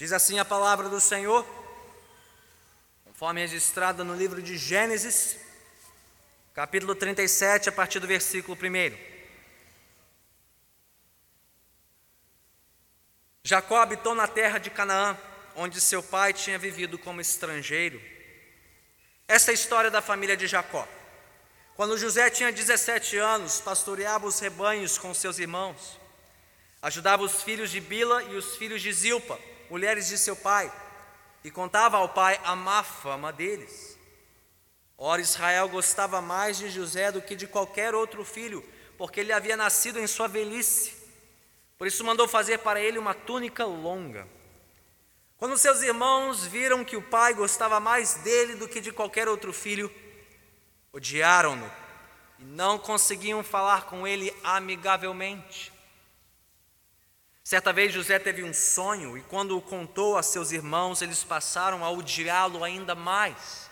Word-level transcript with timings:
Diz 0.00 0.14
assim 0.14 0.38
a 0.38 0.46
palavra 0.46 0.88
do 0.88 0.98
Senhor, 0.98 1.44
conforme 3.04 3.42
registrada 3.42 4.02
no 4.02 4.14
livro 4.14 4.40
de 4.40 4.56
Gênesis, 4.56 5.36
capítulo 6.54 6.94
37, 6.94 7.68
a 7.68 7.72
partir 7.72 8.00
do 8.00 8.06
versículo 8.06 8.56
1. 8.56 8.96
Jacó 13.44 13.76
habitou 13.76 14.14
na 14.14 14.26
terra 14.26 14.56
de 14.56 14.70
Canaã, 14.70 15.18
onde 15.54 15.78
seu 15.82 16.02
pai 16.02 16.32
tinha 16.32 16.58
vivido 16.58 16.96
como 16.96 17.20
estrangeiro. 17.20 18.00
Essa 19.28 19.50
é 19.50 19.52
a 19.52 19.54
história 19.54 19.90
da 19.90 20.00
família 20.00 20.34
de 20.34 20.46
Jacó. 20.46 20.88
Quando 21.76 21.98
José 21.98 22.30
tinha 22.30 22.50
17 22.50 23.18
anos, 23.18 23.60
pastoreava 23.60 24.26
os 24.26 24.40
rebanhos 24.40 24.96
com 24.96 25.12
seus 25.12 25.38
irmãos. 25.38 26.00
Ajudava 26.80 27.22
os 27.22 27.42
filhos 27.42 27.70
de 27.70 27.82
Bila 27.82 28.22
e 28.22 28.36
os 28.36 28.56
filhos 28.56 28.80
de 28.80 28.90
Zilpa, 28.94 29.38
mulheres 29.70 30.08
de 30.08 30.18
seu 30.18 30.34
pai, 30.34 30.70
e 31.42 31.50
contava 31.50 31.96
ao 31.96 32.08
pai 32.08 32.38
a 32.44 32.54
má 32.54 32.82
fama 32.82 33.32
deles. 33.32 33.96
Ora, 34.98 35.22
Israel 35.22 35.68
gostava 35.68 36.20
mais 36.20 36.58
de 36.58 36.68
José 36.68 37.10
do 37.10 37.22
que 37.22 37.34
de 37.34 37.46
qualquer 37.46 37.94
outro 37.94 38.22
filho, 38.24 38.62
porque 38.98 39.20
ele 39.20 39.32
havia 39.32 39.56
nascido 39.56 39.98
em 39.98 40.06
sua 40.06 40.28
velhice. 40.28 40.94
Por 41.78 41.86
isso 41.86 42.04
mandou 42.04 42.28
fazer 42.28 42.58
para 42.58 42.78
ele 42.78 42.98
uma 42.98 43.14
túnica 43.14 43.64
longa. 43.64 44.28
Quando 45.38 45.56
seus 45.56 45.80
irmãos 45.80 46.44
viram 46.44 46.84
que 46.84 46.96
o 46.96 47.02
pai 47.02 47.32
gostava 47.32 47.80
mais 47.80 48.16
dele 48.16 48.56
do 48.56 48.68
que 48.68 48.78
de 48.78 48.92
qualquer 48.92 49.26
outro 49.26 49.54
filho, 49.54 49.90
odiaram-no 50.92 51.70
e 52.38 52.44
não 52.44 52.78
conseguiam 52.78 53.42
falar 53.42 53.86
com 53.86 54.06
ele 54.06 54.36
amigavelmente. 54.44 55.72
Certa 57.50 57.72
vez 57.72 57.92
José 57.92 58.16
teve 58.16 58.44
um 58.44 58.54
sonho 58.54 59.18
e, 59.18 59.22
quando 59.22 59.58
o 59.58 59.60
contou 59.60 60.16
a 60.16 60.22
seus 60.22 60.52
irmãos, 60.52 61.02
eles 61.02 61.24
passaram 61.24 61.84
a 61.84 61.90
odiá-lo 61.90 62.62
ainda 62.62 62.94
mais. 62.94 63.68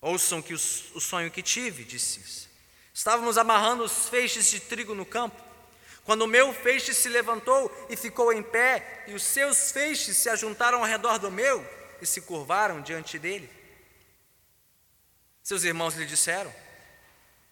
Ouçam 0.00 0.40
que 0.40 0.54
o, 0.54 0.56
sonho 0.56 1.32
que 1.32 1.42
tive, 1.42 1.82
disse. 1.82 2.48
Estávamos 2.94 3.36
amarrando 3.36 3.82
os 3.82 4.08
feixes 4.08 4.48
de 4.48 4.60
trigo 4.60 4.94
no 4.94 5.04
campo 5.04 5.34
quando 6.04 6.22
o 6.22 6.28
meu 6.28 6.54
feixe 6.54 6.94
se 6.94 7.08
levantou 7.08 7.88
e 7.90 7.96
ficou 7.96 8.32
em 8.32 8.40
pé, 8.40 9.02
e 9.08 9.12
os 9.12 9.24
seus 9.24 9.72
feixes 9.72 10.16
se 10.16 10.28
ajuntaram 10.28 10.78
ao 10.78 10.84
redor 10.84 11.18
do 11.18 11.28
meu 11.28 11.68
e 12.00 12.06
se 12.06 12.20
curvaram 12.20 12.82
diante 12.82 13.18
dele. 13.18 13.50
Seus 15.42 15.64
irmãos 15.64 15.96
lhe 15.96 16.06
disseram: 16.06 16.54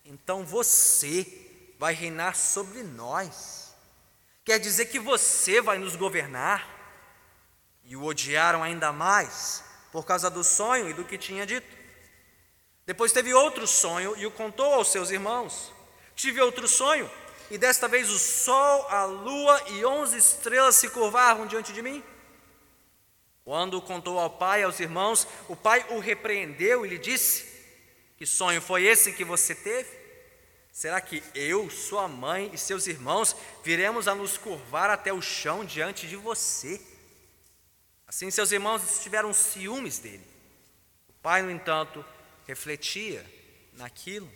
Então 0.05 0.45
você 0.45 1.27
vai 1.77 1.93
reinar 1.93 2.37
sobre 2.37 2.85
nós. 2.85 3.64
Quer 4.45 4.59
dizer 4.59 4.87
que 4.87 4.99
você 4.99 5.61
vai 5.61 5.79
nos 5.79 5.97
governar. 5.97 6.73
E 7.85 7.97
o 7.97 8.05
odiaram 8.05 8.63
ainda 8.63 8.93
mais 8.93 9.63
por 9.93 10.05
causa 10.05 10.31
do 10.31 10.43
sonho 10.43 10.89
e 10.89 10.95
do 10.95 11.05
que 11.05 11.19
tinha 11.19 11.47
dito. 11.47 11.67
Depois 12.87 13.13
teve 13.13 13.33
outro 13.33 13.67
sonho 13.67 14.15
e 14.17 14.27
o 14.27 14.31
contou 14.31 14.75
aos 14.75 14.89
seus 14.89 15.11
irmãos. 15.11 15.73
Tive 16.15 16.41
outro 16.41 16.67
sonho 16.69 17.11
e 17.51 17.59
desta 17.59 17.87
vez 17.87 18.11
o 18.11 18.19
sol, 18.19 18.89
a 18.89 19.05
lua 19.05 19.63
e 19.69 19.85
onze 19.85 20.17
estrelas 20.17 20.77
se 20.77 20.89
curvaram 20.89 21.47
diante 21.47 21.73
de 21.73 21.83
mim. 21.83 22.03
Quando 23.45 23.81
contou 23.83 24.19
ao 24.19 24.31
pai 24.31 24.61
e 24.61 24.65
aos 24.65 24.81
irmãos, 24.81 25.27
o 25.49 25.55
pai 25.55 25.85
o 25.91 25.99
repreendeu 25.99 26.85
e 26.85 26.89
lhe 26.89 26.99
disse: 26.99 27.47
Que 28.17 28.25
sonho 28.25 28.63
foi 28.63 28.85
esse 28.85 29.13
que 29.13 29.25
você 29.25 29.55
teve? 29.55 30.04
Será 30.75 31.01
que 31.01 31.23
eu, 31.37 31.71
sua 31.71 32.09
mãe 32.09 32.51
e 32.53 32.59
seus 32.59 32.89
irmãos 32.89 33.37
viremos 33.63 34.09
a 34.09 34.15
nos 34.15 34.37
curvar 34.37 34.91
até 34.91 35.13
o 35.13 35.23
chão 35.23 35.65
diante 35.65 36.09
de 36.09 36.17
você? 36.17 36.85
Assim 38.09 38.29
seus 38.29 38.51
irmãos 38.51 38.99
tiveram 39.01 39.33
ciúmes 39.33 40.01
dele. 40.01 40.27
O 41.09 41.13
pai, 41.23 41.43
no 41.43 41.51
entanto, 41.53 42.05
refletia 42.45 43.25
naquilo. 43.75 44.29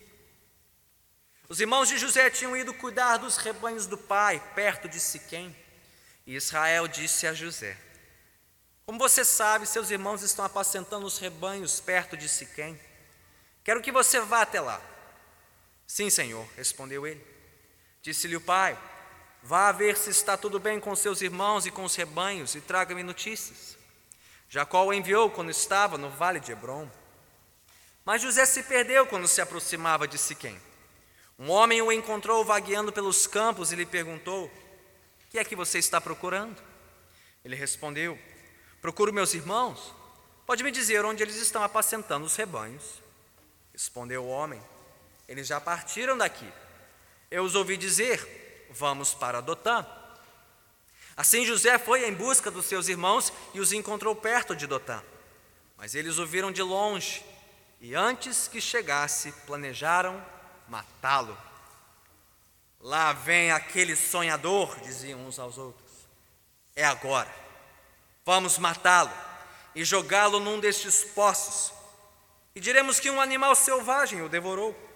Os 1.48 1.58
irmãos 1.60 1.88
de 1.88 1.98
José 1.98 2.30
tinham 2.30 2.56
ido 2.56 2.72
cuidar 2.72 3.16
dos 3.16 3.36
rebanhos 3.38 3.88
do 3.88 3.98
pai, 3.98 4.40
perto 4.54 4.88
de 4.88 5.00
Siquém. 5.00 5.54
E 6.24 6.36
Israel 6.36 6.86
disse 6.86 7.26
a 7.26 7.34
José: 7.34 7.76
Como 8.86 8.96
você 8.96 9.24
sabe, 9.24 9.66
seus 9.66 9.90
irmãos 9.90 10.22
estão 10.22 10.44
apacentando 10.44 11.04
os 11.04 11.18
rebanhos 11.18 11.80
perto 11.80 12.16
de 12.16 12.28
Siquém. 12.28 12.80
Quero 13.64 13.82
que 13.82 13.90
você 13.90 14.20
vá 14.20 14.42
até 14.42 14.60
lá. 14.60 14.80
Sim, 15.88 16.10
senhor, 16.10 16.46
respondeu 16.54 17.06
ele. 17.06 17.26
Disse-lhe 18.02 18.36
o 18.36 18.40
pai: 18.40 18.78
Vá 19.42 19.72
ver 19.72 19.96
se 19.96 20.10
está 20.10 20.36
tudo 20.36 20.60
bem 20.60 20.78
com 20.78 20.94
seus 20.94 21.22
irmãos 21.22 21.64
e 21.64 21.70
com 21.70 21.82
os 21.82 21.96
rebanhos 21.96 22.54
e 22.54 22.60
traga-me 22.60 23.02
notícias. 23.02 23.76
Jacó 24.50 24.84
o 24.84 24.92
enviou 24.92 25.30
quando 25.30 25.50
estava 25.50 25.96
no 25.96 26.10
vale 26.10 26.40
de 26.40 26.52
Hebron. 26.52 26.88
Mas 28.04 28.22
José 28.22 28.44
se 28.44 28.62
perdeu 28.62 29.06
quando 29.06 29.26
se 29.26 29.40
aproximava 29.40 30.06
de 30.06 30.18
Siquém. 30.18 30.60
Um 31.38 31.50
homem 31.50 31.80
o 31.80 31.90
encontrou 31.90 32.44
vagueando 32.44 32.92
pelos 32.92 33.26
campos 33.26 33.72
e 33.72 33.76
lhe 33.76 33.86
perguntou: 33.86 34.44
O 34.46 35.30
que 35.30 35.38
é 35.38 35.44
que 35.44 35.56
você 35.56 35.78
está 35.78 36.00
procurando? 36.00 36.62
Ele 37.42 37.56
respondeu: 37.56 38.18
Procuro 38.82 39.12
meus 39.12 39.32
irmãos. 39.32 39.94
Pode 40.44 40.62
me 40.62 40.70
dizer 40.70 41.04
onde 41.04 41.22
eles 41.22 41.36
estão 41.36 41.62
apacentando 41.62 42.26
os 42.26 42.36
rebanhos? 42.36 43.02
Respondeu 43.72 44.24
o 44.24 44.28
homem: 44.28 44.62
Eles 45.28 45.46
já 45.46 45.60
partiram 45.60 46.16
daqui. 46.16 46.50
Eu 47.30 47.44
os 47.44 47.54
ouvi 47.54 47.76
dizer: 47.76 48.66
Vamos 48.70 49.14
para 49.14 49.40
Dotã. 49.40 49.86
Assim 51.16 51.44
José 51.44 51.78
foi 51.78 52.08
em 52.08 52.14
busca 52.14 52.50
dos 52.50 52.66
seus 52.66 52.88
irmãos 52.88 53.32
e 53.52 53.60
os 53.60 53.72
encontrou 53.72 54.14
perto 54.14 54.56
de 54.56 54.66
Dotã. 54.66 55.02
Mas 55.76 55.94
eles 55.94 56.18
o 56.18 56.26
viram 56.26 56.50
de 56.50 56.62
longe 56.62 57.24
e 57.80 57.94
antes 57.94 58.48
que 58.48 58.60
chegasse, 58.60 59.32
planejaram 59.46 60.24
matá-lo. 60.68 61.36
Lá 62.80 63.12
vem 63.12 63.50
aquele 63.50 63.96
sonhador, 63.96 64.78
diziam 64.80 65.26
uns 65.26 65.38
aos 65.38 65.58
outros. 65.58 65.90
É 66.74 66.84
agora. 66.84 67.32
Vamos 68.24 68.58
matá-lo 68.58 69.12
e 69.74 69.84
jogá-lo 69.84 70.40
num 70.40 70.60
destes 70.60 71.02
poços. 71.02 71.72
E 72.54 72.60
diremos 72.60 73.00
que 73.00 73.10
um 73.10 73.20
animal 73.20 73.54
selvagem 73.54 74.22
o 74.22 74.28
devorou. 74.28 74.87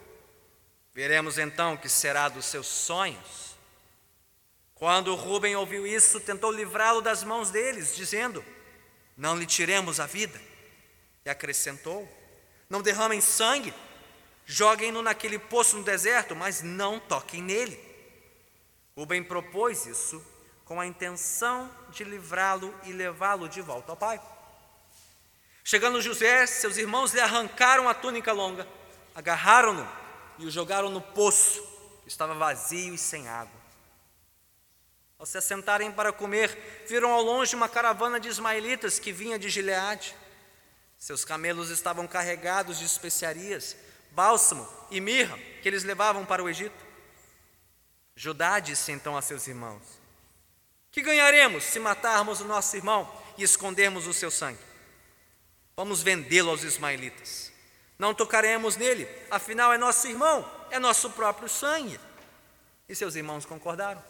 Veremos 0.95 1.39
então 1.39 1.75
o 1.75 1.79
que 1.79 1.89
será 1.89 2.29
dos 2.29 2.47
seus 2.47 2.67
sonhos. 2.67 3.57
Quando 4.75 5.15
Rubem 5.15 5.57
ouviu 5.57 5.87
isso, 5.87 6.21
tentou 6.21 6.51
livrá-lo 6.51 7.01
das 7.01 7.23
mãos 7.25 7.51
deles, 7.51 7.97
dizendo: 7.97 8.45
Não 9.17 9.37
lhe 9.37 9.47
tiremos 9.47 10.01
a 10.01 10.07
vida. 10.07 10.41
E 11.25 11.31
acrescentou: 11.31 12.07
Não 12.69 12.83
derramem 12.83 13.21
sangue 13.21 13.73
Joguem-no 14.47 15.03
naquele 15.03 15.39
poço 15.39 15.77
no 15.77 15.85
deserto, 15.85 16.35
mas 16.35 16.63
não 16.63 16.99
toquem 16.99 17.43
nele. 17.43 17.81
Rubem 18.97 19.23
propôs 19.23 19.87
isso 19.87 20.25
com 20.65 20.81
a 20.81 20.87
intenção 20.87 21.71
de 21.91 22.05
livrá-lo 22.05 22.75
e 22.85 22.93
levá-lo 22.93 23.49
de 23.49 23.61
volta 23.61 23.93
ao 23.93 23.97
pai. 23.97 24.21
Chegando 25.65 26.03
José, 26.03 26.45
seus 26.47 26.77
irmãos 26.77 27.13
lhe 27.13 27.21
arrancaram 27.21 27.89
a 27.89 27.95
túnica 27.95 28.33
longa, 28.33 28.67
agarraram-no 29.15 29.89
e 30.43 30.47
o 30.47 30.51
jogaram 30.51 30.91
no 30.91 31.01
poço, 31.01 31.63
que 32.03 32.09
estava 32.09 32.35
vazio 32.35 32.95
e 32.95 32.99
sem 32.99 33.29
água. 33.29 33.63
Ao 35.19 35.25
se 35.25 35.39
assentarem 35.39 35.93
para 35.93 36.13
comer, 36.13 36.85
viram 36.89 37.13
ao 37.13 37.23
longe 37.23 37.55
uma 37.55 37.69
caravana 37.69 38.19
de 38.19 38.29
ismaelitas 38.29 38.99
que 38.99 39.13
vinha 39.13 39.39
de 39.39 39.49
Gileade. 39.49 40.17
Seus 40.99 41.25
camelos 41.25 41.71
estavam 41.71 42.09
carregados 42.09 42.79
de 42.79 42.85
especiarias 42.85 43.77
bálsamo 44.11 44.69
e 44.91 45.01
mirra 45.01 45.39
que 45.63 45.69
eles 45.69 45.85
levavam 45.85 46.25
para 46.25 46.43
o 46.43 46.49
Egito. 46.49 46.85
Judá 48.17 48.59
disse 48.59 48.93
então 48.93 49.17
a 49.17 49.23
seus 49.23 49.47
irmãos: 49.47 49.83
Que 50.91 51.03
ganharemos 51.03 51.65
se 51.65 51.79
matarmos 51.79 52.41
o 52.41 52.45
nosso 52.45 52.77
irmão 52.77 53.11
e 53.39 53.43
escondermos 53.43 54.07
o 54.07 54.13
seu 54.13 54.31
sangue? 54.31 54.59
Vamos 55.77 56.03
vendê-lo 56.03 56.51
aos 56.51 56.63
ismaelitas. 56.65 57.52
Não 58.03 58.13
tocaremos 58.13 58.75
nele, 58.75 59.09
afinal 59.31 59.73
é 59.73 59.79
nosso 59.79 60.09
irmão, 60.09 60.45
é 60.73 60.79
nosso 60.81 61.09
próprio 61.11 61.49
sangue. 61.49 62.01
E 62.89 62.97
seus 62.97 63.15
irmãos 63.15 63.47
concordaram. 63.47 64.03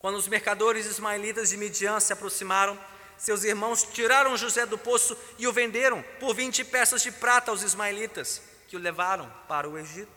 Quando 0.00 0.16
os 0.16 0.26
mercadores 0.26 0.84
ismaelitas 0.84 1.50
de 1.50 1.56
Midian 1.56 2.00
se 2.00 2.12
aproximaram, 2.12 2.76
seus 3.16 3.44
irmãos 3.44 3.84
tiraram 3.84 4.36
José 4.36 4.66
do 4.66 4.76
poço 4.76 5.16
e 5.38 5.46
o 5.46 5.52
venderam 5.52 6.04
por 6.18 6.34
vinte 6.34 6.64
peças 6.64 7.02
de 7.04 7.12
prata 7.12 7.52
aos 7.52 7.62
ismaelitas 7.62 8.42
que 8.66 8.74
o 8.74 8.80
levaram 8.80 9.32
para 9.46 9.68
o 9.68 9.78
Egito. 9.78 10.10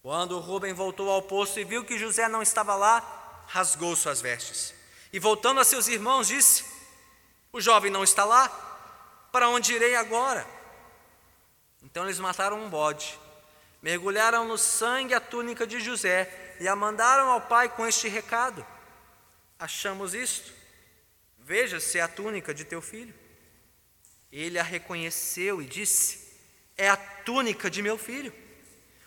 Quando 0.00 0.38
Rubem 0.38 0.72
voltou 0.72 1.10
ao 1.10 1.22
poço 1.22 1.58
e 1.58 1.64
viu 1.64 1.84
que 1.84 1.98
José 1.98 2.28
não 2.28 2.42
estava 2.42 2.76
lá, 2.76 3.42
rasgou 3.48 3.96
suas 3.96 4.20
vestes. 4.20 4.72
E 5.12 5.18
voltando 5.18 5.58
a 5.58 5.64
seus 5.64 5.88
irmãos, 5.88 6.28
disse: 6.28 6.64
O 7.52 7.60
jovem 7.60 7.90
não 7.90 8.04
está 8.04 8.24
lá, 8.24 8.48
para 9.32 9.48
onde 9.48 9.74
irei 9.74 9.96
agora? 9.96 10.57
Então 11.90 12.04
eles 12.04 12.20
mataram 12.20 12.62
um 12.62 12.68
bode, 12.68 13.18
mergulharam 13.82 14.46
no 14.46 14.56
sangue 14.56 15.14
a 15.14 15.20
túnica 15.20 15.66
de 15.66 15.80
José 15.80 16.56
e 16.60 16.68
a 16.68 16.76
mandaram 16.76 17.30
ao 17.30 17.40
pai 17.40 17.68
com 17.68 17.86
este 17.86 18.08
recado: 18.08 18.64
Achamos 19.58 20.14
isto 20.14 20.58
Veja 21.48 21.80
se 21.80 21.96
é 21.96 22.02
a 22.02 22.08
túnica 22.08 22.52
de 22.52 22.62
teu 22.62 22.82
filho. 22.82 23.14
Ele 24.30 24.58
a 24.58 24.62
reconheceu 24.62 25.62
e 25.62 25.64
disse: 25.64 26.28
É 26.76 26.90
a 26.90 26.96
túnica 26.98 27.70
de 27.70 27.80
meu 27.80 27.96
filho. 27.96 28.30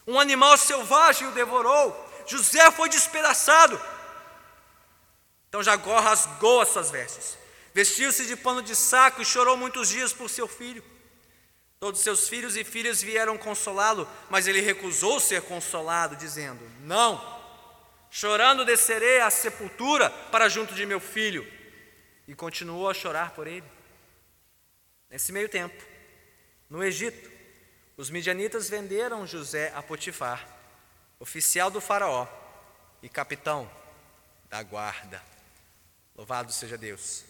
Um 0.08 0.20
animal 0.20 0.58
selvagem 0.58 1.28
o 1.28 1.34
devorou. 1.34 1.96
José 2.26 2.72
foi 2.72 2.90
despedaçado. 2.90 3.80
Então 5.48 5.62
Jacó 5.62 6.00
rasgou 6.00 6.62
as 6.62 6.70
suas 6.70 6.90
vestes, 6.90 7.38
vestiu-se 7.76 8.26
de 8.26 8.36
pano 8.36 8.64
de 8.64 8.76
saco 8.76 9.22
e 9.22 9.26
chorou 9.26 9.56
muitos 9.56 9.90
dias 9.90 10.12
por 10.12 10.28
seu 10.28 10.48
filho. 10.48 10.84
Todos 11.82 12.02
seus 12.02 12.30
filhos 12.30 12.56
e 12.56 12.64
filhas 12.64 13.02
vieram 13.02 13.40
consolá-lo, 13.40 14.08
mas 14.30 14.46
ele 14.46 14.62
recusou 14.62 15.20
ser 15.20 15.42
consolado, 15.42 16.16
dizendo: 16.16 16.62
Não, 16.82 17.20
chorando 18.12 18.64
descerei 18.64 19.20
à 19.20 19.32
sepultura 19.32 20.12
para 20.32 20.48
junto 20.48 20.76
de 20.76 20.86
meu 20.86 21.00
filho. 21.00 21.44
E 22.28 22.36
continuou 22.36 22.88
a 22.88 22.94
chorar 22.94 23.32
por 23.32 23.48
ele. 23.48 23.66
Nesse 25.10 25.32
meio 25.32 25.50
tempo, 25.50 25.84
no 26.70 26.84
Egito, 26.84 27.32
os 27.98 28.12
midianitas 28.12 28.70
venderam 28.70 29.26
José 29.26 29.74
a 29.76 29.82
Potifar, 29.82 30.48
oficial 31.20 31.72
do 31.72 31.82
Faraó 31.82 32.28
e 33.02 33.10
capitão 33.10 33.68
da 34.52 34.62
guarda. 34.62 35.20
Louvado 36.16 36.54
seja 36.54 36.78
Deus. 36.78 37.26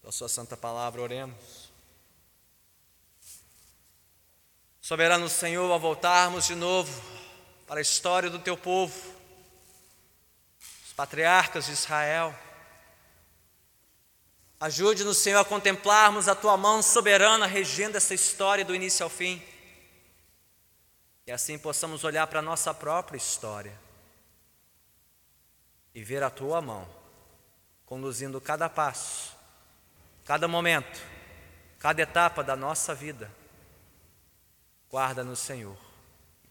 Pela 0.00 0.12
Sua 0.12 0.30
santa 0.30 0.56
palavra, 0.56 1.02
oremos. 1.02 1.71
Soberano 4.82 5.28
Senhor, 5.28 5.70
ao 5.70 5.80
voltarmos 5.80 6.46
de 6.46 6.54
novo 6.54 7.00
para 7.66 7.78
a 7.78 7.82
história 7.82 8.28
do 8.28 8.38
Teu 8.38 8.56
povo, 8.56 8.94
os 10.84 10.92
patriarcas 10.92 11.64
de 11.64 11.72
Israel, 11.72 12.36
Ajude-nos, 14.62 15.18
Senhor, 15.18 15.40
a 15.40 15.44
contemplarmos 15.44 16.28
a 16.28 16.36
tua 16.36 16.56
mão 16.56 16.80
soberana 16.82 17.46
regendo 17.46 17.96
essa 17.96 18.14
história 18.14 18.64
do 18.64 18.72
início 18.72 19.02
ao 19.02 19.10
fim. 19.10 19.42
E 21.26 21.32
assim 21.32 21.58
possamos 21.58 22.04
olhar 22.04 22.28
para 22.28 22.38
a 22.38 22.42
nossa 22.42 22.72
própria 22.72 23.16
história 23.16 23.76
e 25.92 26.04
ver 26.04 26.22
a 26.22 26.30
tua 26.30 26.60
mão 26.60 26.88
conduzindo 27.84 28.40
cada 28.40 28.68
passo, 28.68 29.36
cada 30.24 30.46
momento, 30.46 31.00
cada 31.80 32.00
etapa 32.00 32.44
da 32.44 32.54
nossa 32.54 32.94
vida. 32.94 33.41
Guarda-nos, 34.92 35.38
Senhor, 35.38 35.74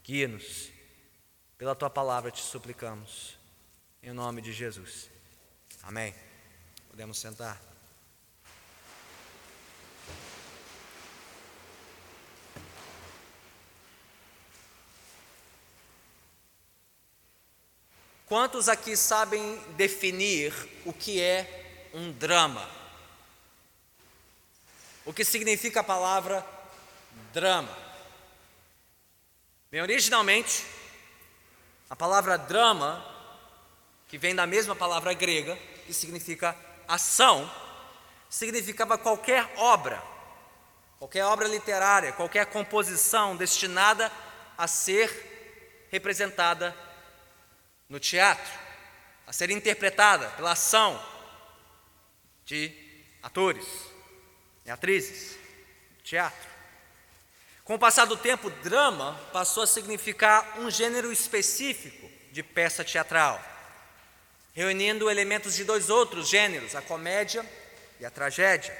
guia-nos. 0.03 0.71
Pela 1.59 1.75
tua 1.75 1.91
palavra 1.91 2.31
te 2.31 2.41
suplicamos. 2.41 3.37
Em 4.01 4.11
nome 4.13 4.41
de 4.41 4.51
Jesus. 4.51 5.11
Amém. 5.83 6.15
Podemos 6.89 7.19
sentar. 7.19 7.61
Quantos 18.25 18.67
aqui 18.67 18.97
sabem 18.97 19.61
definir 19.73 20.51
o 20.83 20.91
que 20.91 21.21
é 21.21 21.91
um 21.93 22.11
drama? 22.11 22.67
O 25.05 25.13
que 25.13 25.23
significa 25.23 25.81
a 25.81 25.83
palavra 25.83 26.43
drama? 27.31 27.90
Bem, 29.71 29.81
originalmente, 29.81 30.65
a 31.89 31.95
palavra 31.95 32.37
drama, 32.37 33.01
que 34.09 34.17
vem 34.17 34.35
da 34.35 34.45
mesma 34.45 34.75
palavra 34.75 35.13
grega, 35.13 35.57
que 35.85 35.93
significa 35.93 36.53
ação, 36.85 37.49
significava 38.29 38.97
qualquer 38.97 39.49
obra, 39.55 40.03
qualquer 40.99 41.23
obra 41.23 41.47
literária, 41.47 42.11
qualquer 42.11 42.47
composição 42.47 43.37
destinada 43.37 44.11
a 44.57 44.67
ser 44.67 45.87
representada 45.89 46.75
no 47.87 47.97
teatro, 47.97 48.51
a 49.25 49.31
ser 49.31 49.51
interpretada 49.51 50.27
pela 50.31 50.51
ação 50.51 51.01
de 52.43 52.75
atores 53.23 53.65
e 54.65 54.69
atrizes 54.69 55.39
teatro. 56.03 56.50
Com 57.71 57.75
o 57.75 57.79
passar 57.79 58.03
do 58.03 58.17
tempo, 58.17 58.49
drama 58.49 59.17
passou 59.31 59.63
a 59.63 59.65
significar 59.65 60.59
um 60.59 60.69
gênero 60.69 61.09
específico 61.09 62.05
de 62.29 62.43
peça 62.43 62.83
teatral, 62.83 63.41
reunindo 64.53 65.09
elementos 65.09 65.55
de 65.55 65.63
dois 65.63 65.89
outros 65.89 66.27
gêneros, 66.27 66.75
a 66.75 66.81
comédia 66.81 67.49
e 67.97 68.05
a 68.05 68.11
tragédia. 68.11 68.77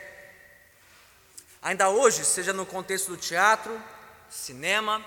Ainda 1.62 1.88
hoje, 1.88 2.26
seja 2.26 2.52
no 2.52 2.66
contexto 2.66 3.12
do 3.12 3.16
teatro, 3.16 3.82
cinema, 4.30 5.02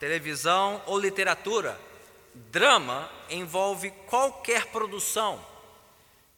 televisão 0.00 0.82
ou 0.86 0.98
literatura, 0.98 1.78
Drama 2.34 3.06
envolve 3.28 3.90
qualquer 4.06 4.64
produção 4.68 5.46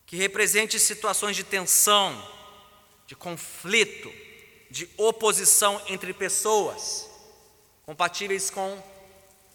que 0.05 0.17
represente 0.17 0.81
situações 0.81 1.37
de 1.37 1.45
tensão, 1.45 2.29
de 3.07 3.15
conflito, 3.15 4.13
de 4.71 4.89
oposição 4.97 5.81
entre 5.87 6.13
pessoas, 6.13 7.09
compatíveis 7.85 8.51
com 8.51 8.83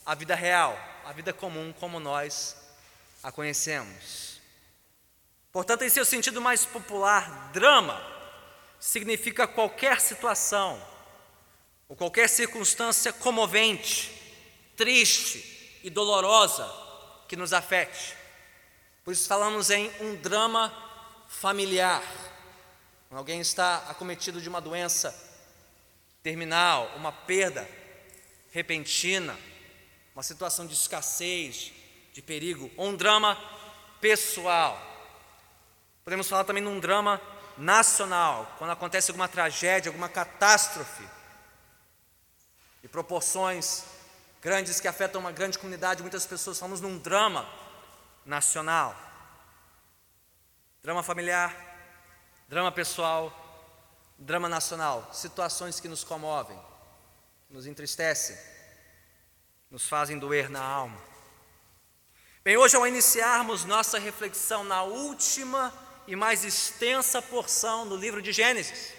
a 0.05 0.15
vida 0.15 0.35
real, 0.35 0.77
a 1.05 1.13
vida 1.13 1.31
comum 1.31 1.73
como 1.79 1.99
nós 1.99 2.55
a 3.21 3.31
conhecemos. 3.31 4.41
Portanto, 5.51 5.83
em 5.83 5.89
seu 5.89 6.03
sentido 6.03 6.41
mais 6.41 6.65
popular, 6.65 7.51
drama 7.53 8.01
significa 8.79 9.47
qualquer 9.47 10.01
situação 10.01 10.81
ou 11.87 11.95
qualquer 11.95 12.27
circunstância 12.27 13.13
comovente, 13.13 14.11
triste, 14.75 15.53
e 15.83 15.89
dolorosa 15.89 16.67
que 17.27 17.35
nos 17.35 17.51
afete. 17.51 18.15
Por 19.03 19.11
isso 19.11 19.27
falamos 19.27 19.69
em 19.69 19.91
um 19.99 20.15
drama 20.15 20.73
familiar. 21.27 22.01
Alguém 23.15 23.39
está 23.39 23.77
acometido 23.89 24.41
de 24.41 24.49
uma 24.49 24.59
doença 24.59 25.13
terminal, 26.23 26.91
uma 26.95 27.11
perda 27.11 27.67
repentina, 28.51 29.37
uma 30.15 30.23
situação 30.23 30.65
de 30.65 30.73
escassez, 30.73 31.71
de 32.11 32.21
perigo, 32.21 32.71
ou 32.75 32.87
um 32.87 32.95
drama 32.95 33.37
pessoal. 34.01 34.81
Podemos 36.03 36.27
falar 36.27 36.43
também 36.43 36.63
num 36.63 36.79
drama 36.79 37.21
nacional, 37.57 38.55
quando 38.57 38.71
acontece 38.71 39.11
alguma 39.11 39.27
tragédia, 39.27 39.89
alguma 39.89 40.09
catástrofe, 40.09 41.07
de 42.81 42.87
proporções 42.87 43.85
grandes 44.41 44.79
que 44.79 44.87
afetam 44.87 45.21
uma 45.21 45.31
grande 45.31 45.59
comunidade, 45.59 46.01
muitas 46.01 46.25
pessoas 46.25 46.59
falamos 46.59 46.81
num 46.81 46.97
drama 46.97 47.47
nacional. 48.25 48.95
Drama 50.81 51.01
familiar, 51.01 51.72
drama 52.53 52.71
pessoal, 52.71 53.33
drama 54.15 54.47
nacional, 54.47 55.09
situações 55.11 55.79
que 55.79 55.87
nos 55.87 56.03
comovem, 56.03 56.55
nos 57.49 57.65
entristecem, 57.65 58.37
nos 59.71 59.87
fazem 59.87 60.19
doer 60.19 60.51
na 60.51 60.61
alma. 60.61 61.01
Bem, 62.43 62.55
hoje 62.55 62.75
ao 62.75 62.85
iniciarmos 62.85 63.65
nossa 63.65 63.97
reflexão 63.97 64.63
na 64.63 64.83
última 64.83 65.73
e 66.05 66.15
mais 66.15 66.43
extensa 66.43 67.23
porção 67.23 67.87
do 67.89 67.97
livro 67.97 68.21
de 68.21 68.31
Gênesis, 68.31 68.93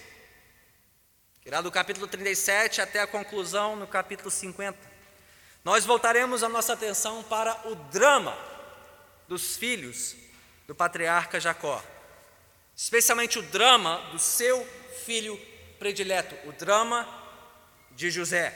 que 1.40 1.48
irá 1.48 1.60
do 1.60 1.70
capítulo 1.70 2.08
37 2.08 2.80
até 2.80 3.02
a 3.02 3.06
conclusão 3.06 3.76
no 3.76 3.86
capítulo 3.86 4.32
50. 4.32 4.76
Nós 5.62 5.86
voltaremos 5.86 6.42
a 6.42 6.48
nossa 6.48 6.72
atenção 6.72 7.22
para 7.22 7.68
o 7.68 7.76
drama 7.76 8.36
dos 9.28 9.56
filhos 9.56 10.16
do 10.66 10.74
patriarca 10.74 11.38
Jacó, 11.38 11.80
especialmente 12.76 13.38
o 13.38 13.42
drama 13.42 13.98
do 14.10 14.18
seu 14.18 14.66
filho 15.04 15.38
predileto, 15.78 16.34
o 16.48 16.52
drama 16.52 17.08
de 17.92 18.10
José, 18.10 18.52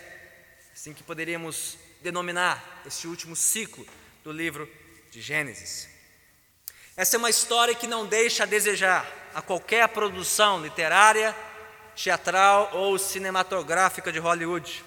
assim 0.73 0.93
que 0.93 1.03
poderíamos 1.03 1.77
denominar 2.01 2.83
este 2.87 3.07
último 3.07 3.37
ciclo 3.37 3.87
do 4.25 4.33
livro 4.33 4.69
de 5.11 5.21
Gênesis. 5.21 5.89
Essa 6.97 7.17
é 7.17 7.19
uma 7.19 7.31
história 7.31 7.75
que 7.75 7.87
não 7.87 8.07
deixa 8.07 8.43
a 8.43 8.47
desejar 8.47 9.07
a 9.35 9.41
qualquer 9.41 9.87
produção 9.89 10.61
literária, 10.61 11.37
teatral 11.95 12.71
ou 12.73 12.99
cinematográfica 12.99 14.11
de 14.13 14.19
Hollywood. 14.19 14.85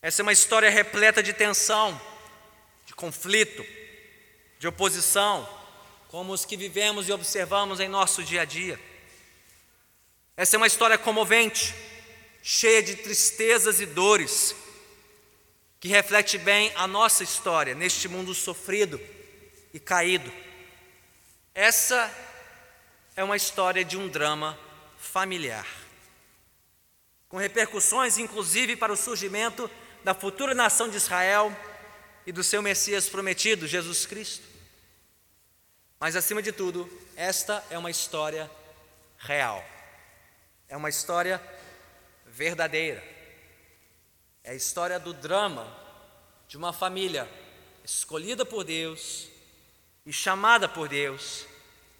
Essa 0.00 0.20
é 0.20 0.24
uma 0.24 0.32
história 0.32 0.70
repleta 0.70 1.22
de 1.22 1.32
tensão, 1.32 2.00
de 2.86 2.94
conflito, 2.94 3.64
de 4.58 4.68
oposição, 4.68 5.48
como 6.14 6.32
os 6.32 6.44
que 6.44 6.56
vivemos 6.56 7.08
e 7.08 7.12
observamos 7.12 7.80
em 7.80 7.88
nosso 7.88 8.22
dia 8.22 8.42
a 8.42 8.44
dia. 8.44 8.78
Essa 10.36 10.54
é 10.54 10.58
uma 10.58 10.68
história 10.68 10.96
comovente, 10.96 11.74
cheia 12.40 12.80
de 12.80 12.94
tristezas 12.94 13.80
e 13.80 13.86
dores, 13.86 14.54
que 15.80 15.88
reflete 15.88 16.38
bem 16.38 16.70
a 16.76 16.86
nossa 16.86 17.24
história 17.24 17.74
neste 17.74 18.06
mundo 18.06 18.32
sofrido 18.32 19.00
e 19.72 19.80
caído. 19.80 20.32
Essa 21.52 22.08
é 23.16 23.24
uma 23.24 23.36
história 23.36 23.84
de 23.84 23.96
um 23.96 24.06
drama 24.06 24.56
familiar, 24.96 25.66
com 27.28 27.38
repercussões 27.38 28.18
inclusive 28.18 28.76
para 28.76 28.92
o 28.92 28.96
surgimento 28.96 29.68
da 30.04 30.14
futura 30.14 30.54
nação 30.54 30.88
de 30.88 30.96
Israel 30.96 31.52
e 32.24 32.30
do 32.30 32.44
seu 32.44 32.62
Messias 32.62 33.08
prometido, 33.08 33.66
Jesus 33.66 34.06
Cristo. 34.06 34.53
Mas 35.98 36.16
acima 36.16 36.42
de 36.42 36.52
tudo, 36.52 36.90
esta 37.16 37.64
é 37.70 37.78
uma 37.78 37.90
história 37.90 38.50
real, 39.18 39.64
é 40.68 40.76
uma 40.76 40.88
história 40.88 41.42
verdadeira, 42.26 43.02
é 44.42 44.50
a 44.50 44.54
história 44.54 44.98
do 44.98 45.12
drama 45.14 45.66
de 46.46 46.56
uma 46.56 46.72
família 46.72 47.28
escolhida 47.84 48.44
por 48.44 48.64
Deus 48.64 49.28
e 50.04 50.12
chamada 50.12 50.68
por 50.68 50.88
Deus 50.88 51.46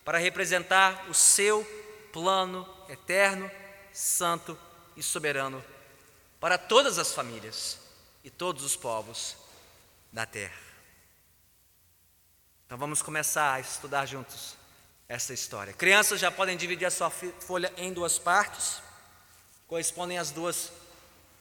para 0.04 0.18
representar 0.18 1.08
o 1.08 1.14
seu 1.14 1.64
plano 2.12 2.68
eterno, 2.88 3.50
santo 3.92 4.58
e 4.96 5.02
soberano 5.02 5.64
para 6.44 6.58
todas 6.58 6.98
as 6.98 7.14
famílias 7.14 7.78
e 8.22 8.28
todos 8.28 8.64
os 8.64 8.76
povos 8.76 9.34
da 10.12 10.26
terra. 10.26 10.63
Então 12.74 12.80
vamos 12.80 13.02
começar 13.02 13.52
a 13.52 13.60
estudar 13.60 14.04
juntos 14.04 14.56
essa 15.08 15.32
história. 15.32 15.72
Crianças 15.72 16.18
já 16.18 16.28
podem 16.28 16.56
dividir 16.56 16.84
a 16.84 16.90
sua 16.90 17.08
folha 17.08 17.72
em 17.76 17.92
duas 17.92 18.18
partes, 18.18 18.82
correspondem 19.68 20.18
às 20.18 20.32
duas 20.32 20.72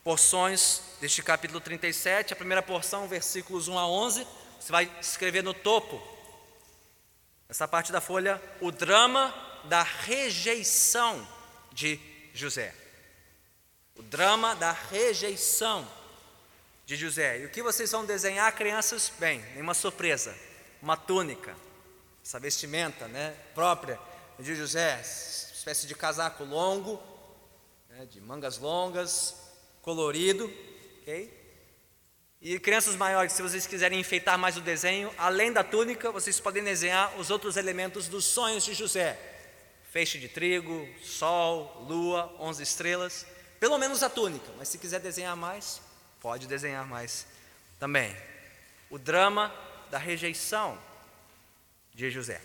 porções 0.04 0.80
deste 1.00 1.24
capítulo 1.24 1.60
37. 1.60 2.32
A 2.32 2.36
primeira 2.36 2.62
porção, 2.62 3.08
versículos 3.08 3.66
1 3.66 3.76
a 3.76 3.84
11, 3.84 4.24
você 4.60 4.70
vai 4.70 4.88
escrever 5.00 5.42
no 5.42 5.52
topo 5.52 6.00
essa 7.48 7.66
parte 7.66 7.90
da 7.90 8.00
folha, 8.00 8.40
o 8.60 8.70
drama 8.70 9.34
da 9.64 9.82
rejeição 9.82 11.26
de 11.72 11.98
José. 12.32 12.72
O 13.96 14.04
drama 14.04 14.54
da 14.54 14.70
rejeição 14.70 15.84
de 16.86 16.94
José. 16.94 17.40
E 17.40 17.46
o 17.46 17.50
que 17.50 17.60
vocês 17.60 17.90
vão 17.90 18.06
desenhar, 18.06 18.54
crianças? 18.54 19.12
Bem, 19.18 19.40
nenhuma 19.54 19.74
surpresa. 19.74 20.53
Uma 20.84 20.98
túnica, 20.98 21.56
essa 22.22 22.38
vestimenta 22.38 23.08
né, 23.08 23.34
própria 23.54 23.98
de 24.38 24.54
José, 24.54 25.00
espécie 25.00 25.86
de 25.86 25.94
casaco 25.94 26.44
longo, 26.44 27.02
né, 27.88 28.04
de 28.04 28.20
mangas 28.20 28.58
longas, 28.58 29.34
colorido, 29.80 30.44
ok? 31.00 31.42
E 32.38 32.58
crianças 32.58 32.96
maiores, 32.96 33.32
se 33.32 33.40
vocês 33.40 33.66
quiserem 33.66 33.98
enfeitar 33.98 34.36
mais 34.36 34.58
o 34.58 34.60
desenho, 34.60 35.10
além 35.16 35.50
da 35.54 35.64
túnica, 35.64 36.12
vocês 36.12 36.38
podem 36.38 36.62
desenhar 36.62 37.18
os 37.18 37.30
outros 37.30 37.56
elementos 37.56 38.06
dos 38.06 38.26
sonhos 38.26 38.62
de 38.62 38.74
José: 38.74 39.18
feixe 39.90 40.18
de 40.18 40.28
trigo, 40.28 40.86
sol, 41.02 41.86
lua, 41.88 42.30
onze 42.38 42.62
estrelas, 42.62 43.26
pelo 43.58 43.78
menos 43.78 44.02
a 44.02 44.10
túnica, 44.10 44.52
mas 44.58 44.68
se 44.68 44.76
quiser 44.76 45.00
desenhar 45.00 45.34
mais, 45.34 45.80
pode 46.20 46.46
desenhar 46.46 46.86
mais 46.86 47.26
também. 47.80 48.14
O 48.90 48.98
drama 48.98 49.50
da 49.90 49.98
rejeição 49.98 50.78
de 51.94 52.10
José. 52.10 52.40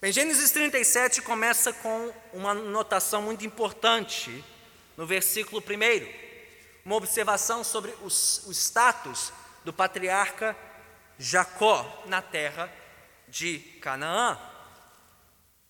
Bem, 0.00 0.12
Gênesis 0.12 0.52
37 0.52 1.22
começa 1.22 1.72
com 1.72 2.12
uma 2.32 2.54
notação 2.54 3.20
muito 3.20 3.44
importante 3.44 4.44
no 4.96 5.06
versículo 5.06 5.60
1 5.60 6.28
uma 6.84 6.96
observação 6.96 7.62
sobre 7.62 7.94
os, 8.02 8.46
o 8.46 8.52
status 8.52 9.32
do 9.64 9.72
patriarca 9.72 10.56
Jacó 11.18 12.04
na 12.06 12.22
terra 12.22 12.72
de 13.26 13.58
Canaã. 13.82 14.38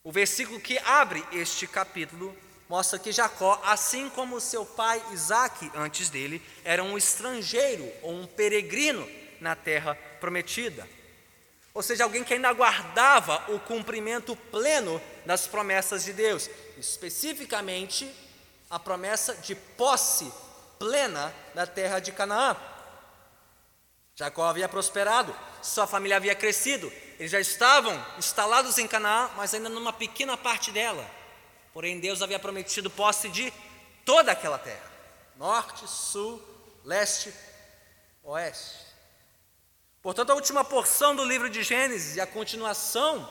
O 0.05 0.13
versículo 0.13 0.61
que 0.61 0.79
abre 0.79 1.25
este 1.33 1.67
capítulo 1.67 2.37
mostra 2.69 2.99
que 2.99 3.11
Jacó, 3.11 3.61
assim 3.65 4.11
como 4.11 4.41
seu 4.41 4.65
pai 4.65 5.03
Isaac 5.11 5.71
antes 5.75 6.11
dele, 6.11 6.43
era 6.65 6.85
um 6.85 6.97
estrangeiro 6.99 7.91
ou 8.03 8.13
um 8.13 8.27
peregrino 8.27 9.09
na 9.41 9.57
terra 9.57 9.99
prometida. 10.19 10.89
Ou 11.75 11.83
seja, 11.83 12.05
alguém 12.05 12.25
que 12.25 12.35
ainda 12.35 12.49
aguardava 12.49 13.53
o 13.53 13.61
cumprimento 13.61 14.35
pleno 14.51 15.01
das 15.25 15.47
promessas 15.47 16.05
de 16.05 16.13
Deus, 16.13 16.51
especificamente 16.77 18.13
a 18.69 18.79
promessa 18.79 19.35
de 19.37 19.55
posse 19.55 20.33
plena 20.79 21.33
da 21.55 21.67
terra 21.67 22.01
de 22.01 22.13
Canaã. 22.13 22.57
Jacó 24.15 24.45
havia 24.47 24.69
prosperado, 24.69 25.35
sua 25.63 25.87
família 25.87 26.17
havia 26.17 26.35
crescido, 26.35 26.93
eles 27.19 27.31
já 27.31 27.39
estavam 27.39 27.95
instalados 28.19 28.77
em 28.79 28.89
Canaã, 28.89 29.31
mas 29.37 29.55
ainda 29.55 29.69
numa 29.69 29.93
pequena 29.93 30.37
parte 30.37 30.73
dela. 30.73 31.09
Porém, 31.73 32.01
Deus 32.01 32.23
havia 32.23 32.41
prometido 32.41 32.91
posse 32.91 33.29
de 33.29 33.53
toda 34.05 34.33
aquela 34.33 34.59
terra: 34.59 34.91
norte, 35.37 35.89
sul, 35.89 36.43
leste, 36.85 37.33
oeste. 38.25 38.88
Portanto, 40.09 40.31
a 40.31 40.35
última 40.35 40.65
porção 40.65 41.15
do 41.15 41.23
livro 41.23 41.51
de 41.51 41.63
Gênesis 41.63 42.17
e 42.17 42.21
a 42.23 42.27
continuação 42.27 43.31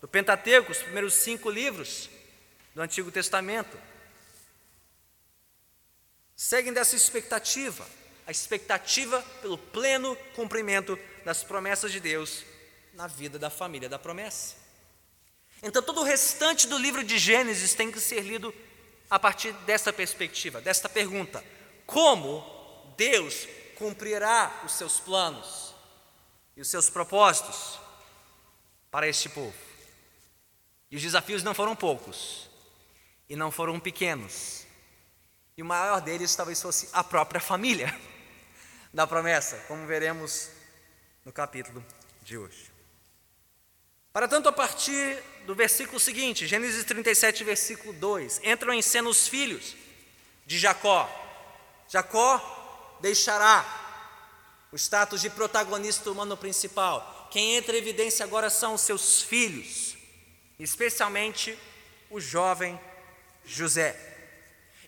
do 0.00 0.08
Pentateuco, 0.08 0.72
os 0.72 0.78
primeiros 0.78 1.14
cinco 1.14 1.48
livros 1.48 2.10
do 2.74 2.82
Antigo 2.82 3.12
Testamento, 3.12 3.78
seguem 6.34 6.72
dessa 6.72 6.96
expectativa, 6.96 7.86
a 8.26 8.32
expectativa 8.32 9.22
pelo 9.40 9.56
pleno 9.56 10.16
cumprimento 10.34 10.98
das 11.24 11.44
promessas 11.44 11.92
de 11.92 12.00
Deus 12.00 12.42
na 12.94 13.06
vida 13.06 13.38
da 13.38 13.48
família 13.48 13.88
da 13.88 13.96
promessa. 13.96 14.56
Então, 15.62 15.80
todo 15.80 16.00
o 16.00 16.04
restante 16.04 16.66
do 16.66 16.76
livro 16.76 17.04
de 17.04 17.18
Gênesis 17.18 17.72
tem 17.72 17.92
que 17.92 18.00
ser 18.00 18.22
lido 18.22 18.52
a 19.08 19.16
partir 19.16 19.52
dessa 19.64 19.92
perspectiva, 19.92 20.60
desta 20.60 20.88
pergunta: 20.88 21.44
como 21.86 22.44
Deus 22.96 23.46
cumprirá 23.76 24.62
os 24.64 24.72
seus 24.72 24.98
planos 24.98 25.72
e 26.56 26.60
os 26.60 26.68
seus 26.68 26.90
propósitos 26.90 27.78
para 28.90 29.08
este 29.08 29.28
povo? 29.28 29.54
E 30.90 30.96
os 30.96 31.02
desafios 31.02 31.42
não 31.42 31.54
foram 31.54 31.74
poucos 31.74 32.48
e 33.28 33.36
não 33.36 33.50
foram 33.50 33.80
pequenos. 33.80 34.64
E 35.56 35.62
o 35.62 35.64
maior 35.64 36.00
deles 36.00 36.34
talvez 36.34 36.60
fosse 36.60 36.88
a 36.92 37.02
própria 37.02 37.40
família 37.40 37.92
da 38.92 39.06
promessa, 39.06 39.56
como 39.68 39.86
veremos 39.86 40.50
no 41.24 41.32
capítulo 41.32 41.84
de 42.22 42.38
hoje. 42.38 42.72
Para 44.12 44.28
tanto, 44.28 44.48
a 44.48 44.52
partir 44.52 45.20
do 45.44 45.56
versículo 45.56 45.98
seguinte, 45.98 46.46
Gênesis 46.46 46.84
37, 46.84 47.42
versículo 47.42 47.92
2, 47.94 48.42
entram 48.44 48.72
em 48.72 48.80
cena 48.80 49.08
os 49.08 49.26
filhos 49.26 49.74
de 50.46 50.56
Jacó. 50.56 51.10
Jacó 51.88 52.98
deixará 53.00 53.83
o 54.74 54.76
status 54.76 55.20
de 55.20 55.30
protagonista 55.30 56.10
humano 56.10 56.36
principal. 56.36 57.28
Quem 57.30 57.54
entra 57.54 57.76
em 57.76 57.78
evidência 57.78 58.24
agora 58.24 58.50
são 58.50 58.74
os 58.74 58.80
seus 58.80 59.22
filhos, 59.22 59.96
especialmente 60.58 61.56
o 62.10 62.20
jovem 62.20 62.78
José. 63.44 63.96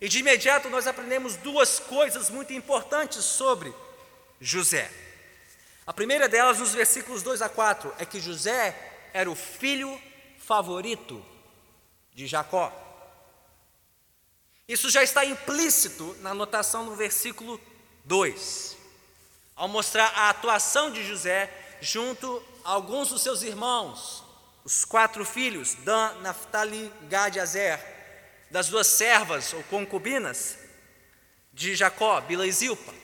E 0.00 0.08
de 0.08 0.18
imediato 0.18 0.68
nós 0.68 0.88
aprendemos 0.88 1.36
duas 1.36 1.78
coisas 1.78 2.28
muito 2.28 2.52
importantes 2.52 3.24
sobre 3.24 3.72
José. 4.40 4.90
A 5.86 5.92
primeira 5.92 6.28
delas, 6.28 6.58
nos 6.58 6.74
versículos 6.74 7.22
2 7.22 7.40
a 7.40 7.48
4, 7.48 7.94
é 7.96 8.04
que 8.04 8.20
José 8.20 8.74
era 9.12 9.30
o 9.30 9.36
filho 9.36 10.02
favorito 10.36 11.24
de 12.12 12.26
Jacó. 12.26 12.72
Isso 14.66 14.90
já 14.90 15.04
está 15.04 15.24
implícito 15.24 16.16
na 16.22 16.30
anotação 16.30 16.84
no 16.84 16.96
versículo 16.96 17.60
2, 18.04 18.75
ao 19.56 19.66
mostrar 19.66 20.12
a 20.14 20.28
atuação 20.28 20.90
de 20.90 21.04
José 21.04 21.50
junto 21.80 22.42
a 22.62 22.72
alguns 22.72 23.08
dos 23.08 23.22
seus 23.22 23.42
irmãos, 23.42 24.22
os 24.62 24.84
quatro 24.84 25.24
filhos, 25.24 25.74
Dan, 25.76 26.12
Naphtali, 26.20 26.92
Gad 27.08 27.36
e 27.36 27.40
Azer, 27.40 27.80
das 28.50 28.68
duas 28.68 28.86
servas 28.86 29.52
ou 29.54 29.62
concubinas 29.64 30.58
de 31.52 31.74
Jacó, 31.74 32.20
Bila 32.20 32.46
e 32.46 32.52
Zilpa. 32.52 32.94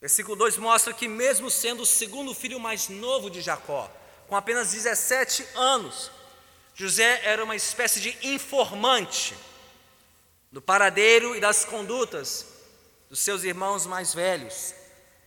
Versículo 0.00 0.36
2 0.36 0.56
mostra 0.56 0.94
que, 0.94 1.08
mesmo 1.08 1.50
sendo 1.50 1.82
o 1.82 1.86
segundo 1.86 2.34
filho 2.34 2.58
mais 2.58 2.88
novo 2.88 3.28
de 3.28 3.42
Jacó, 3.42 3.90
com 4.28 4.36
apenas 4.36 4.70
17 4.70 5.44
anos, 5.54 6.10
José 6.74 7.20
era 7.24 7.42
uma 7.42 7.56
espécie 7.56 8.00
de 8.00 8.16
informante 8.22 9.34
do 10.50 10.62
paradeiro 10.62 11.34
e 11.34 11.40
das 11.40 11.64
condutas 11.64 12.57
dos 13.08 13.20
seus 13.20 13.44
irmãos 13.44 13.86
mais 13.86 14.12
velhos, 14.12 14.74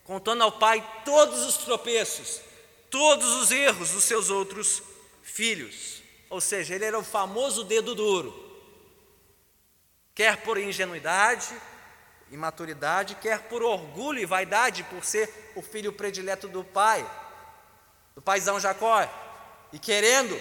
contando 0.03 0.43
ao 0.43 0.51
pai 0.51 0.85
todos 1.03 1.41
os 1.45 1.57
tropeços, 1.57 2.41
todos 2.89 3.27
os 3.41 3.51
erros 3.51 3.91
dos 3.91 4.03
seus 4.03 4.29
outros 4.29 4.83
filhos. 5.23 6.01
Ou 6.29 6.39
seja, 6.39 6.75
ele 6.75 6.85
era 6.85 6.97
o 6.97 7.03
famoso 7.03 7.63
dedo 7.63 7.95
duro. 7.95 8.33
Quer 10.13 10.37
por 10.37 10.57
ingenuidade, 10.57 11.49
imaturidade, 12.29 13.15
quer 13.15 13.43
por 13.43 13.63
orgulho 13.63 14.19
e 14.19 14.25
vaidade, 14.25 14.83
por 14.83 15.03
ser 15.03 15.51
o 15.55 15.61
filho 15.61 15.91
predileto 15.91 16.47
do 16.47 16.63
pai, 16.63 17.09
do 18.15 18.21
paizão 18.21 18.59
Jacó, 18.59 19.07
e 19.73 19.79
querendo 19.79 20.39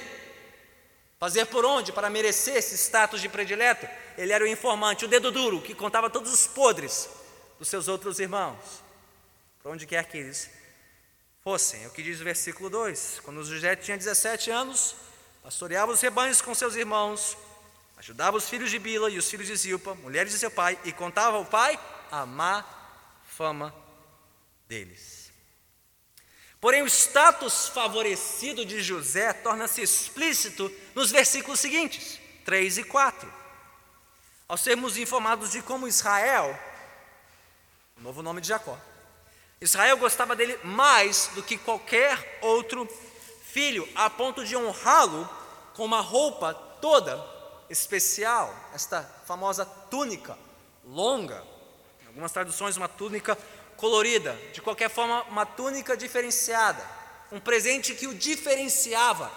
Fazer 1.20 1.44
por 1.44 1.66
onde 1.66 1.92
para 1.92 2.08
merecer 2.08 2.56
esse 2.56 2.78
status 2.78 3.20
de 3.20 3.28
predileto? 3.28 3.86
Ele 4.16 4.32
era 4.32 4.42
o 4.42 4.46
informante, 4.46 5.04
o 5.04 5.08
dedo 5.08 5.30
duro, 5.30 5.60
que 5.60 5.74
contava 5.74 6.08
todos 6.08 6.32
os 6.32 6.46
podres 6.46 7.10
dos 7.60 7.68
seus 7.68 7.88
outros 7.88 8.18
irmãos, 8.18 8.82
para 9.62 9.70
onde 9.70 9.86
quer 9.86 10.06
que 10.06 10.16
eles 10.16 10.50
fossem. 11.44 11.84
É 11.84 11.86
o 11.86 11.90
que 11.90 12.02
diz 12.02 12.18
o 12.18 12.24
versículo 12.24 12.70
2: 12.70 13.20
Quando 13.22 13.44
José 13.44 13.76
tinha 13.76 13.98
17 13.98 14.50
anos, 14.50 14.96
pastoreava 15.42 15.92
os 15.92 16.00
rebanhos 16.00 16.40
com 16.40 16.54
seus 16.54 16.74
irmãos, 16.74 17.36
ajudava 17.98 18.38
os 18.38 18.48
filhos 18.48 18.70
de 18.70 18.78
Bila 18.78 19.10
e 19.10 19.18
os 19.18 19.30
filhos 19.30 19.46
de 19.46 19.54
Zilpa, 19.54 19.94
mulheres 19.96 20.32
de 20.32 20.38
seu 20.38 20.50
pai, 20.50 20.78
e 20.84 20.92
contava 20.92 21.36
ao 21.36 21.44
pai 21.44 21.78
a 22.10 22.24
má 22.24 22.64
fama 23.26 23.74
deles. 24.66 25.30
Porém, 26.62 26.82
o 26.82 26.86
status 26.86 27.68
favorecido 27.68 28.64
de 28.64 28.82
José 28.82 29.34
torna-se 29.34 29.82
explícito 29.82 30.72
nos 30.94 31.10
versículos 31.10 31.60
seguintes, 31.60 32.18
3 32.46 32.78
e 32.78 32.84
4. 32.84 33.30
Ao 34.48 34.56
sermos 34.56 34.96
informados 34.96 35.52
de 35.52 35.62
como 35.62 35.86
Israel, 35.86 36.58
o 38.00 38.02
novo 38.02 38.22
nome 38.22 38.40
de 38.40 38.48
Jacó, 38.48 38.78
Israel 39.60 39.98
gostava 39.98 40.34
dele 40.34 40.58
mais 40.64 41.30
do 41.34 41.42
que 41.42 41.58
qualquer 41.58 42.38
outro 42.40 42.88
filho, 43.44 43.86
a 43.94 44.08
ponto 44.08 44.44
de 44.44 44.56
honrá-lo 44.56 45.28
com 45.74 45.84
uma 45.84 46.00
roupa 46.00 46.54
toda 46.80 47.22
especial, 47.68 48.54
esta 48.74 49.02
famosa 49.26 49.66
túnica 49.66 50.36
longa, 50.84 51.44
em 52.02 52.06
algumas 52.06 52.32
traduções, 52.32 52.76
uma 52.76 52.88
túnica 52.88 53.36
colorida, 53.76 54.34
de 54.52 54.62
qualquer 54.62 54.88
forma, 54.88 55.22
uma 55.24 55.44
túnica 55.44 55.94
diferenciada, 55.94 56.82
um 57.30 57.38
presente 57.38 57.94
que 57.94 58.06
o 58.06 58.14
diferenciava 58.14 59.30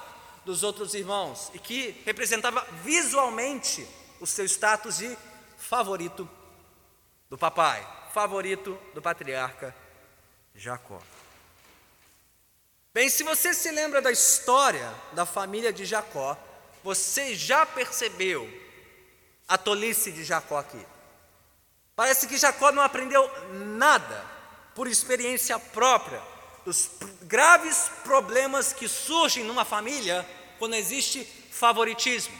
dos 0.45 0.63
outros 0.63 0.93
irmãos 0.93 1.51
e 1.53 1.59
que 1.59 2.01
representava 2.05 2.65
visualmente 2.81 3.85
o 4.21 4.25
seu 4.25 4.45
status 4.45 4.97
de 4.97 5.17
favorito 5.57 6.29
do 7.29 7.37
papai, 7.37 7.85
favorito 8.13 8.79
do 8.93 9.01
patriarca 9.01 9.75
Jacó. 10.53 11.01
Bem, 12.93 13.09
se 13.09 13.23
você 13.23 13.55
se 13.55 13.71
lembra 13.71 14.03
da 14.03 14.11
história 14.11 14.93
da 15.13 15.25
família 15.25 15.73
de 15.73 15.83
Jacó, 15.83 16.37
você 16.83 17.33
já 17.33 17.65
percebeu 17.65 18.47
a 19.47 19.57
tolice 19.57 20.11
de 20.11 20.23
Jacó 20.23 20.59
aqui. 20.59 20.85
Parece 21.95 22.27
que 22.27 22.37
Jacó 22.37 22.71
não 22.71 22.83
aprendeu 22.83 23.29
nada 23.51 24.23
por 24.75 24.87
experiência 24.87 25.57
própria 25.57 26.21
dos 26.63 26.91
graves 27.23 27.89
problemas 28.03 28.73
que 28.73 28.87
surgem 28.87 29.43
numa 29.43 29.65
família 29.65 30.27
quando 30.59 30.75
existe 30.75 31.25
favoritismo. 31.51 32.39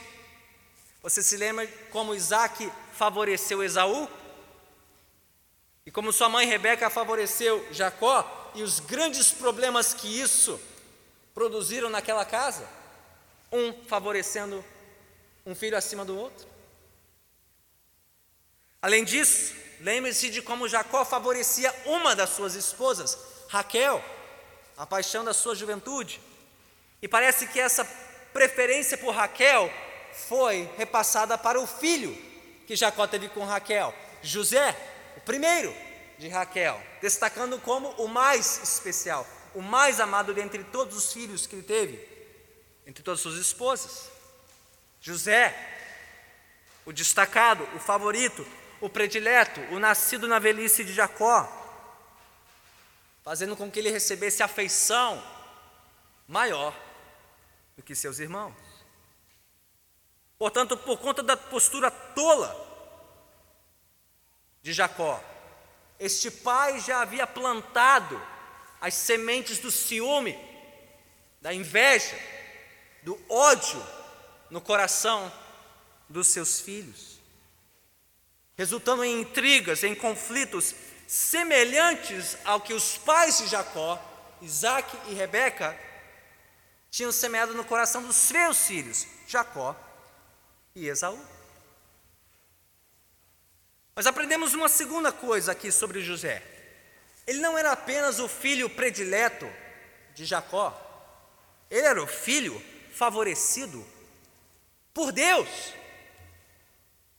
Você 1.02 1.24
se 1.24 1.36
lembra 1.36 1.68
como 1.92 2.14
Isaac 2.14 2.72
favoreceu 2.94 3.64
Esaú? 3.64 4.08
E 5.86 5.92
como 5.92 6.14
sua 6.14 6.30
mãe 6.30 6.48
Rebeca 6.48 6.90
favoreceu 6.90 7.66
Jacó 7.72 8.52
e 8.56 8.64
os 8.64 8.80
grandes 8.80 9.32
problemas 9.32 9.94
que 9.94 10.08
isso 10.20 10.60
produziram 11.34 11.90
naquela 11.90 12.24
casa, 12.24 12.68
um 13.52 13.74
favorecendo 13.86 14.64
um 15.46 15.54
filho 15.54 15.78
acima 15.78 16.06
do 16.06 16.18
outro. 16.18 16.48
Além 18.82 19.04
disso, 19.04 19.54
lembre-se 19.80 20.30
de 20.30 20.42
como 20.42 20.70
Jacó 20.70 21.04
favorecia 21.04 21.74
uma 21.86 22.16
das 22.16 22.30
suas 22.30 22.56
esposas, 22.56 23.18
Raquel, 23.50 24.04
a 24.78 24.86
paixão 24.86 25.24
da 25.24 25.34
sua 25.34 25.56
juventude. 25.56 26.22
E 27.02 27.08
parece 27.08 27.48
que 27.48 27.60
essa 27.60 27.86
preferência 28.32 28.98
por 28.98 29.14
Raquel 29.14 29.72
foi 30.28 30.70
repassada 30.78 31.38
para 31.38 31.60
o 31.60 31.68
filho 31.68 32.16
que 32.66 32.76
Jacó 32.76 33.06
teve 33.06 33.30
com 33.30 33.46
Raquel, 33.46 33.94
José, 34.22 34.76
o 35.18 35.22
primeiro 35.22 35.74
de 36.18 36.28
Raquel, 36.28 36.82
destacando 37.02 37.60
como 37.60 37.90
o 37.92 38.08
mais 38.08 38.62
especial, 38.64 39.28
o 39.54 39.62
mais 39.62 40.00
amado 40.00 40.34
dentre 40.34 40.64
todos 40.64 40.96
os 40.96 41.14
filhos 41.14 41.46
que 41.46 41.56
ele 41.56 41.64
teve, 41.64 42.08
entre 42.86 43.04
todas 43.04 43.20
as 43.20 43.24
suas 43.24 43.36
esposas. 43.36 44.10
José, 45.02 45.54
o 46.86 46.94
destacado, 46.94 47.68
o 47.76 47.80
favorito, 47.80 48.46
o 48.80 48.90
predileto, 48.90 49.60
o 49.74 49.80
nascido 49.80 50.28
na 50.28 50.40
velhice 50.40 50.84
de 50.84 50.94
Jacó, 50.94 51.50
fazendo 53.24 53.56
com 53.56 53.72
que 53.72 53.80
ele 53.80 53.90
recebesse 53.90 54.44
afeição 54.44 55.24
maior 56.28 56.78
do 57.76 57.84
que 57.84 57.96
seus 57.96 58.20
irmãos. 58.20 58.54
Portanto, 60.38 60.76
por 60.76 61.00
conta 61.00 61.24
da 61.24 61.38
postura 61.38 61.90
tola 61.90 62.73
de 64.64 64.72
Jacó, 64.72 65.22
este 66.00 66.32
pai 66.32 66.80
já 66.80 67.02
havia 67.02 67.28
plantado 67.28 68.20
as 68.82 68.94
sementes 68.94 69.60
do 69.60 69.70
ciúme, 69.70 70.40
da 71.42 71.54
inveja, 71.54 72.18
do 73.04 73.20
ódio 73.30 73.86
no 74.50 74.62
coração 74.62 75.32
dos 76.08 76.28
seus 76.28 76.62
filhos, 76.62 77.20
resultando 78.58 79.04
em 79.04 79.22
intrigas, 79.22 79.84
em 79.84 79.94
conflitos 79.94 80.74
semelhantes 81.08 82.38
ao 82.46 82.62
que 82.62 82.74
os 82.74 82.98
pais 82.98 83.40
de 83.40 83.48
Jacó, 83.48 84.02
Isaac 84.42 84.98
e 85.10 85.14
Rebeca, 85.14 85.78
tinham 86.90 87.12
semeado 87.12 87.54
no 87.54 87.66
coração 87.66 88.04
dos 88.04 88.16
seus 88.16 88.66
filhos, 88.66 89.08
Jacó 89.28 89.76
e 90.76 90.88
Esaú. 90.88 91.33
Mas 93.96 94.08
aprendemos 94.08 94.54
uma 94.54 94.68
segunda 94.68 95.12
coisa 95.12 95.52
aqui 95.52 95.72
sobre 95.72 96.02
José. 96.02 96.44
Ele 97.28 97.40
não 97.40 97.58
era 97.58 97.72
apenas 97.72 98.20
o 98.20 98.28
filho 98.28 98.70
predileto 98.70 99.50
de 100.16 100.26
Jacó, 100.26 100.80
ele 101.70 101.88
era 101.88 102.04
o 102.04 102.08
filho 102.08 102.62
favorecido 102.94 103.86
por 104.94 105.12
Deus, 105.12 105.50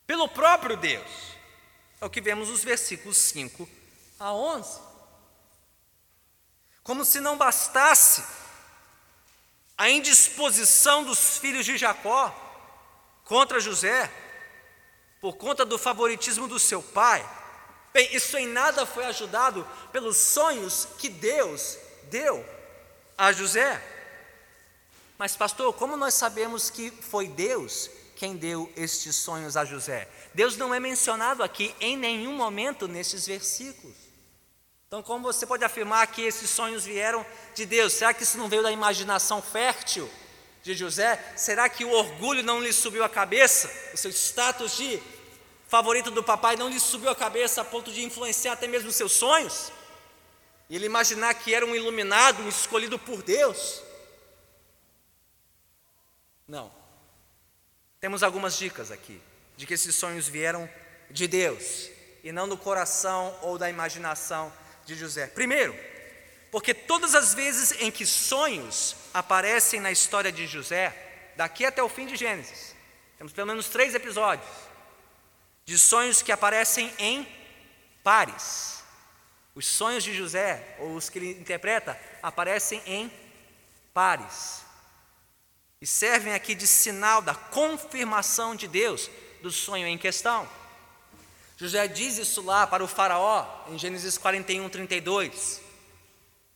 pelo 0.06 0.28
próprio 0.28 0.76
Deus. 0.76 1.34
É 2.00 2.04
o 2.04 2.10
que 2.10 2.20
vemos 2.20 2.48
nos 2.48 2.62
versículos 2.62 3.16
5 3.16 3.68
a 4.20 4.32
11. 4.32 4.80
Como 6.82 7.04
se 7.04 7.18
não 7.18 7.36
bastasse 7.36 8.22
a 9.76 9.88
indisposição 9.88 11.02
dos 11.02 11.38
filhos 11.38 11.64
de 11.64 11.76
Jacó 11.76 12.32
contra 13.24 13.58
José, 13.58 14.10
por 15.24 15.38
conta 15.38 15.64
do 15.64 15.78
favoritismo 15.78 16.46
do 16.46 16.58
seu 16.58 16.82
pai. 16.82 17.26
Bem, 17.94 18.14
isso 18.14 18.36
em 18.36 18.46
nada 18.46 18.84
foi 18.84 19.06
ajudado 19.06 19.66
pelos 19.90 20.18
sonhos 20.18 20.86
que 20.98 21.08
Deus 21.08 21.78
deu 22.10 22.44
a 23.16 23.32
José. 23.32 23.82
Mas, 25.16 25.34
pastor, 25.34 25.72
como 25.72 25.96
nós 25.96 26.12
sabemos 26.12 26.68
que 26.68 26.90
foi 26.90 27.26
Deus 27.26 27.88
quem 28.16 28.36
deu 28.36 28.70
estes 28.76 29.16
sonhos 29.16 29.56
a 29.56 29.64
José? 29.64 30.06
Deus 30.34 30.58
não 30.58 30.74
é 30.74 30.78
mencionado 30.78 31.42
aqui 31.42 31.74
em 31.80 31.96
nenhum 31.96 32.34
momento 32.34 32.86
nesses 32.86 33.26
versículos. 33.26 33.96
Então, 34.86 35.02
como 35.02 35.24
você 35.24 35.46
pode 35.46 35.64
afirmar 35.64 36.06
que 36.08 36.20
esses 36.20 36.50
sonhos 36.50 36.84
vieram 36.84 37.24
de 37.54 37.64
Deus? 37.64 37.94
Será 37.94 38.12
que 38.12 38.24
isso 38.24 38.36
não 38.36 38.50
veio 38.50 38.62
da 38.62 38.70
imaginação 38.70 39.40
fértil 39.40 40.06
de 40.62 40.74
José? 40.74 41.18
Será 41.34 41.66
que 41.66 41.82
o 41.82 41.92
orgulho 41.92 42.42
não 42.42 42.60
lhe 42.60 42.74
subiu 42.74 43.02
a 43.02 43.08
cabeça? 43.08 43.70
O 43.94 43.96
seu 43.96 44.10
status 44.10 44.76
de 44.76 45.13
favorito 45.74 46.08
do 46.08 46.22
papai 46.22 46.54
não 46.54 46.68
lhe 46.68 46.78
subiu 46.78 47.10
a 47.10 47.16
cabeça 47.16 47.60
a 47.60 47.64
ponto 47.64 47.90
de 47.90 48.04
influenciar 48.04 48.52
até 48.52 48.68
mesmo 48.68 48.92
seus 48.92 49.10
sonhos? 49.10 49.72
E 50.70 50.76
ele 50.76 50.86
imaginar 50.86 51.34
que 51.34 51.52
era 51.52 51.66
um 51.66 51.74
iluminado, 51.74 52.44
um 52.44 52.48
escolhido 52.48 52.96
por 52.96 53.24
Deus? 53.24 53.82
Não. 56.46 56.70
Temos 57.98 58.22
algumas 58.22 58.56
dicas 58.56 58.92
aqui 58.92 59.20
de 59.56 59.66
que 59.66 59.74
esses 59.74 59.96
sonhos 59.96 60.28
vieram 60.28 60.70
de 61.10 61.26
Deus 61.26 61.90
e 62.22 62.30
não 62.30 62.48
do 62.48 62.56
coração 62.56 63.36
ou 63.42 63.58
da 63.58 63.68
imaginação 63.68 64.52
de 64.86 64.94
José. 64.94 65.26
Primeiro, 65.26 65.74
porque 66.52 66.72
todas 66.72 67.16
as 67.16 67.34
vezes 67.34 67.72
em 67.80 67.90
que 67.90 68.06
sonhos 68.06 68.94
aparecem 69.12 69.80
na 69.80 69.90
história 69.90 70.30
de 70.30 70.46
José, 70.46 71.32
daqui 71.34 71.64
até 71.64 71.82
o 71.82 71.88
fim 71.88 72.06
de 72.06 72.14
Gênesis, 72.14 72.76
temos 73.18 73.32
pelo 73.32 73.48
menos 73.48 73.66
três 73.68 73.92
episódios 73.92 74.73
de 75.64 75.78
sonhos 75.78 76.22
que 76.22 76.30
aparecem 76.30 76.92
em 76.98 77.26
pares. 78.02 78.82
Os 79.54 79.66
sonhos 79.66 80.04
de 80.04 80.14
José, 80.14 80.76
ou 80.80 80.94
os 80.94 81.08
que 81.08 81.18
ele 81.18 81.30
interpreta, 81.30 81.98
aparecem 82.22 82.82
em 82.86 83.10
pares. 83.92 84.62
E 85.80 85.86
servem 85.86 86.34
aqui 86.34 86.54
de 86.54 86.66
sinal 86.66 87.22
da 87.22 87.34
confirmação 87.34 88.54
de 88.54 88.66
Deus 88.66 89.08
do 89.42 89.50
sonho 89.50 89.86
em 89.86 89.96
questão. 89.96 90.48
José 91.56 91.86
diz 91.86 92.18
isso 92.18 92.42
lá 92.42 92.66
para 92.66 92.82
o 92.82 92.88
Faraó, 92.88 93.64
em 93.68 93.78
Gênesis 93.78 94.18
41, 94.18 94.68
32. 94.68 95.60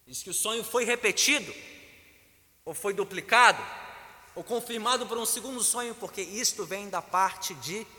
Diz 0.07 0.23
que 0.23 0.31
o 0.31 0.35
sonho 0.35 0.65
foi 0.65 0.85
repetido, 0.85 1.55
ou 2.65 2.75
foi 2.75 2.93
duplicado, 2.93 3.63
ou 4.35 4.43
confirmado 4.43 5.07
por 5.07 5.17
um 5.17 5.27
segundo 5.27 5.63
sonho, 5.63 5.95
porque 5.95 6.21
isto 6.21 6.67
vem 6.67 6.89
da 6.89 7.01
parte 7.01 7.55
de 7.55 7.75
Deus. 7.85 7.98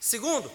Segundo, 0.00 0.50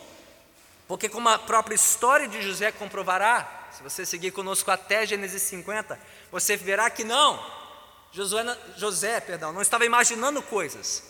porque 0.87 1.07
como 1.07 1.29
a 1.29 1.37
própria 1.37 1.75
história 1.75 2.27
de 2.27 2.41
José 2.41 2.71
comprovará, 2.71 3.69
se 3.71 3.83
você 3.83 4.05
seguir 4.05 4.31
conosco 4.31 4.71
até 4.71 5.05
Gênesis 5.05 5.43
50, 5.43 5.99
você 6.31 6.57
verá 6.57 6.89
que 6.89 7.03
não, 7.03 7.39
Josué, 8.11 8.57
José, 8.75 9.19
perdão, 9.19 9.53
não 9.53 9.61
estava 9.61 9.85
imaginando 9.85 10.41
coisas. 10.41 11.03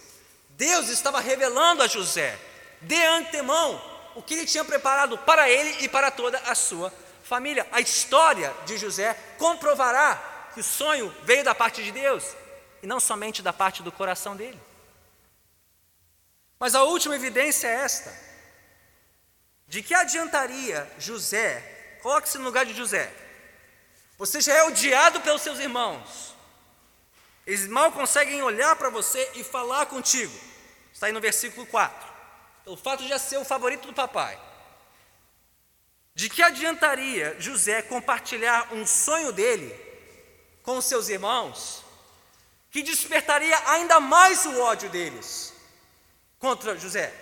Deus 0.50 0.90
estava 0.90 1.22
revelando 1.22 1.82
a 1.82 1.88
José, 1.88 2.38
de 2.82 3.02
antemão, 3.02 3.82
o 4.16 4.22
que 4.22 4.34
ele 4.34 4.46
tinha 4.46 4.66
preparado 4.66 5.18
para 5.20 5.50
ele 5.50 5.84
e 5.84 5.88
para 5.88 6.12
toda 6.12 6.38
a 6.40 6.54
sua 6.56 6.94
família. 7.24 7.66
A 7.72 7.80
história 7.80 8.54
de 8.66 8.78
José 8.78 9.14
comprovará 9.38 10.50
que 10.54 10.60
o 10.60 10.64
sonho 10.64 11.14
veio 11.24 11.44
da 11.44 11.56
parte 11.56 11.84
de 11.84 11.92
Deus 11.92 12.26
e 12.84 12.88
não 12.88 13.00
somente 13.00 13.42
da 13.42 13.54
parte 13.54 13.82
do 13.82 13.92
coração 13.92 14.36
dele. 14.36 14.60
Mas 16.60 16.76
a 16.76 16.84
última 16.84 17.16
evidência 17.16 17.68
é 17.68 17.76
esta: 17.76 18.14
de 19.68 19.82
que 19.82 19.94
adiantaria 19.94 20.92
José, 21.00 21.98
coloque-se 22.04 22.38
no 22.38 22.44
lugar 22.44 22.66
de 22.66 22.74
José, 22.74 23.12
você 24.18 24.42
já 24.42 24.54
é 24.54 24.64
odiado 24.64 25.22
pelos 25.22 25.42
seus 25.42 25.58
irmãos, 25.60 26.36
eles 27.48 27.68
mal 27.68 27.92
conseguem 27.94 28.44
olhar 28.44 28.76
para 28.76 28.90
você 28.90 29.32
e 29.36 29.44
falar 29.44 29.86
contigo, 29.86 30.38
está 30.92 31.08
aí 31.08 31.14
no 31.14 31.22
versículo 31.22 31.66
4, 31.66 32.10
pelo 32.66 32.76
fato 32.76 33.04
de 33.04 33.10
já 33.10 33.18
ser 33.18 33.38
o 33.38 33.46
favorito 33.46 33.88
do 33.88 33.94
papai. 33.94 34.38
De 36.14 36.30
que 36.30 36.44
adiantaria 36.44 37.40
José 37.40 37.82
compartilhar 37.82 38.74
um 38.74 38.86
sonho 38.86 39.32
dele 39.32 39.74
com 40.62 40.82
seus 40.82 41.08
irmãos, 41.08 41.86
que 42.70 42.84
despertaria 42.84 43.58
ainda 43.70 44.02
mais 44.02 44.46
o 44.46 44.60
ódio 44.60 44.90
deles 44.90 45.49
contra 46.40 46.78
José, 46.78 47.14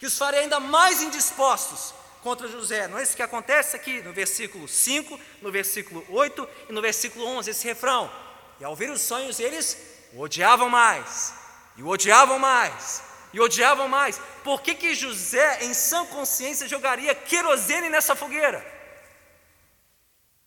que 0.00 0.06
os 0.06 0.16
faria 0.16 0.40
ainda 0.40 0.58
mais 0.58 1.02
indispostos 1.02 1.94
contra 2.22 2.48
José. 2.48 2.88
Não 2.88 2.98
é 2.98 3.02
isso 3.02 3.14
que 3.14 3.22
acontece 3.22 3.76
aqui 3.76 4.00
no 4.00 4.12
versículo 4.12 4.66
5, 4.66 5.20
no 5.42 5.52
versículo 5.52 6.04
8 6.08 6.48
e 6.70 6.72
no 6.72 6.80
versículo 6.80 7.26
11, 7.26 7.50
esse 7.50 7.64
refrão. 7.66 8.10
E 8.58 8.64
ao 8.64 8.70
ouvir 8.70 8.90
os 8.90 9.02
sonhos, 9.02 9.38
eles 9.38 9.76
o 10.14 10.20
odiavam 10.20 10.70
mais, 10.70 11.34
e 11.76 11.82
o 11.82 11.88
odiavam 11.88 12.38
mais, 12.38 13.02
e 13.32 13.40
odiavam 13.40 13.88
mais. 13.88 14.18
Por 14.42 14.62
que, 14.62 14.74
que 14.74 14.94
José, 14.94 15.64
em 15.64 15.74
sã 15.74 16.06
consciência, 16.06 16.66
jogaria 16.66 17.14
querosene 17.14 17.90
nessa 17.90 18.16
fogueira? 18.16 18.64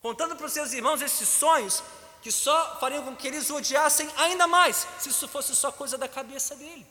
Contando 0.02 0.36
para 0.36 0.46
os 0.46 0.54
seus 0.54 0.74
irmãos 0.74 1.02
esses 1.02 1.28
sonhos, 1.28 1.84
que 2.22 2.32
só 2.32 2.78
fariam 2.80 3.04
com 3.04 3.16
que 3.16 3.28
eles 3.28 3.50
o 3.50 3.56
odiassem 3.56 4.10
ainda 4.18 4.48
mais, 4.48 4.88
se 5.00 5.10
isso 5.10 5.28
fosse 5.28 5.56
só 5.56 5.72
coisa 5.72 5.98
da 5.98 6.08
cabeça 6.08 6.56
dele. 6.56 6.86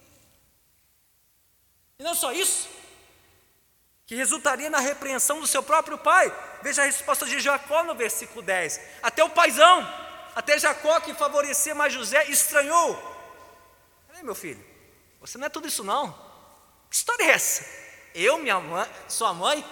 E 1.99 2.03
não 2.03 2.15
só 2.15 2.33
isso, 2.33 2.69
que 4.07 4.15
resultaria 4.15 4.71
na 4.71 4.79
repreensão 4.79 5.41
do 5.41 5.47
seu 5.47 5.63
próprio 5.63 5.99
pai. 5.99 6.33
Veja 6.63 6.83
a 6.83 6.85
resposta 6.87 7.27
de 7.27 7.41
Jacó 7.41 7.83
no 7.85 7.95
versículo 7.95 8.43
10. 8.43 8.81
Até 9.03 9.25
o 9.25 9.31
paizão, 9.31 9.83
até 10.35 10.59
Jacó 10.59 11.01
que 11.01 11.15
favorecia 11.15 11.75
mais 11.75 11.93
José, 11.93 12.25
estranhou. 12.31 12.97
Ei, 14.15 14.23
meu 14.23 14.35
filho, 14.35 14.65
você 15.21 15.39
não 15.39 15.47
é 15.47 15.51
tudo 15.51 15.69
isso 15.69 15.83
não. 15.83 16.13
Que 16.89 16.97
história 16.97 17.25
é 17.25 17.31
essa? 17.31 17.65
Eu, 18.15 18.39
minha 18.39 18.61
mãe, 18.61 18.89
sua 19.09 19.35
mãe, 19.35 19.65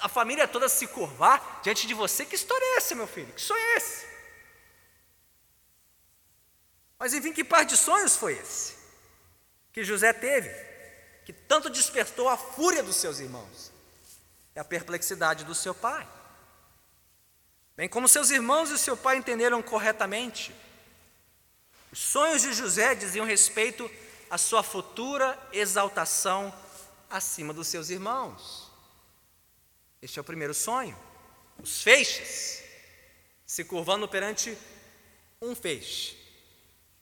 a 0.00 0.08
família 0.08 0.48
toda 0.48 0.68
se 0.68 0.86
curvar 0.86 1.60
diante 1.62 1.86
de 1.86 1.94
você? 1.94 2.26
Que 2.26 2.34
história 2.34 2.64
é 2.64 2.76
essa, 2.76 2.94
meu 2.94 3.06
filho? 3.06 3.32
Que 3.32 3.40
sonho 3.40 3.60
é 3.60 3.76
esse? 3.76 4.06
Mas 6.98 7.14
enfim, 7.14 7.32
que 7.32 7.44
par 7.44 7.64
de 7.64 7.76
sonhos 7.76 8.16
foi 8.16 8.32
esse 8.32 8.74
que 9.72 9.84
José 9.84 10.10
teve, 10.14 10.48
que 11.26 11.32
tanto 11.32 11.68
despertou 11.68 12.28
a 12.28 12.36
fúria 12.36 12.84
dos 12.84 12.94
seus 12.94 13.18
irmãos 13.18 13.72
e 14.54 14.60
a 14.60 14.64
perplexidade 14.64 15.44
do 15.44 15.56
seu 15.56 15.74
pai? 15.74 16.08
Bem, 17.76 17.88
como 17.88 18.08
seus 18.08 18.30
irmãos 18.30 18.70
e 18.70 18.78
seu 18.78 18.96
pai 18.96 19.16
entenderam 19.16 19.60
corretamente, 19.60 20.54
os 21.90 21.98
sonhos 21.98 22.42
de 22.42 22.52
José 22.52 22.94
diziam 22.94 23.26
respeito 23.26 23.90
à 24.30 24.38
sua 24.38 24.62
futura 24.62 25.36
exaltação 25.52 26.54
acima 27.10 27.52
dos 27.52 27.66
seus 27.66 27.90
irmãos. 27.90 28.70
Este 30.00 30.20
é 30.20 30.22
o 30.22 30.24
primeiro 30.24 30.54
sonho. 30.54 30.96
Os 31.60 31.82
feixes 31.82 32.62
se 33.44 33.64
curvando 33.64 34.06
perante 34.06 34.56
um 35.42 35.56
feixe. 35.56 36.16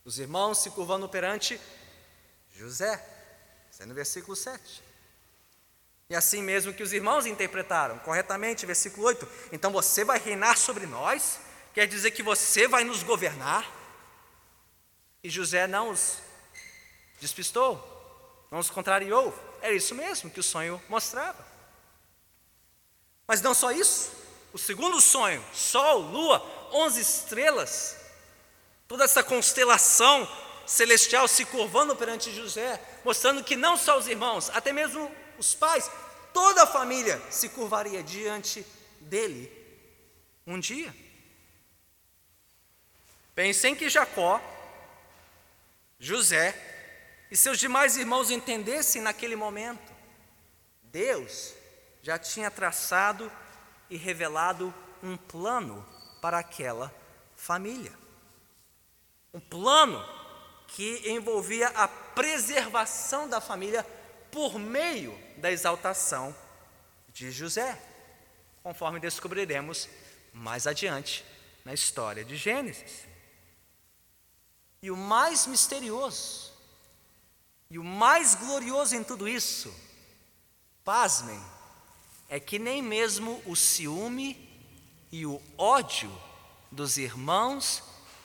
Os 0.02 0.18
irmãos 0.18 0.62
se 0.62 0.70
curvando 0.70 1.10
perante 1.10 1.60
José. 2.54 3.13
Está 3.74 3.82
é 3.82 3.86
no 3.88 3.94
versículo 3.94 4.36
7. 4.36 4.84
E 6.08 6.14
assim 6.14 6.40
mesmo 6.40 6.72
que 6.72 6.82
os 6.84 6.92
irmãos 6.92 7.26
interpretaram 7.26 7.98
corretamente, 7.98 8.64
versículo 8.64 9.04
8. 9.08 9.28
Então 9.50 9.72
você 9.72 10.04
vai 10.04 10.16
reinar 10.16 10.56
sobre 10.56 10.86
nós, 10.86 11.40
quer 11.74 11.88
dizer 11.88 12.12
que 12.12 12.22
você 12.22 12.68
vai 12.68 12.84
nos 12.84 13.02
governar. 13.02 13.68
E 15.24 15.28
José 15.28 15.66
não 15.66 15.90
os 15.90 16.18
despistou, 17.20 18.46
não 18.48 18.60
os 18.60 18.70
contrariou. 18.70 19.36
Era 19.60 19.74
isso 19.74 19.92
mesmo 19.92 20.30
que 20.30 20.38
o 20.38 20.44
sonho 20.44 20.80
mostrava. 20.88 21.44
Mas 23.26 23.42
não 23.42 23.54
só 23.54 23.72
isso, 23.72 24.12
o 24.52 24.58
segundo 24.58 25.00
sonho, 25.00 25.44
sol, 25.52 25.98
lua, 25.98 26.70
onze 26.72 27.00
estrelas, 27.00 27.96
toda 28.86 29.02
essa 29.02 29.24
constelação 29.24 30.28
celestial 30.66 31.28
se 31.28 31.44
curvando 31.44 31.96
perante 31.96 32.34
José, 32.34 32.80
mostrando 33.04 33.44
que 33.44 33.56
não 33.56 33.76
só 33.76 33.98
os 33.98 34.08
irmãos, 34.08 34.50
até 34.50 34.72
mesmo 34.72 35.10
os 35.38 35.54
pais, 35.54 35.90
toda 36.32 36.62
a 36.62 36.66
família 36.66 37.20
se 37.30 37.48
curvaria 37.50 38.02
diante 38.02 38.66
dele 39.00 39.50
um 40.46 40.58
dia. 40.58 40.94
Pensem 43.34 43.74
que 43.74 43.88
Jacó, 43.88 44.40
José 45.98 46.54
e 47.30 47.36
seus 47.36 47.58
demais 47.58 47.96
irmãos 47.96 48.30
entendessem 48.30 49.02
naquele 49.02 49.34
momento. 49.34 49.92
Deus 50.82 51.52
já 52.02 52.18
tinha 52.18 52.50
traçado 52.50 53.30
e 53.90 53.96
revelado 53.96 54.72
um 55.02 55.16
plano 55.16 55.84
para 56.20 56.38
aquela 56.38 56.94
família. 57.34 57.92
Um 59.32 59.40
plano 59.40 60.23
que 60.74 61.08
envolvia 61.08 61.68
a 61.68 61.86
preservação 61.86 63.28
da 63.28 63.40
família 63.40 63.86
por 64.32 64.58
meio 64.58 65.16
da 65.36 65.52
exaltação 65.52 66.34
de 67.12 67.30
José, 67.30 67.80
conforme 68.60 68.98
descobriremos 68.98 69.88
mais 70.32 70.66
adiante 70.66 71.24
na 71.64 71.72
história 71.72 72.24
de 72.24 72.36
Gênesis. 72.36 73.06
E 74.82 74.90
o 74.90 74.96
mais 74.96 75.46
misterioso, 75.46 76.52
e 77.70 77.78
o 77.78 77.84
mais 77.84 78.34
glorioso 78.34 78.96
em 78.96 79.04
tudo 79.04 79.28
isso, 79.28 79.72
pasmem, 80.84 81.40
é 82.28 82.40
que 82.40 82.58
nem 82.58 82.82
mesmo 82.82 83.40
o 83.46 83.54
ciúme 83.54 84.36
e 85.12 85.24
o 85.24 85.40
ódio 85.56 86.10
dos 86.72 86.98
irmãos 86.98 87.80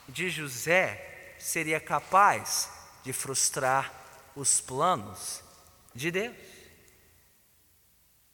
de 0.08 0.28
José 0.28 1.09
seria 1.40 1.80
capaz 1.80 2.68
de 3.02 3.12
frustrar 3.12 3.92
os 4.36 4.60
planos 4.60 5.42
de 5.94 6.10
Deus. 6.10 6.36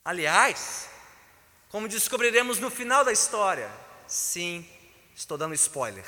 Aliás, 0.04 0.88
como 1.70 1.88
descobriremos 1.88 2.58
no 2.58 2.70
final 2.70 3.04
da 3.04 3.12
história, 3.12 3.70
sim, 4.06 4.68
estou 5.14 5.38
dando 5.38 5.54
spoiler. 5.54 6.04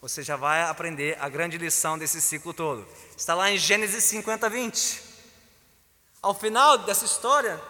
Você 0.00 0.22
já 0.22 0.36
vai 0.36 0.62
aprender 0.62 1.16
a 1.20 1.28
grande 1.28 1.58
lição 1.58 1.98
desse 1.98 2.20
ciclo 2.20 2.54
todo. 2.54 2.86
Está 3.16 3.34
lá 3.34 3.50
em 3.50 3.58
Gênesis 3.58 4.04
50, 4.04 4.48
20. 4.48 5.02
Ao 6.22 6.34
final 6.34 6.78
dessa 6.78 7.04
história, 7.04 7.60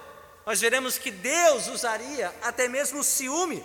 nós 0.44 0.60
veremos 0.60 0.98
que 0.98 1.10
Deus 1.10 1.68
usaria 1.68 2.34
até 2.42 2.68
mesmo 2.68 3.00
o 3.00 3.04
ciúme 3.04 3.64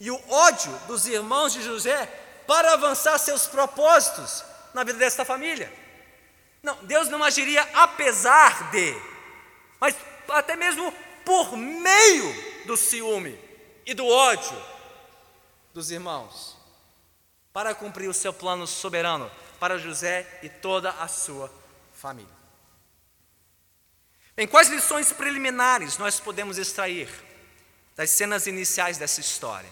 e 0.00 0.10
o 0.10 0.30
ódio 0.30 0.72
dos 0.86 1.06
irmãos 1.06 1.52
de 1.52 1.62
José 1.62 2.23
para 2.46 2.72
avançar 2.72 3.18
seus 3.18 3.46
propósitos 3.46 4.44
na 4.72 4.84
vida 4.84 4.98
desta 4.98 5.24
família. 5.24 5.72
Não, 6.62 6.76
Deus 6.84 7.08
não 7.08 7.22
agiria 7.22 7.62
apesar 7.74 8.70
de, 8.70 8.94
mas 9.78 9.94
até 10.28 10.56
mesmo 10.56 10.92
por 11.24 11.56
meio 11.56 12.64
do 12.66 12.76
ciúme 12.76 13.38
e 13.86 13.94
do 13.94 14.06
ódio 14.06 14.74
dos 15.72 15.90
irmãos, 15.90 16.56
para 17.52 17.74
cumprir 17.74 18.08
o 18.08 18.14
seu 18.14 18.32
plano 18.32 18.66
soberano 18.66 19.30
para 19.60 19.78
José 19.78 20.40
e 20.42 20.48
toda 20.48 20.90
a 20.90 21.08
sua 21.08 21.52
família. 21.92 22.34
Bem, 24.36 24.48
quais 24.48 24.68
lições 24.68 25.12
preliminares 25.12 25.96
nós 25.98 26.18
podemos 26.18 26.58
extrair 26.58 27.08
das 27.94 28.10
cenas 28.10 28.46
iniciais 28.46 28.98
dessa 28.98 29.20
história? 29.20 29.70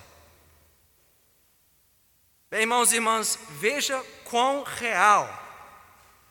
Irmãos 2.53 2.93
e 2.93 2.97
irmãs, 2.97 3.39
veja 3.49 4.05
quão 4.25 4.63
real, 4.63 5.27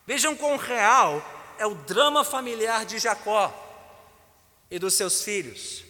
vejam 0.06 0.36
quão 0.36 0.56
real 0.56 1.20
é 1.58 1.66
o 1.66 1.74
drama 1.74 2.24
familiar 2.24 2.84
de 2.84 2.98
Jacó 3.00 3.52
e 4.70 4.78
dos 4.78 4.94
seus 4.94 5.22
filhos. 5.22 5.84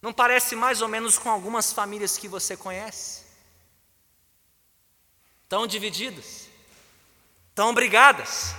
Não 0.00 0.12
parece 0.12 0.54
mais 0.54 0.80
ou 0.80 0.86
menos 0.86 1.18
com 1.18 1.28
algumas 1.28 1.72
famílias 1.72 2.16
que 2.16 2.28
você 2.28 2.56
conhece? 2.56 3.24
Tão 5.48 5.66
divididas, 5.66 6.48
tão 7.56 7.74
brigadas, 7.74 8.54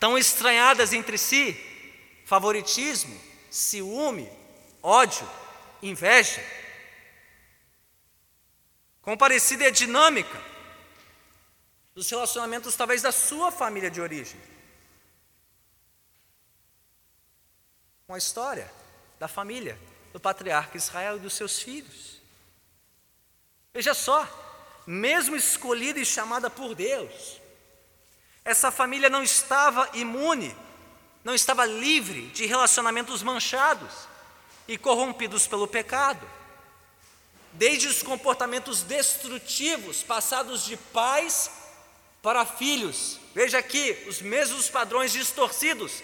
tão 0.00 0.18
estranhadas 0.18 0.92
entre 0.92 1.16
si, 1.16 1.56
favoritismo, 2.24 3.16
ciúme, 3.48 4.28
ódio, 4.82 5.28
inveja. 5.80 6.44
Com 9.02 9.16
parecida 9.16 9.64
é 9.64 9.70
dinâmica 9.70 10.40
dos 11.92 12.08
relacionamentos, 12.08 12.76
talvez, 12.76 13.02
da 13.02 13.10
sua 13.10 13.50
família 13.50 13.90
de 13.90 14.00
origem. 14.00 14.40
Com 18.06 18.14
a 18.14 18.18
história 18.18 18.72
da 19.18 19.26
família 19.26 19.78
do 20.12 20.20
patriarca 20.20 20.76
Israel 20.76 21.16
e 21.16 21.20
dos 21.20 21.34
seus 21.34 21.60
filhos. 21.60 22.20
Veja 23.74 23.92
só, 23.92 24.28
mesmo 24.86 25.34
escolhida 25.34 25.98
e 25.98 26.04
chamada 26.04 26.48
por 26.48 26.74
Deus, 26.74 27.40
essa 28.44 28.70
família 28.70 29.08
não 29.08 29.22
estava 29.22 29.90
imune, 29.94 30.56
não 31.24 31.34
estava 31.34 31.64
livre 31.64 32.26
de 32.28 32.46
relacionamentos 32.46 33.22
manchados 33.22 34.06
e 34.68 34.78
corrompidos 34.78 35.46
pelo 35.46 35.66
pecado 35.66 36.28
desde 37.52 37.88
os 37.88 38.02
comportamentos 38.02 38.82
destrutivos 38.82 40.02
passados 40.02 40.64
de 40.64 40.76
pais 40.76 41.50
para 42.22 42.46
filhos. 42.46 43.18
Veja 43.34 43.58
aqui 43.58 44.04
os 44.06 44.22
mesmos 44.22 44.68
padrões 44.68 45.12
distorcidos 45.12 46.02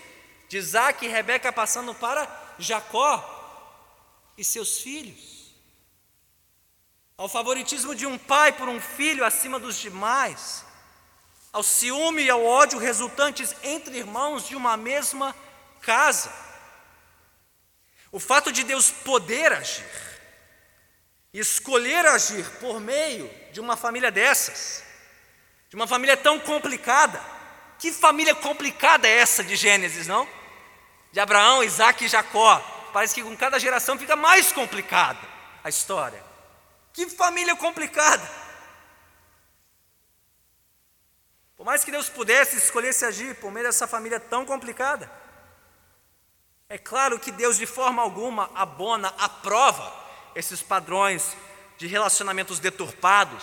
de 0.48 0.56
Isaac 0.56 1.04
e 1.04 1.08
Rebeca 1.08 1.52
passando 1.52 1.94
para 1.94 2.26
Jacó 2.58 3.36
e 4.36 4.44
seus 4.44 4.80
filhos. 4.80 5.52
Ao 7.16 7.28
favoritismo 7.28 7.94
de 7.94 8.06
um 8.06 8.16
pai 8.16 8.52
por 8.52 8.68
um 8.68 8.80
filho 8.80 9.24
acima 9.24 9.58
dos 9.58 9.76
demais, 9.76 10.64
ao 11.52 11.62
ciúme 11.62 12.22
e 12.22 12.30
ao 12.30 12.44
ódio 12.44 12.78
resultantes 12.78 13.54
entre 13.62 13.98
irmãos 13.98 14.46
de 14.46 14.54
uma 14.54 14.76
mesma 14.76 15.34
casa. 15.80 16.32
O 18.12 18.20
fato 18.20 18.52
de 18.52 18.62
Deus 18.62 18.90
poder 18.90 19.52
agir, 19.52 19.84
escolher 21.32 22.06
agir 22.06 22.44
por 22.58 22.80
meio 22.80 23.30
de 23.52 23.60
uma 23.60 23.76
família 23.76 24.10
dessas, 24.10 24.82
de 25.68 25.76
uma 25.76 25.86
família 25.86 26.16
tão 26.16 26.38
complicada. 26.40 27.20
Que 27.78 27.92
família 27.92 28.34
complicada 28.34 29.06
é 29.06 29.18
essa 29.18 29.44
de 29.44 29.54
Gênesis, 29.54 30.06
não? 30.06 30.28
De 31.12 31.20
Abraão, 31.20 31.62
Isaac 31.62 32.04
e 32.04 32.08
Jacó. 32.08 32.58
Parece 32.92 33.14
que 33.14 33.22
com 33.22 33.36
cada 33.36 33.58
geração 33.58 33.98
fica 33.98 34.16
mais 34.16 34.50
complicada 34.50 35.20
a 35.62 35.68
história. 35.68 36.22
Que 36.92 37.08
família 37.08 37.54
complicada! 37.54 38.28
Por 41.56 41.64
mais 41.64 41.84
que 41.84 41.90
Deus 41.90 42.08
pudesse 42.08 42.56
escolher 42.56 42.92
se 42.92 43.04
agir 43.04 43.34
por 43.36 43.50
meio 43.50 43.66
dessa 43.66 43.86
família 43.86 44.18
tão 44.18 44.44
complicada, 44.44 45.10
é 46.68 46.78
claro 46.78 47.18
que 47.18 47.32
Deus 47.32 47.56
de 47.56 47.66
forma 47.66 48.00
alguma 48.00 48.50
abona, 48.54 49.08
aprova 49.18 49.97
esses 50.38 50.62
padrões 50.62 51.36
de 51.76 51.88
relacionamentos 51.88 52.60
deturpados 52.60 53.42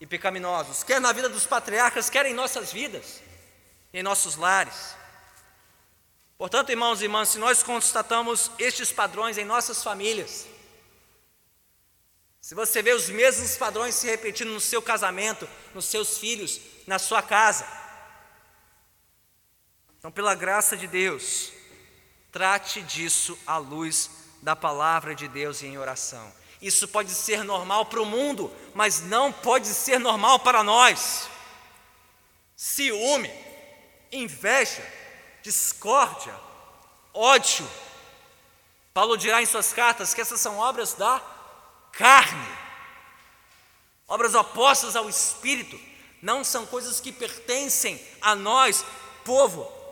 e 0.00 0.06
pecaminosos, 0.06 0.82
quer 0.82 0.98
na 0.98 1.12
vida 1.12 1.28
dos 1.28 1.46
patriarcas, 1.46 2.08
quer 2.08 2.24
em 2.24 2.32
nossas 2.32 2.72
vidas, 2.72 3.20
em 3.92 4.02
nossos 4.02 4.34
lares. 4.36 4.96
Portanto, 6.38 6.70
irmãos 6.70 7.02
e 7.02 7.04
irmãs, 7.04 7.28
se 7.28 7.38
nós 7.38 7.62
constatamos 7.62 8.50
estes 8.58 8.90
padrões 8.90 9.36
em 9.36 9.44
nossas 9.44 9.82
famílias, 9.82 10.46
se 12.40 12.54
você 12.54 12.80
vê 12.80 12.94
os 12.94 13.10
mesmos 13.10 13.58
padrões 13.58 13.94
se 13.94 14.06
repetindo 14.06 14.52
no 14.52 14.60
seu 14.60 14.80
casamento, 14.80 15.46
nos 15.74 15.84
seus 15.84 16.16
filhos, 16.16 16.60
na 16.86 16.98
sua 16.98 17.20
casa, 17.20 17.66
então, 19.98 20.10
pela 20.10 20.34
graça 20.34 20.78
de 20.78 20.86
Deus, 20.86 21.52
trate 22.32 22.80
disso 22.82 23.38
à 23.46 23.58
luz 23.58 24.23
da 24.44 24.54
palavra 24.54 25.14
de 25.14 25.26
Deus 25.26 25.62
em 25.62 25.78
oração. 25.78 26.30
Isso 26.60 26.86
pode 26.86 27.10
ser 27.10 27.42
normal 27.42 27.86
para 27.86 28.02
o 28.02 28.06
mundo, 28.06 28.52
mas 28.74 29.00
não 29.00 29.32
pode 29.32 29.68
ser 29.68 29.98
normal 29.98 30.38
para 30.38 30.62
nós. 30.62 31.30
Ciúme, 32.54 33.32
inveja, 34.12 34.86
discórdia, 35.42 36.38
ódio. 37.14 37.66
Paulo 38.92 39.16
dirá 39.16 39.42
em 39.42 39.46
suas 39.46 39.72
cartas 39.72 40.12
que 40.12 40.20
essas 40.20 40.40
são 40.42 40.58
obras 40.58 40.92
da 40.92 41.22
carne, 41.90 42.58
obras 44.06 44.34
opostas 44.34 44.94
ao 44.94 45.08
espírito, 45.08 45.80
não 46.20 46.44
são 46.44 46.66
coisas 46.66 47.00
que 47.00 47.10
pertencem 47.10 47.98
a 48.20 48.34
nós, 48.34 48.84
povo 49.24 49.83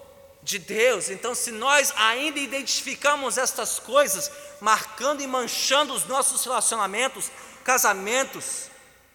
de 0.43 0.59
Deus. 0.59 1.09
Então, 1.09 1.35
se 1.35 1.51
nós 1.53 1.93
ainda 1.97 2.39
identificamos 2.39 3.39
estas 3.39 3.79
coisas, 3.79 4.31
marcando 4.61 5.23
e 5.23 5.27
manchando 5.27 5.95
os 5.95 6.05
nossos 6.07 6.45
relacionamentos, 6.45 7.31
casamentos, 7.65 8.69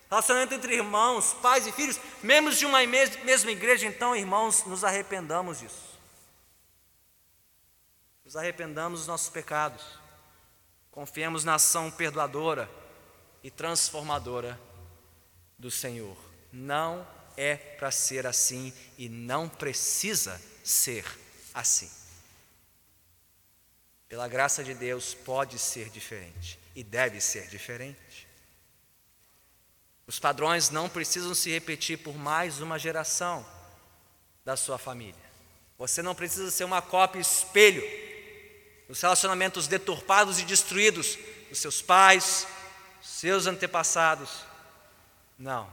relacionamento 0.10 0.54
entre 0.54 0.76
irmãos, 0.76 1.34
pais 1.42 1.68
e 1.68 1.72
filhos, 1.72 2.00
membros 2.24 2.58
de 2.58 2.66
uma 2.66 2.86
mesma 2.88 3.52
igreja, 3.52 3.86
então, 3.86 4.16
irmãos, 4.16 4.63
nos 4.66 4.84
arrependamos 4.84 5.60
disso. 5.60 5.98
Nos 8.24 8.36
arrependamos 8.36 9.02
dos 9.02 9.08
nossos 9.08 9.30
pecados. 9.30 9.84
Confiemos 10.92 11.44
na 11.44 11.56
ação 11.56 11.92
perdoadora 11.92 12.70
e 13.44 13.52
transformadora 13.52 14.60
do 15.58 15.70
Senhor. 15.70 16.18
Não 16.52 17.08
é 17.36 17.56
para 17.56 17.92
ser 17.92 18.26
assim 18.26 18.74
e 18.98 19.08
não 19.08 19.48
precisa 19.48 20.38
ser 20.38 20.57
assim. 21.54 21.90
Pela 24.10 24.28
graça 24.28 24.64
de 24.64 24.74
Deus, 24.74 25.14
pode 25.14 25.58
ser 25.60 25.90
diferente 25.90 26.60
e 26.76 26.84
deve 26.84 27.20
ser 27.20 27.48
diferente. 27.48 28.28
Os 30.06 30.20
padrões 30.20 30.70
não 30.70 30.88
precisam 30.88 31.34
se 31.34 31.50
repetir 31.50 31.98
por 31.98 32.16
mais 32.16 32.62
uma 32.62 32.80
geração 32.80 33.46
da 34.46 34.56
sua 34.56 34.78
família. 34.78 35.28
Você 35.78 36.02
não 36.02 36.16
precisa 36.16 36.50
ser 36.50 36.64
uma 36.64 36.82
cópia 36.82 37.20
espelho 37.20 37.84
dos 38.88 39.02
relacionamentos 39.02 39.68
deturpados 39.68 40.40
e 40.40 40.46
destruídos 40.46 41.18
dos 41.50 41.60
seus 41.60 41.82
pais, 41.82 42.48
seus 43.02 43.46
antepassados. 43.46 44.46
Não. 45.38 45.70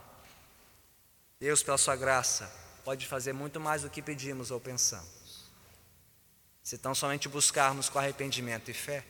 Deus, 1.38 1.62
pela 1.62 1.78
sua 1.78 1.94
graça, 1.94 2.63
pode 2.84 3.06
fazer 3.06 3.32
muito 3.32 3.58
mais 3.58 3.82
do 3.82 3.90
que 3.90 4.02
pedimos 4.02 4.50
ou 4.50 4.60
pensamos. 4.60 5.50
Se 6.62 6.76
tão 6.76 6.94
somente 6.94 7.28
buscarmos 7.28 7.88
com 7.88 7.98
arrependimento 7.98 8.70
e 8.70 8.74
fé. 8.74 9.04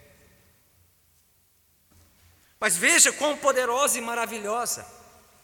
Mas 2.59 2.77
veja 2.77 3.13
quão 3.13 3.37
poderosa 3.37 3.99
e 3.99 4.01
maravilhosa 4.01 4.87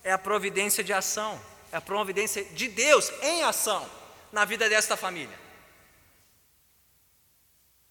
é 0.03 0.13
a 0.13 0.19
providência 0.19 0.83
de 0.83 0.93
ação, 0.93 1.41
é 1.71 1.77
a 1.77 1.81
providência 1.81 2.45
de 2.45 2.69
Deus 2.69 3.11
em 3.23 3.43
ação 3.43 3.89
na 4.33 4.45
vida 4.45 4.69
desta 4.69 4.97
família. 4.97 5.39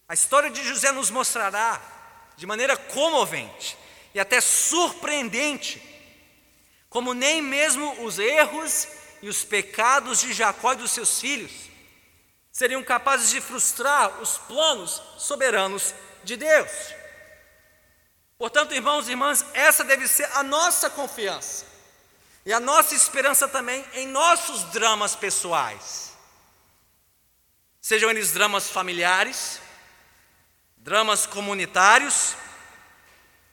A 0.08 0.14
história 0.14 0.50
de 0.50 0.64
José 0.64 0.90
nos 0.90 1.10
mostrará 1.10 1.80
de 2.36 2.46
maneira 2.46 2.76
comovente 2.76 3.76
e 4.14 4.18
até 4.18 4.40
surpreendente 4.40 5.80
como 6.88 7.14
nem 7.14 7.40
mesmo 7.40 8.04
os 8.04 8.18
erros 8.18 8.88
e 9.22 9.28
os 9.28 9.44
pecados 9.44 10.20
de 10.20 10.32
Jacó 10.32 10.72
e 10.72 10.76
dos 10.76 10.90
seus 10.90 11.20
filhos 11.20 11.52
seriam 12.50 12.82
capazes 12.82 13.30
de 13.30 13.40
frustrar 13.40 14.20
os 14.20 14.38
planos 14.38 15.02
soberanos 15.18 15.94
de 16.24 16.36
Deus. 16.36 16.70
Portanto, 18.36 18.74
irmãos 18.74 19.06
e 19.06 19.12
irmãs, 19.12 19.44
essa 19.52 19.84
deve 19.84 20.08
ser 20.08 20.28
a 20.34 20.42
nossa 20.42 20.88
confiança 20.88 21.64
e 22.44 22.52
a 22.52 22.60
nossa 22.60 22.94
esperança 22.94 23.46
também 23.46 23.84
em 23.94 24.06
nossos 24.08 24.64
dramas 24.64 25.14
pessoais. 25.14 26.10
Sejam 27.80 28.10
eles 28.10 28.32
dramas 28.32 28.70
familiares, 28.70 29.60
dramas 30.76 31.26
comunitários, 31.26 32.34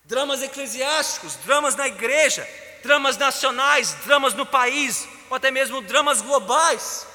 dramas 0.05 0.41
eclesiásticos, 0.41 1.35
dramas 1.45 1.75
na 1.75 1.87
igreja, 1.87 2.47
dramas 2.81 3.17
nacionais, 3.17 3.93
dramas 4.05 4.33
no 4.33 4.45
país, 4.45 5.07
ou 5.29 5.35
até 5.35 5.51
mesmo 5.51 5.81
dramas 5.81 6.21
globais, 6.21 7.07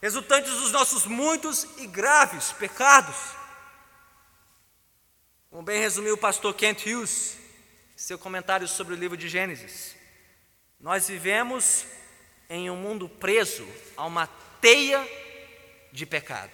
resultantes 0.00 0.52
dos 0.52 0.72
nossos 0.72 1.06
muitos 1.06 1.66
e 1.78 1.86
graves 1.86 2.52
pecados. 2.52 3.16
Como 5.50 5.62
bem 5.62 5.80
resumiu 5.80 6.14
o 6.14 6.18
pastor 6.18 6.54
Kent 6.54 6.86
Hughes, 6.86 7.36
seu 7.96 8.18
comentário 8.18 8.68
sobre 8.68 8.94
o 8.94 8.96
livro 8.96 9.16
de 9.16 9.28
Gênesis. 9.28 9.96
Nós 10.78 11.08
vivemos 11.08 11.84
em 12.48 12.70
um 12.70 12.76
mundo 12.76 13.08
preso 13.08 13.66
a 13.96 14.06
uma 14.06 14.26
teia 14.60 15.06
de 15.92 16.06
pecado. 16.06 16.52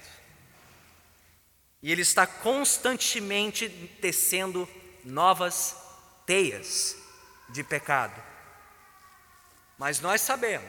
E 1.82 1.92
ele 1.92 2.00
está 2.02 2.26
constantemente 2.26 3.68
tecendo 4.00 4.68
novas 5.04 5.76
teias 6.24 6.96
de 7.50 7.62
pecado. 7.62 8.33
Mas 9.78 10.00
nós 10.00 10.20
sabemos 10.20 10.68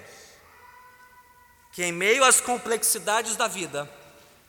que, 1.72 1.84
em 1.84 1.92
meio 1.92 2.24
às 2.24 2.40
complexidades 2.42 3.36
da 3.36 3.48
vida, 3.48 3.90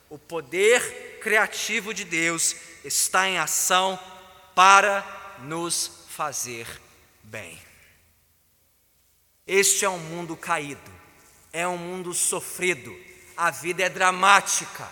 o 0.09 0.19
poder 0.19 1.19
criativo 1.21 1.93
de 1.93 2.05
Deus 2.05 2.55
está 2.85 3.29
em 3.29 3.39
ação 3.39 3.99
para 4.55 5.05
nos 5.41 5.91
fazer 6.09 6.67
bem. 7.23 7.61
Este 9.47 9.85
é 9.85 9.89
um 9.89 9.99
mundo 9.99 10.37
caído, 10.37 10.91
é 11.53 11.67
um 11.67 11.77
mundo 11.77 12.15
sofrido, 12.15 12.97
a 13.37 13.51
vida 13.51 13.83
é 13.83 13.89
dramática. 13.89 14.89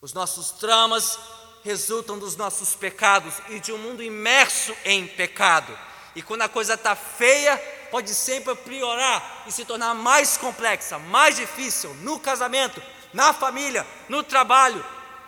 Os 0.00 0.12
nossos 0.12 0.58
dramas 0.58 1.18
resultam 1.62 2.18
dos 2.18 2.36
nossos 2.36 2.74
pecados 2.74 3.34
e 3.48 3.60
de 3.60 3.72
um 3.72 3.78
mundo 3.78 4.02
imerso 4.02 4.74
em 4.84 5.06
pecado. 5.06 5.76
E 6.14 6.22
quando 6.22 6.42
a 6.42 6.48
coisa 6.48 6.74
está 6.74 6.94
feia, 6.94 7.60
pode 7.90 8.14
sempre 8.14 8.54
piorar 8.54 9.44
e 9.46 9.52
se 9.52 9.64
tornar 9.64 9.94
mais 9.94 10.36
complexa, 10.36 10.98
mais 10.98 11.36
difícil 11.36 11.92
no 12.02 12.18
casamento, 12.18 12.82
na 13.12 13.32
família, 13.32 13.86
no 14.08 14.22
trabalho, 14.22 14.84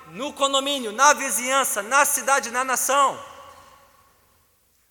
no 0.09 0.33
condomínio, 0.33 0.92
na 0.92 1.12
vizinhança, 1.12 1.83
na 1.83 2.05
cidade, 2.05 2.51
na 2.51 2.64
nação. 2.64 3.18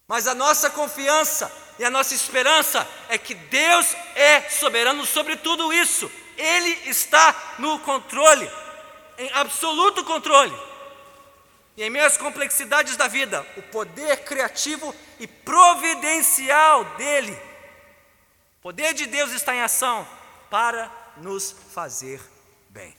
Mas 0.07 0.27
a 0.27 0.35
nossa 0.35 0.69
confiança 0.69 1.51
e 1.79 1.85
a 1.85 1.89
nossa 1.89 2.13
esperança 2.13 2.87
é 3.09 3.17
que 3.17 3.33
Deus 3.33 3.95
é 4.15 4.41
soberano 4.49 5.05
sobre 5.05 5.37
tudo 5.37 5.71
isso. 5.71 6.11
Ele 6.37 6.89
está 6.89 7.55
no 7.59 7.79
controle, 7.79 8.49
em 9.17 9.31
absoluto 9.33 10.03
controle. 10.03 10.53
E 11.77 11.83
em 11.83 11.89
meio 11.89 12.05
às 12.05 12.17
complexidades 12.17 12.97
da 12.97 13.07
vida, 13.07 13.45
o 13.55 13.61
poder 13.63 14.17
criativo 14.23 14.93
e 15.19 15.25
providencial 15.25 16.83
dele, 16.97 17.39
o 18.61 18.69
poder 18.69 18.93
de 18.93 19.07
Deus 19.07 19.31
está 19.31 19.55
em 19.55 19.61
ação 19.61 20.07
para 20.47 20.91
nos 21.17 21.51
fazer 21.51 22.21
bem. 22.69 22.95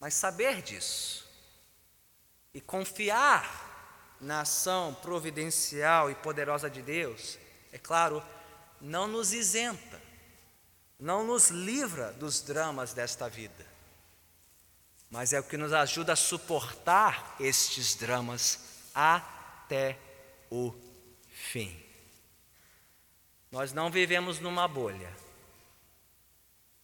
Mas 0.00 0.14
saber 0.14 0.60
disso 0.60 1.24
e 2.52 2.60
confiar 2.60 4.16
na 4.20 4.40
ação 4.40 4.92
providencial 5.02 6.10
e 6.10 6.16
poderosa 6.16 6.68
de 6.68 6.82
Deus, 6.82 7.38
é 7.70 7.78
claro, 7.78 8.20
não 8.80 9.06
nos 9.06 9.32
isenta, 9.32 10.02
não 10.98 11.24
nos 11.24 11.48
livra 11.48 12.12
dos 12.14 12.40
dramas 12.40 12.92
desta 12.92 13.28
vida, 13.28 13.64
mas 15.08 15.32
é 15.32 15.38
o 15.38 15.44
que 15.44 15.56
nos 15.56 15.72
ajuda 15.72 16.14
a 16.14 16.16
suportar 16.16 17.36
estes 17.38 17.94
dramas 17.94 18.58
até 18.92 19.96
o. 20.50 20.90
Nós 23.50 23.72
não 23.72 23.90
vivemos 23.90 24.38
numa 24.38 24.66
bolha, 24.66 25.14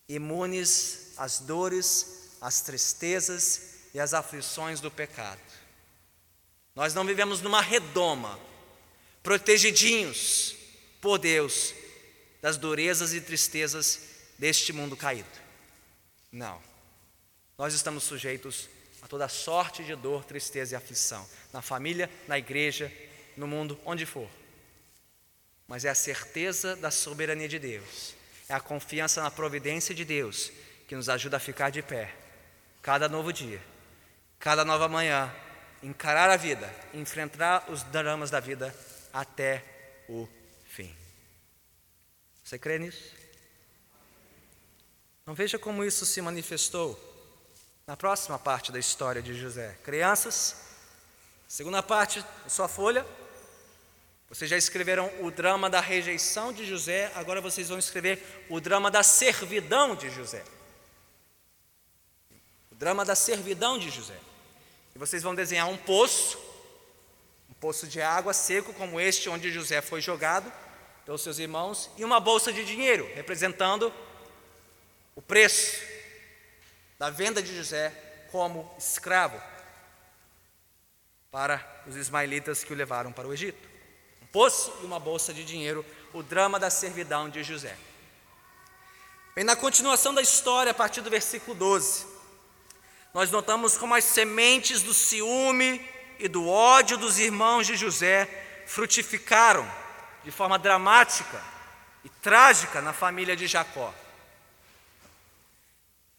imunes 0.09 1.15
às 1.17 1.41
dores, 1.41 2.37
às 2.41 2.61
tristezas 2.61 3.75
e 3.95 4.01
às 4.01 4.13
aflições 4.13 4.81
do 4.81 4.91
pecado. 4.91 5.41
Nós 6.75 6.95
não 6.95 7.05
vivemos 7.05 7.41
numa 7.41 7.61
redoma, 7.61 8.39
protegidinhos 9.23 10.55
por 11.01 11.19
Deus 11.19 11.75
das 12.41 12.57
durezas 12.57 13.13
e 13.13 13.21
tristezas 13.21 14.01
deste 14.39 14.73
mundo 14.73 14.97
caído. 14.97 15.29
Não. 16.31 16.61
Nós 17.57 17.75
estamos 17.75 18.05
sujeitos 18.05 18.69
a 19.03 19.09
toda 19.09 19.29
sorte 19.29 19.83
de 19.83 19.97
dor, 19.97 20.25
tristeza 20.25 20.75
e 20.75 20.77
aflição, 20.77 21.29
na 21.53 21.63
família, 21.63 22.11
na 22.29 22.39
igreja, 22.39 22.93
no 23.37 23.47
mundo, 23.47 23.81
onde 23.85 24.07
for. 24.07 24.29
Mas 25.69 25.85
é 25.85 25.91
a 25.91 25.95
certeza 25.95 26.75
da 26.75 26.91
soberania 26.91 27.47
de 27.47 27.59
Deus, 27.59 28.15
é 28.49 28.55
a 28.55 28.61
confiança 28.61 29.23
na 29.23 29.31
providência 29.31 29.95
de 29.95 30.05
Deus 30.05 30.51
que 30.89 30.97
nos 30.97 31.11
ajuda 31.11 31.37
a 31.37 31.41
ficar 31.41 31.69
de 31.69 31.83
pé, 31.83 32.15
cada 32.81 33.07
novo 33.09 33.31
dia, 33.31 33.63
cada 34.39 34.65
nova 34.65 34.89
manhã, 34.89 35.31
encarar 35.83 36.31
a 36.31 36.37
vida, 36.37 36.75
enfrentar 36.95 37.71
os 37.71 37.83
dramas 37.83 38.31
da 38.31 38.41
vida 38.41 38.75
até 39.13 39.63
o 40.09 40.27
fim. 40.65 40.97
Você 42.43 42.59
crê 42.59 42.79
nisso? 42.79 43.15
Não 45.27 45.35
veja 45.35 45.59
como 45.59 45.85
isso 45.85 46.07
se 46.07 46.23
manifestou 46.23 46.99
na 47.87 47.95
próxima 47.95 48.39
parte 48.39 48.73
da 48.73 48.79
história 48.79 49.21
de 49.21 49.35
José. 49.35 49.77
Crianças, 49.85 50.57
segunda 51.47 51.83
parte 51.83 52.25
sua 52.47 52.67
folha, 52.69 53.05
vocês 54.29 54.51
já 54.51 54.57
escreveram 54.57 55.11
o 55.21 55.31
drama 55.31 55.71
da 55.71 55.81
rejeição 55.81 56.53
de 56.53 56.67
José, 56.67 57.11
agora 57.15 57.41
vocês 57.41 57.71
vão 57.71 57.79
escrever 57.79 58.23
o 58.51 58.61
drama 58.61 58.91
da 58.91 59.03
servidão 59.03 59.97
de 59.97 60.11
José. 60.11 60.45
O 62.71 62.75
drama 62.75 63.05
da 63.07 63.15
servidão 63.15 63.79
de 63.79 63.89
José. 63.89 64.19
E 64.95 64.99
vocês 64.99 65.23
vão 65.23 65.35
desenhar 65.35 65.69
um 65.69 65.79
poço, 65.79 66.39
um 67.49 67.55
poço 67.55 67.87
de 67.87 68.03
água 68.03 68.35
seco 68.35 68.75
como 68.75 69.01
este 69.01 69.31
onde 69.31 69.51
José 69.51 69.81
foi 69.81 70.03
jogado 70.03 70.53
pelos 71.07 71.23
seus 71.23 71.39
irmãos, 71.39 71.89
e 71.97 72.05
uma 72.05 72.21
bolsa 72.21 72.53
de 72.53 72.67
dinheiro, 72.67 73.11
representando 73.15 73.91
o 75.17 75.23
preço 75.23 75.83
da 76.99 77.09
venda 77.09 77.43
de 77.43 77.57
José 77.57 77.91
como 78.31 78.71
escravo 78.77 79.41
para 81.31 81.83
os 81.87 81.97
ismaelitas 81.97 82.63
que 82.63 82.75
o 82.75 82.77
levaram 82.77 83.11
para 83.11 83.27
o 83.27 83.33
Egito. 83.33 83.68
Poço 84.33 84.73
e 84.83 84.87
uma 84.87 84.99
bolsa 84.99 85.33
de 85.33 85.45
dinheiro, 85.45 85.85
o 86.13 86.23
drama 86.23 86.59
da 86.59 86.71
servidão 86.71 87.29
de 87.31 87.43
José. 87.43 87.77
Bem, 89.35 89.45
na 89.45 89.57
continuação 89.57 90.13
da 90.13 90.21
história, 90.21 90.73
a 90.73 90.75
partir 90.75 91.01
do 91.01 91.11
versículo 91.11 91.57
12, 91.57 92.07
nós 93.15 93.31
notamos 93.31 93.79
como 93.79 93.95
as 93.95 94.05
sementes 94.05 94.83
do 94.83 94.93
ciúme 94.93 95.85
e 96.19 96.29
do 96.29 96.49
ódio 96.49 96.99
dos 96.99 97.19
irmãos 97.19 97.67
de 97.67 97.77
José 97.77 98.27
frutificaram 98.67 99.67
de 100.25 100.31
forma 100.31 100.59
dramática 100.59 101.43
e 102.05 102.09
trágica 102.09 102.83
na 102.83 102.93
família 102.93 103.35
de 103.35 103.47
Jacó. 103.47 103.95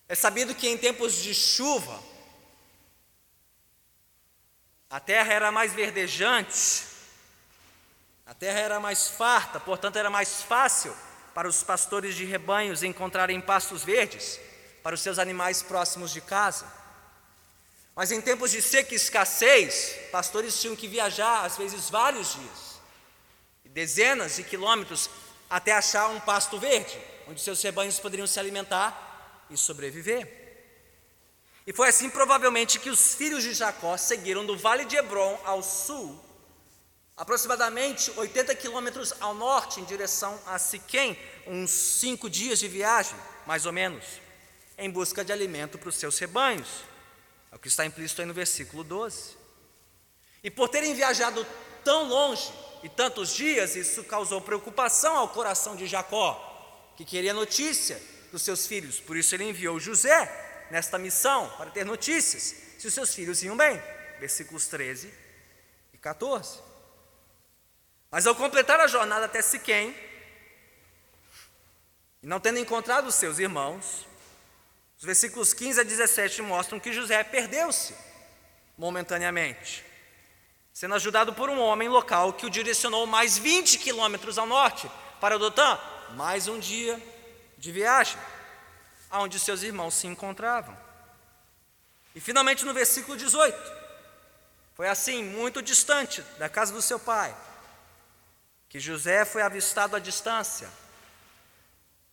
É 0.08 0.16
sabido 0.16 0.56
que 0.56 0.68
em 0.68 0.78
tempos 0.78 1.14
de 1.16 1.36
chuva, 1.36 2.02
a 4.90 5.00
terra 5.00 5.32
era 5.32 5.52
mais 5.52 5.72
verdejante, 5.74 6.89
a 8.30 8.34
terra 8.36 8.60
era 8.60 8.80
mais 8.80 9.08
farta, 9.08 9.60
portanto 9.60 9.96
era 9.96 10.08
mais 10.08 10.44
fácil 10.44 10.96
para 11.34 11.48
os 11.48 11.64
pastores 11.64 12.14
de 12.14 12.26
rebanhos 12.26 12.84
encontrarem 12.84 13.42
pastos 13.42 13.84
verdes 13.84 14.40
para 14.84 14.94
os 14.94 15.02
seus 15.02 15.18
animais 15.18 15.64
próximos 15.64 16.12
de 16.12 16.22
casa. 16.22 16.72
Mas 17.96 18.12
em 18.12 18.22
tempos 18.22 18.52
de 18.52 18.62
seca 18.62 18.94
e 18.94 18.98
escassez, 18.98 19.96
pastores 20.12 20.62
tinham 20.62 20.76
que 20.76 20.88
viajar, 20.88 21.44
às 21.44 21.58
vezes, 21.58 21.90
vários 21.90 22.36
dias, 22.36 22.80
dezenas 23.66 24.36
de 24.36 24.44
quilômetros, 24.44 25.10
até 25.50 25.72
achar 25.72 26.08
um 26.10 26.20
pasto 26.20 26.60
verde, 26.60 27.02
onde 27.28 27.42
seus 27.42 27.60
rebanhos 27.64 28.00
poderiam 28.00 28.28
se 28.28 28.40
alimentar 28.40 29.48
e 29.50 29.58
sobreviver. 29.58 30.78
E 31.66 31.74
foi 31.74 31.90
assim, 31.90 32.12
provavelmente, 32.12 32.78
que 32.78 32.92
os 32.92 33.16
filhos 33.16 33.42
de 33.42 33.56
Jacó 33.56 33.98
seguiram 33.98 34.46
do 34.46 34.56
vale 34.56 34.86
de 34.86 34.98
Hebron 34.98 35.42
ao 35.44 35.64
sul, 35.64 36.29
aproximadamente 37.20 38.12
80 38.16 38.56
quilômetros 38.56 39.14
ao 39.20 39.36
norte, 39.36 39.82
em 39.82 39.84
direção 39.84 40.40
a 40.46 40.58
Siquém, 40.58 41.20
uns 41.46 41.70
cinco 41.70 42.30
dias 42.30 42.60
de 42.60 42.68
viagem, 42.70 43.14
mais 43.46 43.66
ou 43.66 43.74
menos, 43.74 44.06
em 44.78 44.90
busca 44.90 45.24
de 45.24 45.34
alimento 45.34 45.78
para 45.78 45.90
os 45.90 45.98
seus 45.98 46.18
rebanhos. 46.18 46.70
É 47.52 47.58
o 47.58 47.60
que 47.60 47.68
está 47.68 47.86
implícito 47.86 48.22
aí 48.22 48.28
no 48.28 48.34
versículo 48.34 48.86
12. 48.86 49.38
E 50.42 50.50
por 50.50 50.70
terem 50.70 50.96
viajado 50.96 51.46
tão 51.84 52.08
longe 52.08 52.54
e 52.84 52.88
tantos 52.88 53.36
dias, 53.36 53.76
isso 53.76 54.02
causou 54.06 54.40
preocupação 54.40 55.18
ao 55.18 55.28
coração 55.28 55.76
de 55.76 55.88
Jacó, 55.88 56.94
que 56.96 57.04
queria 57.04 57.34
notícia 57.34 58.02
dos 58.32 58.44
seus 58.44 58.66
filhos. 58.66 58.98
Por 58.98 59.18
isso 59.18 59.36
ele 59.36 59.44
enviou 59.44 59.78
José 59.78 60.68
nesta 60.72 60.98
missão 60.98 61.50
para 61.58 61.70
ter 61.70 61.86
notícias 61.86 62.56
se 62.78 62.88
os 62.88 62.94
seus 62.94 63.14
filhos 63.14 63.44
iam 63.44 63.58
bem. 63.58 63.78
Versículos 64.22 64.68
13 64.68 65.14
e 65.94 65.98
14. 65.98 66.69
Mas 68.12 68.26
ao 68.26 68.36
completar 68.36 68.80
a 68.80 68.88
jornada 68.88 69.26
até 69.26 69.42
Siquém, 69.42 69.96
e 72.22 72.28
não 72.28 72.40
tendo 72.40 72.60
encontrado 72.60 73.08
os 73.08 73.16
seus 73.16 73.40
irmãos, 73.40 74.08
os 74.98 75.06
versículos 75.06 75.54
15 75.54 75.80
a 75.80 75.84
17 75.84 76.42
mostram 76.42 76.80
que 76.80 76.92
José 76.92 77.24
perdeu-se 77.24 77.96
momentaneamente. 78.78 79.86
sendo 80.74 80.96
ajudado 80.96 81.34
por 81.34 81.50
um 81.50 81.60
homem 81.60 81.90
local 81.90 82.32
que 82.32 82.46
o 82.46 82.50
direcionou 82.50 83.06
mais 83.06 83.38
20 83.38 83.80
quilômetros 83.80 84.38
ao 84.38 84.46
norte 84.46 84.90
para 85.20 85.38
Dotã, 85.38 85.78
mais 86.12 86.48
um 86.48 86.58
dia 86.58 87.02
de 87.58 87.72
viagem, 87.72 88.18
aonde 89.10 89.40
seus 89.40 89.62
irmãos 89.62 89.94
se 89.94 90.08
encontravam. 90.08 90.78
E 92.16 92.22
finalmente 92.22 92.64
no 92.64 92.74
versículo 92.74 93.18
18, 93.18 93.58
foi 94.74 94.88
assim, 94.88 95.24
muito 95.24 95.62
distante 95.62 96.22
da 96.38 96.48
casa 96.48 96.74
do 96.74 96.82
seu 96.82 96.98
pai, 96.98 97.36
que 98.70 98.80
José 98.80 99.26
foi 99.26 99.42
avistado 99.42 99.96
à 99.96 100.00
distância 100.00 100.70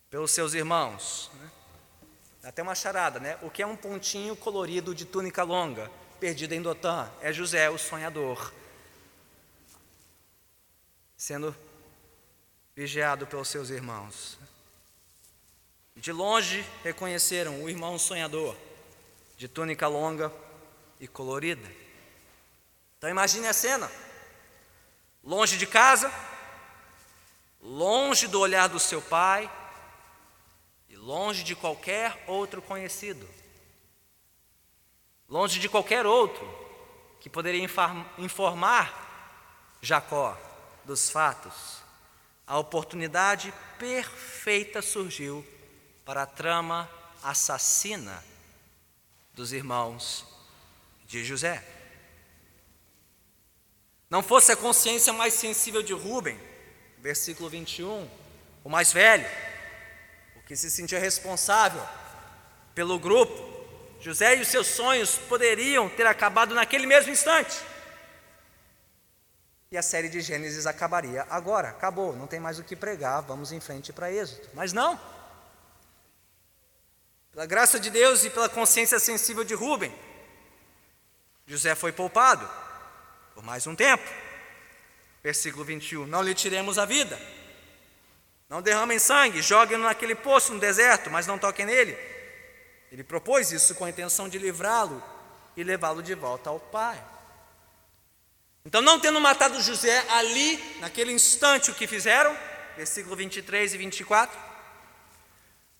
pelos 0.09 0.31
seus 0.31 0.55
irmãos. 0.55 1.29
Né? 1.35 1.51
Até 2.43 2.63
uma 2.63 2.73
charada, 2.73 3.19
né? 3.19 3.37
O 3.43 3.51
que 3.51 3.61
é 3.61 3.67
um 3.67 3.75
pontinho 3.75 4.35
colorido 4.35 4.95
de 4.95 5.05
túnica 5.05 5.43
longa, 5.43 5.91
perdido 6.19 6.53
em 6.53 6.61
Dotã? 6.61 7.11
É 7.21 7.31
José, 7.31 7.69
o 7.69 7.77
sonhador, 7.77 8.51
sendo 11.15 11.55
vigiado 12.75 13.27
pelos 13.27 13.49
seus 13.49 13.69
irmãos. 13.69 14.39
De 15.95 16.11
longe 16.11 16.65
reconheceram 16.83 17.63
o 17.63 17.69
irmão 17.69 17.99
sonhador, 17.99 18.55
de 19.37 19.47
túnica 19.47 19.87
longa 19.87 20.31
e 20.99 21.07
colorida. 21.07 21.69
Então 22.97 23.09
imagine 23.09 23.47
a 23.47 23.53
cena: 23.53 23.91
longe 25.23 25.57
de 25.57 25.67
casa, 25.67 26.11
longe 27.67 28.27
do 28.27 28.39
olhar 28.39 28.69
do 28.69 28.79
seu 28.79 29.01
pai 29.01 29.51
e 30.87 30.95
longe 30.95 31.43
de 31.43 31.53
qualquer 31.53 32.23
outro 32.25 32.61
conhecido, 32.61 33.27
longe 35.27 35.59
de 35.59 35.67
qualquer 35.67 36.05
outro 36.05 36.47
que 37.19 37.29
poderia 37.29 37.67
informar 38.17 39.77
Jacó 39.81 40.37
dos 40.85 41.09
fatos. 41.09 41.83
A 42.45 42.57
oportunidade 42.57 43.53
perfeita 43.77 44.81
surgiu 44.81 45.45
para 46.05 46.23
a 46.23 46.25
trama 46.25 46.89
assassina 47.21 48.23
dos 49.33 49.51
irmãos 49.51 50.25
de 51.05 51.25
José. 51.25 51.61
Não 54.09 54.23
fosse 54.23 54.53
a 54.53 54.55
consciência 54.55 55.11
mais 55.11 55.33
sensível 55.33 55.83
de 55.83 55.91
Rubem, 55.91 56.39
versículo 56.99 57.49
21, 57.49 58.09
o 58.63 58.69
mais 58.69 58.91
velho, 58.91 59.25
o 60.35 60.41
que 60.41 60.55
se 60.55 60.69
sentia 60.69 60.99
responsável 60.99 61.81
pelo 62.73 62.99
grupo, 62.99 63.55
José 63.99 64.37
e 64.37 64.41
os 64.41 64.47
seus 64.47 64.67
sonhos 64.67 65.15
poderiam 65.15 65.89
ter 65.89 66.05
acabado 66.05 66.53
naquele 66.53 66.85
mesmo 66.85 67.11
instante. 67.11 67.57
E 69.71 69.77
a 69.77 69.81
série 69.81 70.07
de 70.07 70.21
Gênesis 70.21 70.65
acabaria 70.65 71.25
agora, 71.29 71.69
acabou, 71.69 72.15
não 72.15 72.27
tem 72.27 72.39
mais 72.39 72.57
o 72.57 72.63
que 72.63 72.75
pregar, 72.75 73.21
vamos 73.21 73.51
em 73.51 73.59
frente 73.59 73.91
para 73.91 74.11
Êxodo. 74.11 74.47
Mas 74.53 74.71
não. 74.71 74.99
Pela 77.31 77.45
graça 77.45 77.79
de 77.79 77.89
Deus 77.89 78.23
e 78.23 78.29
pela 78.29 78.47
consciência 78.47 78.97
sensível 78.99 79.43
de 79.43 79.53
Rubem, 79.53 79.93
José 81.45 81.75
foi 81.75 81.91
poupado 81.91 82.49
por 83.33 83.43
mais 83.43 83.67
um 83.67 83.75
tempo. 83.75 84.26
Versículo 85.27 85.65
21: 85.65 86.05
Não 86.05 86.21
lhe 86.21 86.33
tiremos 86.33 86.79
a 86.79 86.85
vida, 86.85 87.19
não 88.47 88.61
derramem 88.61 88.97
sangue, 88.97 89.41
joguem-no 89.41 89.83
naquele 89.83 90.15
poço 90.15 90.53
no 90.53 90.59
deserto, 90.59 91.11
mas 91.11 91.27
não 91.27 91.37
toquem 91.37 91.65
nele. 91.65 91.97
Ele 92.89 93.03
propôs 93.03 93.51
isso 93.51 93.75
com 93.75 93.83
a 93.83 93.89
intenção 93.89 94.29
de 94.29 94.37
livrá-lo 94.37 95.03
e 95.57 95.65
levá-lo 95.65 96.01
de 96.01 96.15
volta 96.15 96.49
ao 96.49 96.61
pai. 96.61 96.97
Então, 98.65 98.81
não 98.81 99.01
tendo 99.01 99.19
matado 99.19 99.61
José 99.61 100.05
ali, 100.11 100.63
naquele 100.79 101.11
instante, 101.11 101.71
o 101.71 101.75
que 101.75 101.87
fizeram? 101.87 102.33
Versículo 102.77 103.13
23 103.13 103.73
e 103.73 103.77
24. 103.77 104.39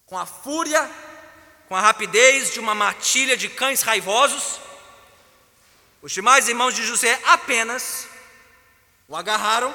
Com 0.05 0.17
a 0.17 0.25
fúria 0.25 0.91
com 1.69 1.75
a 1.77 1.79
rapidez 1.79 2.51
de 2.51 2.59
uma 2.59 2.75
matilha 2.75 3.37
de 3.37 3.47
cães 3.47 3.81
raivosos, 3.81 4.59
os 6.01 6.11
demais 6.11 6.49
irmãos 6.49 6.75
de 6.75 6.85
José 6.85 7.17
apenas 7.23 8.16
o 9.07 9.15
agarraram, 9.15 9.73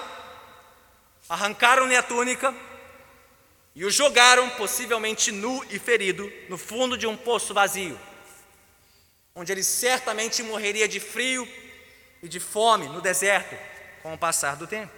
arrancaram-lhe 1.28 1.96
a 1.96 2.02
túnica 2.02 2.54
e 3.74 3.84
o 3.84 3.90
jogaram, 3.90 4.50
possivelmente 4.50 5.32
nu 5.32 5.64
e 5.70 5.78
ferido, 5.78 6.30
no 6.48 6.58
fundo 6.58 6.96
de 6.96 7.06
um 7.06 7.16
poço 7.16 7.54
vazio, 7.54 7.98
onde 9.34 9.50
ele 9.50 9.62
certamente 9.62 10.42
morreria 10.42 10.86
de 10.86 11.00
frio 11.00 11.48
e 12.22 12.28
de 12.28 12.38
fome 12.38 12.86
no 12.88 13.00
deserto 13.00 13.56
com 14.02 14.12
o 14.12 14.18
passar 14.18 14.56
do 14.56 14.66
tempo. 14.66 14.92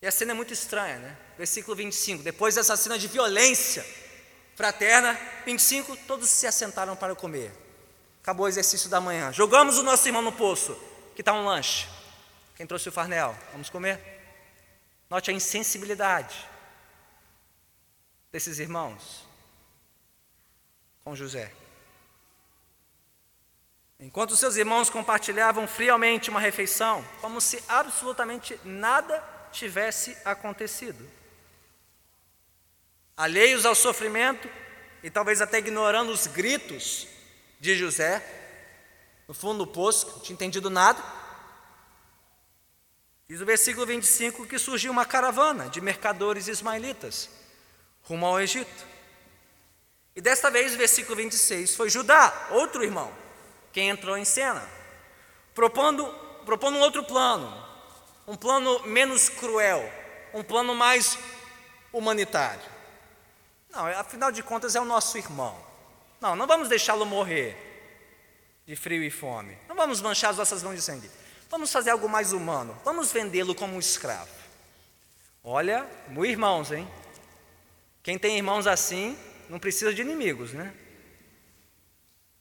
E 0.00 0.06
a 0.06 0.10
cena 0.10 0.32
é 0.32 0.34
muito 0.34 0.52
estranha, 0.52 0.98
né? 0.98 1.16
Versículo 1.38 1.76
25. 1.76 2.22
Depois 2.22 2.56
dessa 2.56 2.76
cena 2.76 2.98
de 2.98 3.06
violência 3.06 3.86
fraterna, 4.56 5.18
25, 5.46 5.96
todos 6.08 6.28
se 6.28 6.46
assentaram 6.46 6.96
para 6.96 7.14
comer. 7.14 7.52
Acabou 8.20 8.46
o 8.46 8.48
exercício 8.48 8.90
da 8.90 9.00
manhã. 9.00 9.32
Jogamos 9.32 9.78
o 9.78 9.82
nosso 9.82 10.06
irmão 10.08 10.22
no 10.22 10.32
poço. 10.32 10.76
Que 11.14 11.22
está 11.22 11.32
um 11.32 11.44
lanche? 11.44 11.88
Quem 12.56 12.66
trouxe 12.66 12.88
o 12.88 12.92
farnel? 12.92 13.36
Vamos 13.52 13.68
comer? 13.68 14.00
Note 15.10 15.30
a 15.30 15.34
insensibilidade 15.34 16.48
desses 18.30 18.58
irmãos 18.58 19.26
com 21.04 21.14
José. 21.14 21.52
Enquanto 24.00 24.36
seus 24.36 24.56
irmãos 24.56 24.90
compartilhavam 24.90 25.68
friamente 25.68 26.30
uma 26.30 26.40
refeição, 26.40 27.04
como 27.20 27.40
se 27.40 27.62
absolutamente 27.68 28.58
nada 28.64 29.22
tivesse 29.52 30.16
acontecido. 30.24 31.08
Alheios 33.16 33.66
ao 33.66 33.74
sofrimento 33.74 34.50
e 35.02 35.10
talvez 35.10 35.40
até 35.40 35.58
ignorando 35.58 36.10
os 36.10 36.26
gritos 36.26 37.06
de 37.60 37.76
José, 37.76 38.41
no 39.32 39.34
fundo 39.34 39.64
do 39.64 39.66
poço, 39.66 40.06
não 40.08 40.18
tinha 40.18 40.34
entendido 40.34 40.68
nada. 40.68 41.02
Diz 43.26 43.40
o 43.40 43.46
versículo 43.46 43.86
25 43.86 44.46
que 44.46 44.58
surgiu 44.58 44.92
uma 44.92 45.06
caravana 45.06 45.70
de 45.70 45.80
mercadores 45.80 46.48
ismaelitas 46.48 47.30
rumo 48.02 48.26
ao 48.26 48.38
Egito. 48.38 48.86
E 50.14 50.20
desta 50.20 50.50
vez, 50.50 50.74
o 50.74 50.76
versículo 50.76 51.16
26 51.16 51.74
foi 51.74 51.88
Judá, 51.88 52.48
outro 52.50 52.84
irmão, 52.84 53.10
quem 53.72 53.88
entrou 53.88 54.18
em 54.18 54.24
cena, 54.26 54.68
propondo, 55.54 56.06
propondo 56.44 56.76
um 56.76 56.80
outro 56.80 57.02
plano, 57.02 57.50
um 58.28 58.36
plano 58.36 58.86
menos 58.86 59.30
cruel, 59.30 59.90
um 60.34 60.42
plano 60.42 60.74
mais 60.74 61.18
humanitário. 61.90 62.70
Não, 63.70 63.86
afinal 63.98 64.30
de 64.30 64.42
contas 64.42 64.76
é 64.76 64.80
o 64.80 64.84
nosso 64.84 65.16
irmão. 65.16 65.58
Não, 66.20 66.36
não 66.36 66.46
vamos 66.46 66.68
deixá-lo 66.68 67.06
morrer 67.06 67.71
de 68.72 68.76
frio 68.76 69.04
e 69.04 69.10
fome. 69.10 69.58
Não 69.68 69.76
vamos 69.76 70.00
manchar 70.00 70.30
as 70.30 70.38
nossas 70.38 70.62
mãos 70.62 70.74
de 70.74 70.80
sangue. 70.80 71.10
Vamos 71.50 71.70
fazer 71.70 71.90
algo 71.90 72.08
mais 72.08 72.32
humano. 72.32 72.74
Vamos 72.82 73.12
vendê-lo 73.12 73.54
como 73.54 73.76
um 73.76 73.78
escravo. 73.78 74.30
Olha, 75.44 75.86
irmãos, 76.24 76.72
hein? 76.72 76.90
Quem 78.02 78.18
tem 78.18 78.38
irmãos 78.38 78.66
assim 78.66 79.14
não 79.46 79.58
precisa 79.58 79.92
de 79.92 80.00
inimigos, 80.00 80.54
né? 80.54 80.72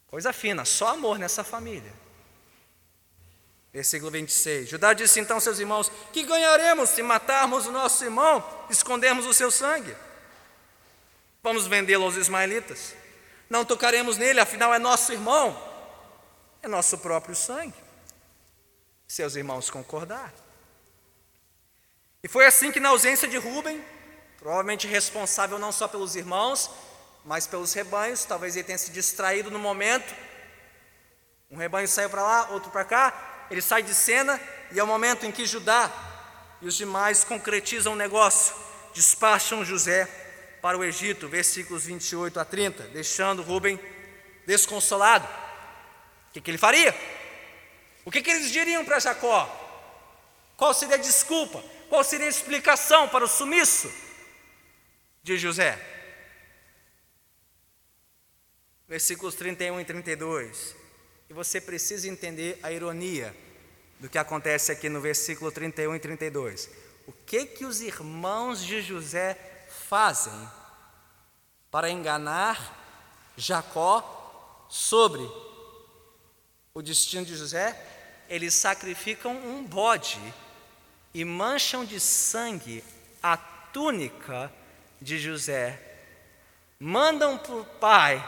Coisa 0.08 0.32
fina, 0.32 0.64
só 0.64 0.88
amor 0.88 1.20
nessa 1.20 1.44
família. 1.44 1.92
Versículo 3.74 4.10
26. 4.10 4.70
Judá 4.70 4.94
disse 4.94 5.20
então 5.20 5.36
aos 5.36 5.44
seus 5.44 5.60
irmãos: 5.60 5.92
Que 6.14 6.24
ganharemos 6.24 6.92
se 6.92 7.04
matarmos 7.04 7.66
o 7.66 7.74
nosso 7.74 8.06
irmão, 8.06 8.42
escondermos 8.70 9.26
o 9.26 9.34
seu 9.34 9.52
sangue? 9.52 9.94
Vamos 11.44 11.68
vendê-lo 11.68 12.06
aos 12.06 12.16
ismaelitas. 12.16 12.96
Não 13.50 13.66
tocaremos 13.66 14.16
nele, 14.16 14.40
afinal 14.40 14.74
é 14.74 14.80
nosso 14.80 15.12
irmão, 15.12 15.71
é 16.62 16.68
nosso 16.68 16.98
próprio 16.98 17.36
sangue. 17.36 17.74
Seus 19.08 19.36
irmãos 19.36 19.70
concordaram. 19.70 20.32
E 22.24 22.28
foi 22.28 22.46
assim 22.46 22.72
que, 22.72 22.80
na 22.80 22.90
ausência 22.90 23.28
de 23.28 23.38
Rubem, 23.38 23.84
provavelmente 24.38 24.88
responsável 24.88 25.58
não 25.58 25.72
só 25.72 25.88
pelos 25.88 26.16
irmãos, 26.16 26.70
mas 27.26 27.48
pelos 27.48 27.74
rebanhos, 27.74 28.26
talvez 28.26 28.56
ele 28.56 28.64
tenha 28.64 28.78
se 28.78 28.92
distraído 28.92 29.50
no 29.52 29.60
momento. 29.60 30.14
Um 31.50 31.58
rebanho 31.58 31.88
saiu 31.88 32.10
para 32.10 32.22
lá, 32.22 32.50
outro 32.52 32.72
para 32.72 32.86
cá, 32.86 33.48
ele 33.50 33.62
sai 33.62 33.84
de 33.84 33.94
cena 33.94 34.40
e 34.72 34.80
é 34.80 34.84
o 34.84 34.88
momento 34.88 35.26
em 35.26 35.32
que 35.32 35.46
Judá 35.46 35.92
e 36.62 36.68
os 36.68 36.76
demais 36.76 37.24
concretizam 37.24 37.94
o 37.94 37.96
negócio, 37.96 38.56
despacham 38.94 39.66
José 39.66 40.06
para 40.62 40.78
o 40.78 40.84
Egito, 40.84 41.28
versículos 41.28 41.86
28 41.86 42.40
a 42.40 42.46
30, 42.46 42.84
deixando 42.84 43.42
Rubem 43.42 43.80
desconsolado. 44.46 45.28
O 46.32 46.34
que, 46.34 46.40
que 46.40 46.50
ele 46.50 46.58
faria? 46.58 46.96
O 48.06 48.10
que, 48.10 48.22
que 48.22 48.32
eles 48.32 48.50
diriam 48.52 48.86
para 48.86 49.00
Jacó? 49.00 49.46
Qual 50.56 50.74
seria 50.74 50.96
a 50.96 50.98
desculpa? 50.98 51.62
Qual 51.90 52.06
seria 52.06 52.26
a 52.26 52.30
explicação 52.30 53.10
para 53.10 53.26
o 53.26 53.28
sumiço 53.28 53.92
de 55.22 55.38
José? 55.38 55.78
Versículos 58.88 59.36
31 59.36 59.82
e 59.82 59.84
32. 59.84 60.74
E 61.30 61.34
você 61.34 61.60
precisa 61.60 62.08
entender 62.08 62.58
a 62.64 62.72
ironia 62.72 63.36
do 64.00 64.08
que 64.08 64.18
acontece 64.18 64.72
aqui 64.72 64.88
no 64.88 65.02
versículo 65.02 65.52
31 65.52 65.96
e 65.96 66.00
32. 66.00 66.70
O 67.08 67.12
que 67.12 67.46
que 67.46 67.66
os 67.66 67.82
irmãos 67.82 68.64
de 68.64 68.82
José 68.82 69.38
fazem 69.90 70.50
para 71.70 71.90
enganar 71.90 73.34
Jacó 73.36 74.66
sobre 74.70 75.30
o 76.74 76.82
destino 76.82 77.26
de 77.26 77.36
José? 77.36 77.80
Eles 78.30 78.54
sacrificam 78.54 79.36
um 79.36 79.64
bode 79.64 80.20
e 81.14 81.26
mancham 81.26 81.84
de 81.84 82.00
sangue 82.00 82.84
a 83.22 83.36
túnica 83.36 84.52
de 85.02 85.20
José. 85.20 85.80
Mandam 86.80 87.38
para 87.38 87.56
o 87.56 87.66
pai 87.66 88.24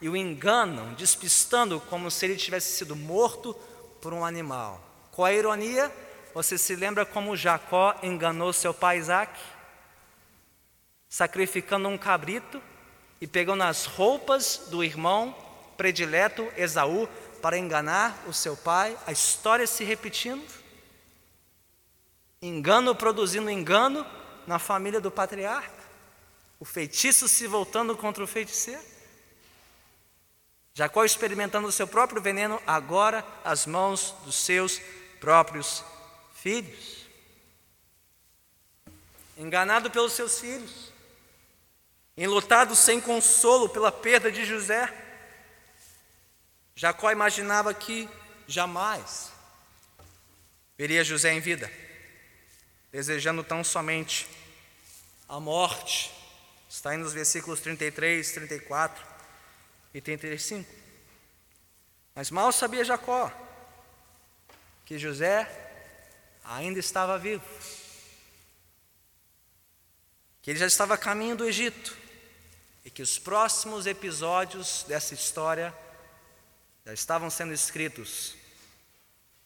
e 0.00 0.08
o 0.08 0.16
enganam, 0.16 0.94
despistando 0.94 1.80
como 1.80 2.10
se 2.10 2.24
ele 2.26 2.36
tivesse 2.36 2.76
sido 2.76 2.94
morto 2.94 3.54
por 4.00 4.12
um 4.12 4.24
animal. 4.24 4.80
Qual 5.10 5.26
a 5.26 5.32
ironia? 5.32 5.92
Você 6.34 6.58
se 6.58 6.76
lembra 6.76 7.04
como 7.04 7.36
Jacó 7.36 7.98
enganou 8.02 8.52
seu 8.52 8.72
pai 8.72 8.98
Isaac? 8.98 9.32
Sacrificando 11.08 11.88
um 11.88 11.98
cabrito 11.98 12.62
e 13.20 13.26
pegando 13.26 13.62
as 13.62 13.86
roupas 13.86 14.66
do 14.68 14.84
irmão 14.84 15.34
predileto 15.76 16.46
Esaú 16.56 17.08
para 17.40 17.58
enganar 17.58 18.24
o 18.26 18.32
seu 18.32 18.56
pai, 18.56 18.96
a 19.06 19.12
história 19.12 19.66
se 19.66 19.84
repetindo. 19.84 20.46
Engano 22.40 22.94
produzindo 22.94 23.50
engano 23.50 24.06
na 24.46 24.58
família 24.58 25.00
do 25.00 25.10
patriarca. 25.10 25.84
O 26.58 26.64
feitiço 26.64 27.28
se 27.28 27.46
voltando 27.46 27.96
contra 27.96 28.22
o 28.22 28.26
feiticeiro. 28.26 28.82
Jacó 30.74 31.04
experimentando 31.04 31.66
o 31.66 31.72
seu 31.72 31.86
próprio 31.86 32.20
veneno, 32.20 32.60
agora 32.66 33.24
às 33.42 33.64
mãos 33.64 34.14
dos 34.24 34.34
seus 34.34 34.78
próprios 35.18 35.82
filhos. 36.34 37.06
Enganado 39.38 39.90
pelos 39.90 40.12
seus 40.12 40.38
filhos, 40.38 40.92
enlutado 42.16 42.74
sem 42.74 43.00
consolo 43.00 43.68
pela 43.68 43.90
perda 43.90 44.30
de 44.30 44.44
José, 44.44 45.05
Jacó 46.76 47.10
imaginava 47.10 47.72
que 47.72 48.06
jamais 48.46 49.32
veria 50.76 51.02
José 51.02 51.32
em 51.32 51.40
vida, 51.40 51.72
desejando 52.92 53.42
tão 53.42 53.64
somente 53.64 54.28
a 55.26 55.40
morte. 55.40 56.12
Está 56.68 56.90
aí 56.90 56.98
nos 56.98 57.14
versículos 57.14 57.60
33, 57.60 58.30
34 58.30 59.06
e 59.94 60.02
35. 60.02 60.70
Mas 62.14 62.30
mal 62.30 62.52
sabia 62.52 62.84
Jacó 62.84 63.32
que 64.84 64.98
José 64.98 65.48
ainda 66.44 66.78
estava 66.78 67.18
vivo, 67.18 67.42
que 70.42 70.50
ele 70.50 70.58
já 70.58 70.66
estava 70.66 70.94
a 70.94 70.98
caminho 70.98 71.36
do 71.36 71.48
Egito 71.48 71.96
e 72.84 72.90
que 72.90 73.02
os 73.02 73.18
próximos 73.18 73.86
episódios 73.86 74.84
dessa 74.86 75.14
história 75.14 75.74
já 76.86 76.92
estavam 76.92 77.28
sendo 77.28 77.52
escritos 77.52 78.36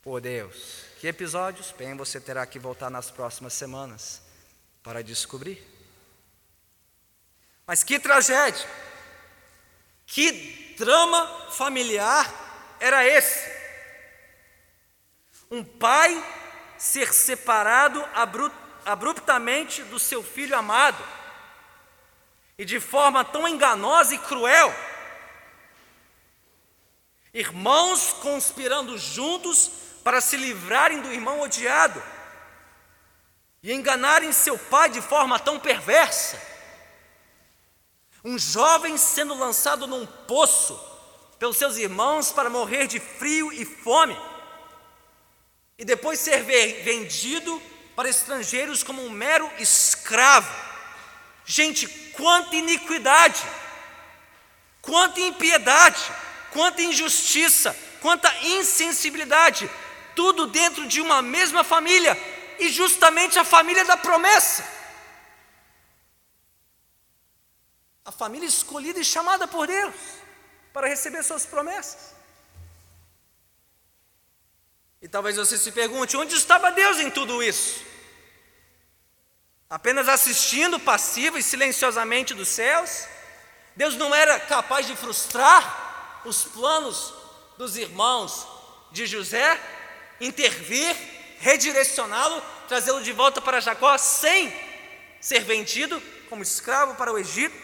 por 0.03 0.21
Deus. 0.21 0.85
Que 1.01 1.09
episódios? 1.09 1.73
Bem, 1.73 1.97
você 1.97 2.21
terá 2.21 2.45
que 2.45 2.59
voltar 2.59 2.91
nas 2.91 3.11
próximas 3.11 3.55
semanas 3.55 4.21
para 4.83 5.03
descobrir. 5.03 5.67
Mas 7.67 7.83
que 7.83 7.99
tragédia! 7.99 8.69
Que 10.05 10.75
drama 10.77 11.51
familiar 11.53 12.31
era 12.79 13.07
esse? 13.07 13.51
Um 15.51 15.65
pai 15.65 16.23
ser 16.77 17.11
separado 17.15 18.05
abruptamente 18.85 19.83
do 19.85 19.99
seu 19.99 20.23
filho 20.23 20.55
amado 20.55 21.03
e 22.59 22.67
de 22.67 22.79
forma 22.79 23.25
tão 23.25 23.49
enganosa 23.49 24.15
e 24.15 24.19
cruel. 24.19 24.90
Irmãos 27.33 28.13
conspirando 28.15 28.99
juntos 28.99 29.71
para 30.03 30.21
se 30.21 30.37
livrarem 30.37 31.01
do 31.01 31.13
irmão 31.13 31.41
odiado 31.41 32.03
e 33.63 33.73
enganarem 33.73 34.33
seu 34.33 34.59
pai 34.59 34.89
de 34.89 35.01
forma 35.01 35.39
tão 35.39 35.59
perversa. 35.59 36.41
Um 38.25 38.39
jovem 38.39 38.97
sendo 38.97 39.35
lançado 39.35 39.87
num 39.87 40.05
poço 40.07 40.79
pelos 41.39 41.57
seus 41.57 41.77
irmãos 41.77 42.33
para 42.33 42.51
morrer 42.51 42.87
de 42.87 42.99
frio 42.99 43.53
e 43.53 43.65
fome 43.65 44.17
e 45.81 45.85
depois 45.85 46.21
ser 46.21 46.43
vendido 46.43 47.61
para 47.97 48.09
estrangeiros 48.09 48.83
como 48.83 49.03
um 49.03 49.09
mero 49.09 49.51
escravo. 49.59 50.55
Gente, 51.47 51.89
quanta 52.13 52.55
iniquidade, 52.55 53.43
quanta 54.83 55.21
impiedade, 55.21 56.01
quanta 56.53 56.83
injustiça, 56.83 57.77
quanta 58.01 58.33
insensibilidade, 58.43 59.71
tudo 60.15 60.47
dentro 60.47 60.87
de 60.87 61.01
uma 61.01 61.23
mesma 61.23 61.65
família 61.65 62.17
e 62.59 62.69
justamente 62.69 63.39
a 63.39 63.45
família 63.45 63.85
da 63.85 63.97
promessa. 63.97 64.65
A 68.05 68.13
família 68.13 68.47
escolhida 68.47 69.01
e 69.01 69.05
chamada 69.05 69.47
por 69.47 69.67
Deus 69.67 69.95
para 70.73 70.89
receber 70.89 71.23
suas 71.23 71.47
promessas. 71.47 72.15
E 75.03 75.09
talvez 75.09 75.37
você 75.37 75.57
se 75.57 75.73
pergunte: 75.73 76.17
onde 76.17 76.35
estava 76.35 76.71
Deus 76.71 76.99
em 76.99 77.11
tudo 77.11 77.43
isso? 77.43 77.85
Apenas 79.69 80.09
assistindo 80.09 80.81
passivo 80.81 81.39
e 81.39 81.43
silenciosamente 81.43 82.35
dos 82.35 82.49
céus? 82.49 83.07
Deus 83.77 83.95
não 83.95 84.15
era 84.15 84.39
capaz 84.41 84.87
de 84.87 84.97
frustrar 84.97 85.90
os 86.25 86.45
planos 86.45 87.15
dos 87.57 87.77
irmãos 87.77 88.47
de 88.91 89.07
José, 89.07 89.61
intervir, 90.21 90.97
redirecioná-lo, 91.39 92.43
trazê-lo 92.69 93.03
de 93.03 93.13
volta 93.13 93.41
para 93.41 93.61
Jacó 93.61 93.97
sem 93.99 94.53
ser 95.21 95.41
vendido 95.45 96.01
como 96.29 96.43
escravo 96.43 96.95
para 96.95 97.13
o 97.13 97.19
Egito? 97.19 97.57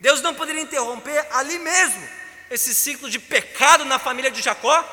Deus 0.00 0.20
não 0.20 0.34
poderia 0.34 0.62
interromper 0.62 1.26
ali 1.32 1.58
mesmo 1.58 2.08
esse 2.50 2.74
ciclo 2.74 3.08
de 3.08 3.18
pecado 3.18 3.84
na 3.84 3.98
família 3.98 4.30
de 4.30 4.42
Jacó? 4.42 4.84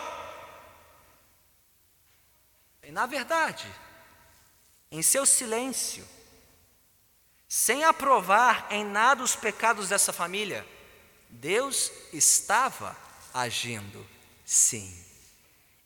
E 2.84 2.91
na 2.91 3.06
verdade, 3.06 3.68
em 4.91 5.02
seu 5.02 5.26
silêncio, 5.26 6.08
sem 7.47 7.84
aprovar 7.84 8.68
em 8.70 8.84
nada 8.86 9.24
os 9.24 9.36
pecados 9.36 9.89
dessa 9.89 10.14
família, 10.14 10.66
Deus 11.32 11.92
estava 12.12 12.96
agindo, 13.34 14.06
sim. 14.46 14.94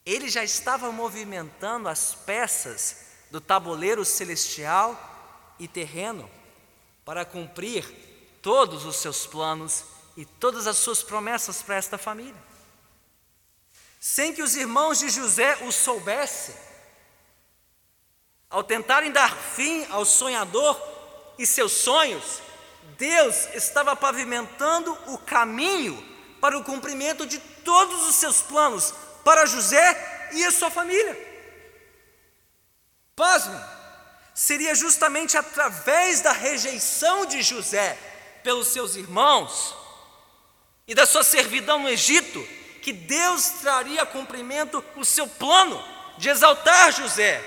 Ele 0.06 0.30
já 0.30 0.44
estava 0.44 0.92
movimentando 0.92 1.88
as 1.88 2.14
peças 2.14 3.06
do 3.32 3.40
tabuleiro 3.40 4.04
celestial 4.04 5.56
e 5.60 5.68
terreno 5.68 6.30
para 7.04 7.24
cumprir 7.24 7.86
todos 8.42 8.86
os 8.86 8.98
seus 8.98 9.26
planos 9.26 9.84
e 10.18 10.26
todas 10.26 10.68
as 10.68 10.78
suas 10.78 11.04
promessas 11.04 11.62
para 11.62 11.76
esta 11.76 11.98
família. 11.98 12.44
Sem 14.00 14.34
que 14.34 14.44
os 14.44 14.56
irmãos 14.56 15.00
de 15.00 15.10
José 15.10 15.58
o 15.64 15.72
soubessem, 15.72 16.56
ao 18.50 18.64
tentarem 18.64 19.12
dar 19.12 19.36
fim 19.36 19.86
ao 19.90 20.06
sonhador 20.06 20.80
e 21.38 21.46
seus 21.46 21.72
sonhos, 21.72 22.42
Deus 22.98 23.48
estava 23.54 23.96
pavimentando 23.96 24.98
o 25.08 25.18
caminho 25.18 26.04
para 26.40 26.58
o 26.58 26.64
cumprimento 26.64 27.26
de 27.26 27.40
todos 27.40 28.08
os 28.08 28.16
seus 28.16 28.42
planos 28.42 28.94
para 29.24 29.46
José 29.46 30.30
e 30.34 30.46
a 30.46 30.52
sua 30.52 30.70
família. 30.70 31.18
Pasme, 33.16 33.60
seria 34.34 34.76
justamente 34.76 35.38
através 35.38 36.22
da 36.22 36.32
rejeição 36.32 37.26
de 37.26 37.42
José 37.42 37.98
pelos 38.44 38.68
seus 38.68 38.96
irmãos 38.96 39.76
e 40.88 40.94
da 40.94 41.06
sua 41.06 41.24
servidão 41.24 41.80
no 41.80 41.90
Egito 41.90 42.46
que 42.82 42.94
Deus 42.94 43.50
traria 43.62 44.04
a 44.04 44.06
cumprimento 44.06 44.84
o 44.96 45.04
seu 45.04 45.28
plano 45.28 45.84
de 46.20 46.30
exaltar 46.30 46.92
José 46.92 47.44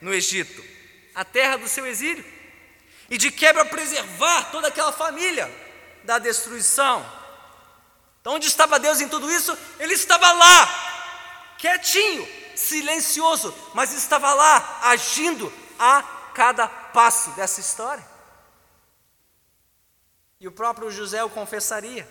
no 0.00 0.14
Egito, 0.14 0.64
a 1.14 1.24
terra 1.24 1.56
do 1.56 1.68
seu 1.68 1.86
exílio, 1.86 2.24
e 3.12 3.18
de 3.18 3.30
quebra 3.30 3.62
preservar 3.66 4.50
toda 4.50 4.68
aquela 4.68 4.90
família 4.90 5.54
da 6.02 6.18
destruição. 6.18 7.04
Então, 8.18 8.36
onde 8.36 8.46
estava 8.46 8.80
Deus 8.80 9.02
em 9.02 9.08
tudo 9.08 9.30
isso? 9.30 9.56
Ele 9.78 9.92
estava 9.92 10.32
lá, 10.32 11.54
quietinho, 11.58 12.26
silencioso, 12.56 13.54
mas 13.74 13.92
estava 13.92 14.32
lá, 14.32 14.78
agindo 14.84 15.52
a 15.78 16.02
cada 16.32 16.66
passo 16.66 17.32
dessa 17.32 17.60
história. 17.60 18.02
E 20.40 20.48
o 20.48 20.52
próprio 20.52 20.90
José 20.90 21.22
o 21.22 21.28
confessaria, 21.28 22.08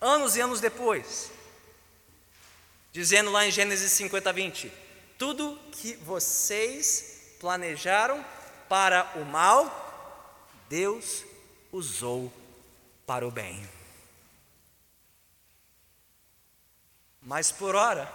anos 0.00 0.34
e 0.34 0.40
anos 0.40 0.58
depois. 0.58 1.30
dizendo 2.90 3.30
lá 3.30 3.46
em 3.46 3.52
Gênesis 3.52 3.92
50, 3.92 4.32
20: 4.32 4.72
Tudo 5.16 5.56
que 5.70 5.94
vocês 5.98 7.36
planejaram 7.38 8.26
para 8.68 9.08
o 9.14 9.24
mal, 9.24 9.81
Deus 10.72 11.22
usou 11.70 12.32
para 13.06 13.28
o 13.28 13.30
bem. 13.30 13.68
Mas 17.20 17.52
por 17.52 17.74
ora, 17.74 18.10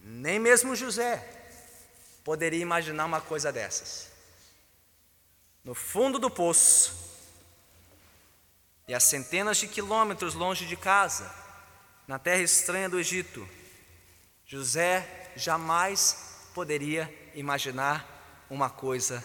nem 0.00 0.40
mesmo 0.40 0.74
José 0.74 1.24
poderia 2.24 2.60
imaginar 2.60 3.04
uma 3.04 3.20
coisa 3.20 3.52
dessas. 3.52 4.10
No 5.62 5.72
fundo 5.72 6.18
do 6.18 6.28
poço, 6.28 6.92
e 8.88 8.92
a 8.92 8.98
centenas 8.98 9.58
de 9.58 9.68
quilômetros 9.68 10.34
longe 10.34 10.66
de 10.66 10.76
casa, 10.76 11.32
na 12.08 12.18
terra 12.18 12.42
estranha 12.42 12.88
do 12.88 12.98
Egito, 12.98 13.48
José 14.44 15.30
jamais 15.36 16.40
poderia 16.52 17.08
imaginar 17.36 18.44
uma 18.50 18.68
coisa 18.68 19.22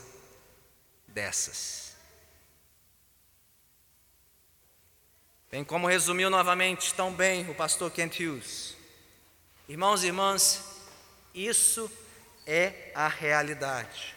dessas. 1.20 1.92
Bem 5.52 5.66
como 5.66 5.86
resumiu 5.86 6.30
novamente 6.30 6.94
tão 6.94 7.12
bem 7.12 7.50
o 7.50 7.54
pastor 7.54 7.92
Kent 7.92 8.22
Hughes. 8.22 8.74
Irmãos 9.68 10.02
e 10.02 10.08
irmãs, 10.08 10.64
isso 11.36 11.92
é 12.48 12.94
a 12.96 13.10
realidade. 13.10 14.16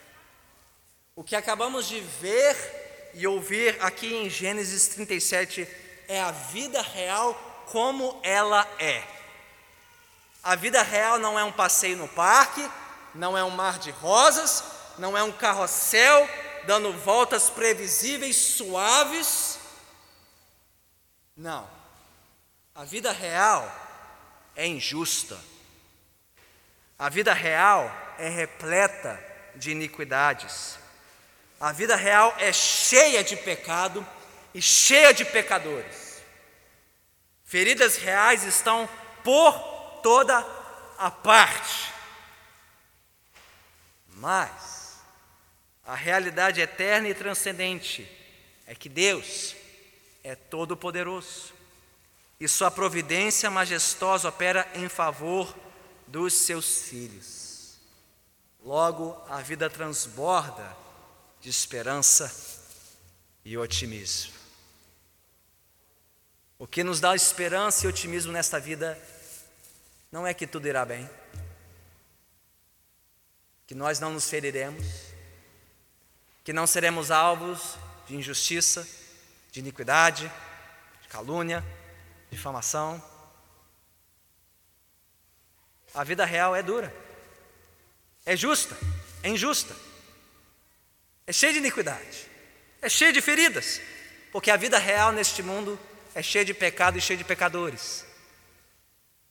O 1.13 1.25
que 1.25 1.35
acabamos 1.35 1.89
de 1.89 1.99
ver 1.99 3.11
e 3.13 3.27
ouvir 3.27 3.77
aqui 3.81 4.15
em 4.15 4.29
Gênesis 4.29 4.87
37 4.87 5.67
é 6.07 6.21
a 6.21 6.31
vida 6.31 6.81
real 6.81 7.33
como 7.65 8.17
ela 8.23 8.65
é. 8.79 9.03
A 10.41 10.55
vida 10.55 10.81
real 10.81 11.19
não 11.19 11.37
é 11.37 11.43
um 11.43 11.51
passeio 11.51 11.97
no 11.97 12.07
parque, 12.07 12.65
não 13.13 13.37
é 13.37 13.43
um 13.43 13.49
mar 13.49 13.77
de 13.77 13.91
rosas, 13.91 14.63
não 14.97 15.17
é 15.17 15.23
um 15.23 15.33
carrossel 15.33 16.29
dando 16.65 16.93
voltas 16.93 17.49
previsíveis, 17.49 18.35
suaves. 18.35 19.59
Não. 21.35 21.69
A 22.75 22.83
vida 22.83 23.11
real 23.11 23.71
é 24.55 24.65
injusta. 24.65 25.39
A 26.97 27.09
vida 27.09 27.33
real 27.33 27.91
é 28.17 28.29
repleta 28.29 29.19
de 29.55 29.71
iniquidades. 29.71 30.77
A 31.59 31.71
vida 31.71 31.95
real 31.95 32.35
é 32.39 32.51
cheia 32.51 33.23
de 33.23 33.35
pecado 33.35 34.05
e 34.53 34.61
cheia 34.61 35.13
de 35.13 35.25
pecadores. 35.25 36.21
Feridas 37.43 37.97
reais 37.97 38.43
estão 38.43 38.89
por 39.23 39.53
toda 40.01 40.45
a 40.97 41.11
parte. 41.11 41.93
Mas 44.15 44.72
a 45.85 45.95
realidade 45.95 46.61
eterna 46.61 47.09
e 47.09 47.13
transcendente 47.13 48.09
é 48.65 48.73
que 48.73 48.87
Deus 48.87 49.55
é 50.23 50.35
todo-poderoso 50.35 51.53
e 52.39 52.47
Sua 52.47 52.71
providência 52.71 53.49
majestosa 53.51 54.29
opera 54.29 54.69
em 54.75 54.87
favor 54.87 55.53
dos 56.07 56.33
seus 56.33 56.83
filhos. 56.83 57.77
Logo, 58.63 59.21
a 59.29 59.41
vida 59.41 59.69
transborda 59.69 60.75
de 61.41 61.49
esperança 61.49 62.33
e 63.43 63.57
otimismo. 63.57 64.33
O 66.57 66.65
que 66.65 66.83
nos 66.83 67.01
dá 67.01 67.13
esperança 67.13 67.85
e 67.85 67.89
otimismo 67.89 68.31
nesta 68.31 68.57
vida 68.57 68.97
não 70.09 70.25
é 70.25 70.33
que 70.33 70.47
tudo 70.47 70.67
irá 70.67 70.85
bem, 70.85 71.09
que 73.67 73.75
nós 73.75 73.99
não 73.99 74.13
nos 74.13 74.29
feriremos, 74.29 75.12
que 76.43 76.51
não 76.51 76.67
seremos 76.67 77.09
alvos 77.09 77.77
de 78.05 78.15
injustiça, 78.15 78.87
de 79.51 79.59
iniquidade, 79.59 80.29
de 81.01 81.07
calúnia, 81.07 81.63
difamação. 82.29 83.01
A 85.93 86.03
vida 86.03 86.25
real 86.25 86.55
é 86.55 86.61
dura, 86.61 86.93
é 88.25 88.35
justa, 88.35 88.75
é 89.21 89.29
injusta, 89.29 89.75
é 91.25 91.31
cheia 91.31 91.53
de 91.53 91.59
iniquidade, 91.59 92.27
é 92.81 92.89
cheia 92.89 93.13
de 93.13 93.21
feridas, 93.21 93.79
porque 94.31 94.51
a 94.51 94.57
vida 94.57 94.77
real 94.77 95.11
neste 95.11 95.41
mundo 95.41 95.79
é 96.15 96.21
cheia 96.21 96.43
de 96.43 96.53
pecado 96.53 96.97
e 96.97 97.01
cheia 97.01 97.17
de 97.17 97.23
pecadores. 97.23 98.05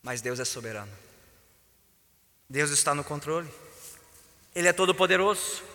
Mas 0.03 0.21
Deus 0.21 0.41
é 0.41 0.45
soberano, 0.45 0.93
Deus 2.49 2.71
está 2.71 2.95
no 2.95 3.05
controle, 3.05 3.53
Ele 4.55 4.69
é 4.69 4.73
todo-poderoso, 4.73 5.72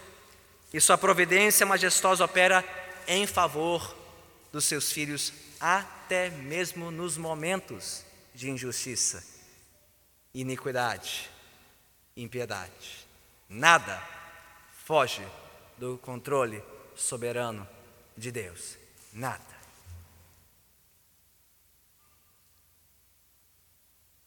e 0.74 0.82
Sua 0.82 0.98
providência 0.98 1.66
majestosa 1.66 2.26
opera 2.26 2.64
em 3.08 3.26
favor 3.26 3.96
dos 4.52 4.66
seus 4.66 4.92
filhos, 4.92 5.34
até 5.60 6.30
mesmo 6.30 6.92
nos 6.92 7.18
momentos 7.18 8.04
de 8.34 8.50
injustiça 8.50 9.38
iniquidade, 10.34 11.30
impiedade. 12.16 13.08
Nada 13.50 14.02
foge 14.86 15.26
do 15.78 15.98
controle 15.98 16.64
soberano 16.96 17.68
de 18.16 18.32
Deus. 18.32 18.78
Nada. 19.12 19.58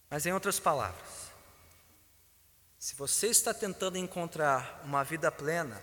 Mas, 0.08 0.26
em 0.26 0.32
outras 0.32 0.58
palavras, 0.58 1.30
se 2.78 2.96
você 2.96 3.28
está 3.28 3.54
tentando 3.54 3.96
encontrar 3.96 4.80
uma 4.84 5.04
vida 5.04 5.30
plena 5.30 5.80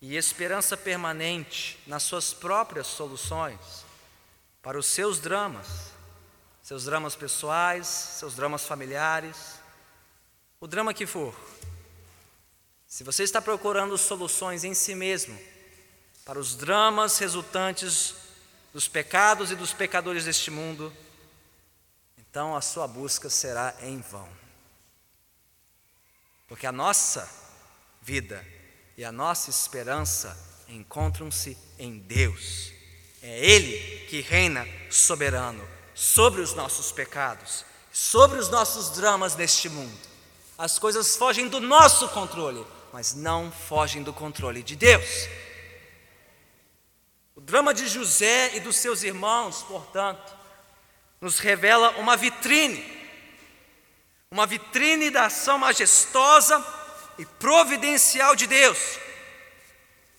e 0.00 0.16
esperança 0.16 0.76
permanente 0.76 1.78
nas 1.86 2.02
suas 2.02 2.32
próprias 2.32 2.86
soluções 2.86 3.84
para 4.62 4.78
os 4.78 4.86
seus 4.86 5.18
dramas, 5.18 5.92
seus 6.62 6.84
dramas 6.84 7.14
pessoais, 7.14 7.86
seus 7.86 8.34
dramas 8.34 8.64
familiares, 8.64 9.60
o 10.58 10.66
drama 10.66 10.94
que 10.94 11.06
for. 11.06 11.34
Se 12.86 13.04
você 13.04 13.22
está 13.22 13.40
procurando 13.40 13.96
soluções 13.96 14.64
em 14.64 14.74
si 14.74 14.94
mesmo 14.94 15.38
para 16.24 16.38
os 16.38 16.54
dramas 16.54 17.18
resultantes 17.18 18.14
dos 18.72 18.88
pecados 18.88 19.50
e 19.50 19.56
dos 19.56 19.72
pecadores 19.72 20.24
deste 20.24 20.50
mundo, 20.50 20.92
então 22.18 22.56
a 22.56 22.60
sua 22.60 22.86
busca 22.86 23.28
será 23.28 23.74
em 23.82 24.00
vão. 24.00 24.28
Porque 26.46 26.66
a 26.66 26.72
nossa 26.72 27.28
vida 28.02 28.44
e 29.00 29.04
a 29.04 29.10
nossa 29.10 29.48
esperança 29.48 30.36
encontram-se 30.68 31.56
em 31.78 32.00
Deus. 32.00 32.70
É 33.22 33.46
Ele 33.46 34.04
que 34.10 34.20
reina 34.20 34.68
soberano 34.90 35.66
sobre 35.94 36.42
os 36.42 36.52
nossos 36.52 36.92
pecados, 36.92 37.64
sobre 37.90 38.38
os 38.38 38.50
nossos 38.50 38.90
dramas 38.90 39.34
neste 39.34 39.70
mundo. 39.70 39.98
As 40.58 40.78
coisas 40.78 41.16
fogem 41.16 41.48
do 41.48 41.60
nosso 41.60 42.10
controle, 42.10 42.62
mas 42.92 43.14
não 43.14 43.50
fogem 43.50 44.02
do 44.02 44.12
controle 44.12 44.62
de 44.62 44.76
Deus. 44.76 45.08
O 47.34 47.40
drama 47.40 47.72
de 47.72 47.88
José 47.88 48.54
e 48.54 48.60
dos 48.60 48.76
seus 48.76 49.02
irmãos, 49.02 49.62
portanto, 49.62 50.30
nos 51.22 51.38
revela 51.38 51.92
uma 51.92 52.18
vitrine, 52.18 52.84
uma 54.30 54.44
vitrine 54.44 55.08
da 55.08 55.24
ação 55.24 55.56
majestosa 55.56 56.79
e 57.20 57.26
providencial 57.26 58.34
de 58.34 58.46
Deus, 58.46 58.98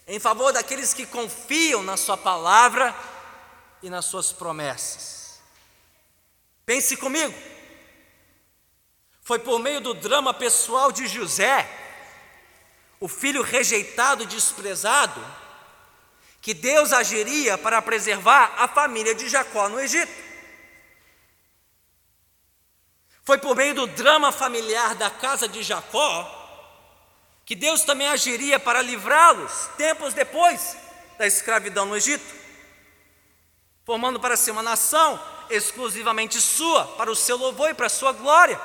em 0.05 0.19
favor 0.19 0.53
daqueles 0.53 0.93
que 0.93 1.03
confiam 1.03 1.81
na 1.81 1.97
Sua 1.97 2.15
palavra 2.15 2.95
e 3.81 3.89
nas 3.89 4.05
Suas 4.05 4.31
promessas. 4.31 5.41
Pense 6.63 6.95
comigo. 6.95 7.33
Foi 9.23 9.39
por 9.39 9.59
meio 9.59 9.81
do 9.81 9.95
drama 9.95 10.31
pessoal 10.31 10.91
de 10.91 11.07
José, 11.07 11.67
o 12.99 13.07
filho 13.07 13.41
rejeitado 13.41 14.21
e 14.21 14.27
desprezado, 14.27 15.25
que 16.39 16.53
Deus 16.53 16.93
agiria 16.93 17.57
para 17.57 17.81
preservar 17.81 18.53
a 18.59 18.67
família 18.67 19.15
de 19.15 19.27
Jacó 19.27 19.67
no 19.69 19.79
Egito. 19.79 20.13
Foi 23.23 23.39
por 23.39 23.55
meio 23.55 23.73
do 23.73 23.87
drama 23.87 24.31
familiar 24.31 24.93
da 24.93 25.09
casa 25.09 25.47
de 25.47 25.63
Jacó 25.63 26.40
que 27.45 27.55
Deus 27.55 27.83
também 27.83 28.07
agiria 28.07 28.59
para 28.59 28.81
livrá-los 28.81 29.69
tempos 29.77 30.13
depois 30.13 30.77
da 31.17 31.27
escravidão 31.27 31.85
no 31.85 31.95
Egito, 31.95 32.23
formando 33.85 34.19
para 34.19 34.37
si 34.37 34.51
uma 34.51 34.63
nação 34.63 35.21
exclusivamente 35.49 36.39
sua, 36.39 36.85
para 36.97 37.11
o 37.11 37.15
seu 37.15 37.37
louvor 37.37 37.69
e 37.69 37.73
para 37.73 37.87
a 37.87 37.89
sua 37.89 38.13
glória. 38.13 38.59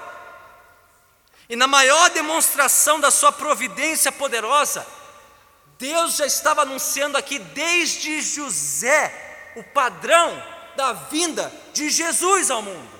E 1.49 1.57
na 1.57 1.66
maior 1.66 2.11
demonstração 2.11 3.01
da 3.01 3.11
sua 3.11 3.33
providência 3.33 4.12
poderosa, 4.12 4.87
Deus 5.79 6.16
já 6.16 6.27
estava 6.27 6.62
anunciando 6.62 7.18
aqui 7.18 7.39
desde 7.39 8.20
José 8.20 9.53
o 9.57 9.62
padrão 9.62 10.43
da 10.77 10.93
vinda 10.93 11.53
de 11.72 11.91
Jesus 11.91 12.51
ao 12.51 12.62
mundo. 12.62 12.97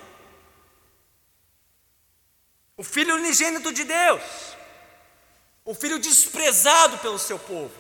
o 2.77 2.85
filho 2.85 3.15
unigênito 3.15 3.73
de 3.73 3.85
Deus, 3.85 4.23
o 5.67 5.75
filho 5.75 5.99
desprezado 5.99 6.97
pelo 6.99 7.19
seu 7.19 7.39
povo, 7.39 7.75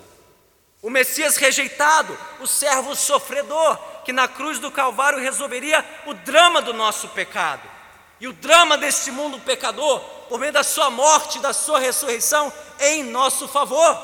o 0.82 0.90
Messias 0.90 1.36
rejeitado, 1.36 2.18
o 2.40 2.46
servo 2.46 2.94
sofredor, 2.94 3.78
que 4.04 4.12
na 4.12 4.28
cruz 4.28 4.58
do 4.58 4.70
Calvário 4.70 5.18
resolveria 5.18 5.84
o 6.04 6.12
drama 6.12 6.60
do 6.60 6.74
nosso 6.74 7.08
pecado 7.08 7.76
e 8.20 8.26
o 8.26 8.32
drama 8.32 8.76
deste 8.76 9.10
mundo 9.10 9.38
pecador, 9.40 10.00
por 10.28 10.38
meio 10.38 10.52
da 10.52 10.62
sua 10.62 10.90
morte, 10.90 11.38
da 11.38 11.52
sua 11.52 11.78
ressurreição, 11.78 12.52
em 12.80 13.04
nosso 13.04 13.46
favor. 13.46 13.96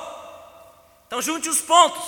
Então, 1.06 1.20
junte 1.20 1.48
os 1.48 1.60
pontos. 1.60 2.04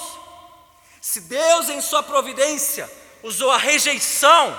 Se 1.00 1.22
Deus, 1.22 1.68
em 1.68 1.80
sua 1.80 2.02
providência, 2.02 2.90
usou 3.22 3.50
a 3.50 3.58
rejeição 3.58 4.58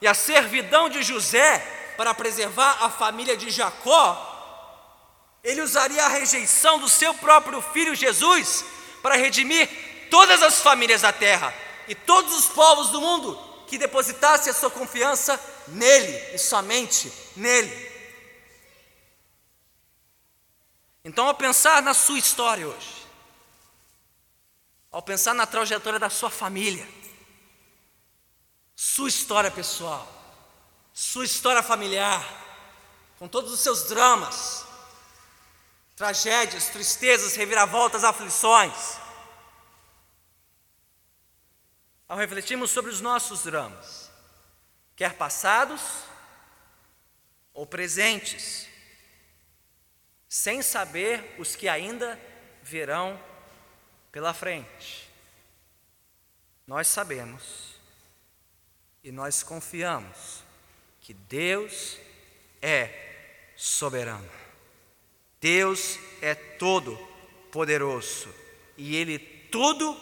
e 0.00 0.06
a 0.06 0.14
servidão 0.14 0.88
de 0.88 1.02
José 1.02 1.58
para 1.96 2.14
preservar 2.14 2.78
a 2.80 2.90
família 2.90 3.36
de 3.36 3.50
Jacó, 3.50 4.29
ele 5.42 5.62
usaria 5.62 6.04
a 6.04 6.08
rejeição 6.08 6.78
do 6.78 6.88
seu 6.88 7.14
próprio 7.14 7.60
filho 7.62 7.94
Jesus 7.94 8.64
para 9.02 9.16
redimir 9.16 9.68
todas 10.10 10.42
as 10.42 10.60
famílias 10.60 11.02
da 11.02 11.12
terra 11.12 11.54
e 11.88 11.94
todos 11.94 12.36
os 12.36 12.46
povos 12.46 12.90
do 12.90 13.00
mundo 13.00 13.38
que 13.66 13.78
depositassem 13.78 14.50
a 14.50 14.54
sua 14.54 14.70
confiança 14.70 15.40
nele 15.68 16.34
e 16.34 16.38
somente 16.38 17.10
nele. 17.36 17.90
Então, 21.04 21.26
ao 21.26 21.34
pensar 21.34 21.80
na 21.80 21.94
sua 21.94 22.18
história 22.18 22.66
hoje, 22.66 23.06
ao 24.90 25.00
pensar 25.00 25.34
na 25.34 25.46
trajetória 25.46 25.98
da 25.98 26.10
sua 26.10 26.28
família, 26.28 26.86
sua 28.76 29.08
história 29.08 29.50
pessoal, 29.50 30.06
sua 30.92 31.24
história 31.24 31.62
familiar, 31.62 32.26
com 33.18 33.28
todos 33.28 33.52
os 33.52 33.60
seus 33.60 33.84
dramas, 33.84 34.59
tragédias, 36.00 36.70
tristezas, 36.70 37.36
reviravoltas, 37.36 38.04
aflições. 38.04 38.98
Ao 42.08 42.16
refletirmos 42.16 42.70
sobre 42.70 42.90
os 42.90 43.02
nossos 43.02 43.42
dramas, 43.42 44.10
quer 44.96 45.12
passados 45.12 45.82
ou 47.52 47.66
presentes, 47.66 48.66
sem 50.26 50.62
saber 50.62 51.36
os 51.38 51.54
que 51.54 51.68
ainda 51.68 52.18
virão 52.62 53.22
pela 54.10 54.32
frente. 54.32 55.06
Nós 56.66 56.86
sabemos 56.88 57.74
e 59.04 59.12
nós 59.12 59.42
confiamos 59.42 60.42
que 61.02 61.12
Deus 61.12 61.98
é 62.62 63.52
soberano. 63.54 64.39
Deus 65.40 65.98
é 66.20 66.34
todo 66.34 66.96
poderoso 67.50 68.28
e 68.76 68.94
ele 68.94 69.18
tudo 69.18 69.96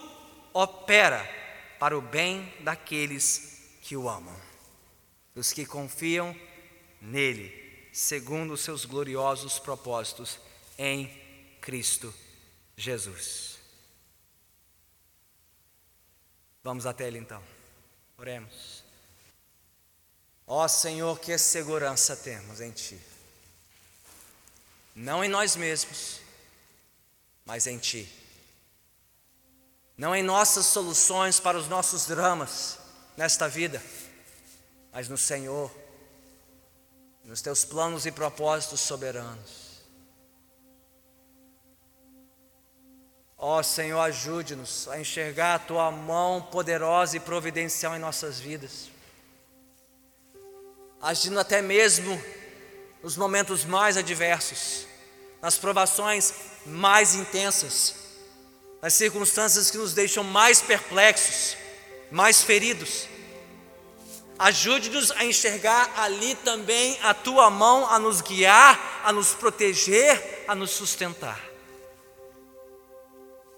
opera 0.53 1.25
para 1.79 1.97
o 1.97 2.03
bem 2.03 2.53
daqueles 2.61 3.79
que 3.81 3.97
o 3.97 4.09
amam, 4.09 4.37
dos 5.35 5.53
que 5.53 5.65
confiam 5.65 6.37
nele, 7.01 7.89
segundo 7.93 8.53
os 8.53 8.61
seus 8.63 8.85
gloriosos 8.85 9.61
propósitos 9.61 10.41
em 10.77 11.09
Cristo 11.61 12.13
Jesus. 12.77 13.59
Vamos 16.65 16.85
até 16.85 17.07
ele 17.07 17.19
então. 17.19 17.43
Oremos. 18.19 18.83
Ó 20.45 20.67
Senhor, 20.67 21.21
que 21.21 21.39
segurança 21.39 22.17
temos 22.17 22.61
em 22.61 22.73
Ti 22.73 22.99
não 24.99 25.23
em 25.23 25.29
nós 25.29 25.55
mesmos, 25.55 26.21
mas 27.45 27.69
em 27.69 27.79
Ti. 27.79 28.13
Não 29.97 30.15
em 30.15 30.25
nossas 30.25 30.67
soluções 30.67 31.39
para 31.39 31.57
os 31.57 31.69
nossos 31.69 32.07
dramas 32.07 32.79
nesta 33.17 33.49
vida, 33.49 33.81
mas 34.93 35.09
no 35.09 35.17
Senhor, 35.17 35.71
nos 37.25 37.41
Teus 37.41 37.65
planos 37.65 38.07
e 38.07 38.13
propósitos 38.13 38.81
soberanos. 38.81 39.69
Ó 43.37 43.61
oh, 43.61 43.63
Senhor, 43.63 44.01
ajude-nos 44.01 44.89
a 44.89 44.99
enxergar 45.01 45.55
a 45.55 45.59
Tua 45.61 45.93
mão 45.93 46.43
poderosa 46.43 47.17
e 47.17 47.21
providencial 47.21 47.95
em 47.95 48.01
nossas 48.01 48.41
vidas, 48.41 48.91
agindo 51.01 51.39
até 51.39 51.63
mesmo 51.63 52.21
nos 53.01 53.17
momentos 53.17 53.65
mais 53.65 53.97
adversos, 53.97 54.88
nas 55.41 55.57
provações 55.57 56.35
mais 56.67 57.15
intensas, 57.15 57.95
nas 58.83 58.95
circunstâncias 58.95 59.71
que 59.71 59.79
nos 59.79 59.93
deixam 59.93 60.25
mais 60.25 60.61
perplexos, 60.61 61.57
mais 62.11 62.43
feridos. 62.43 63.09
Ajude-nos 64.39 65.11
a 65.11 65.25
enxergar 65.25 65.93
ali 65.97 66.35
também 66.37 66.99
a 67.03 67.13
tua 67.13 67.51
mão 67.51 67.87
a 67.91 67.99
nos 67.99 68.21
guiar, 68.21 69.01
a 69.05 69.13
nos 69.13 69.35
proteger, 69.35 70.45
a 70.47 70.55
nos 70.55 70.71
sustentar. 70.71 71.41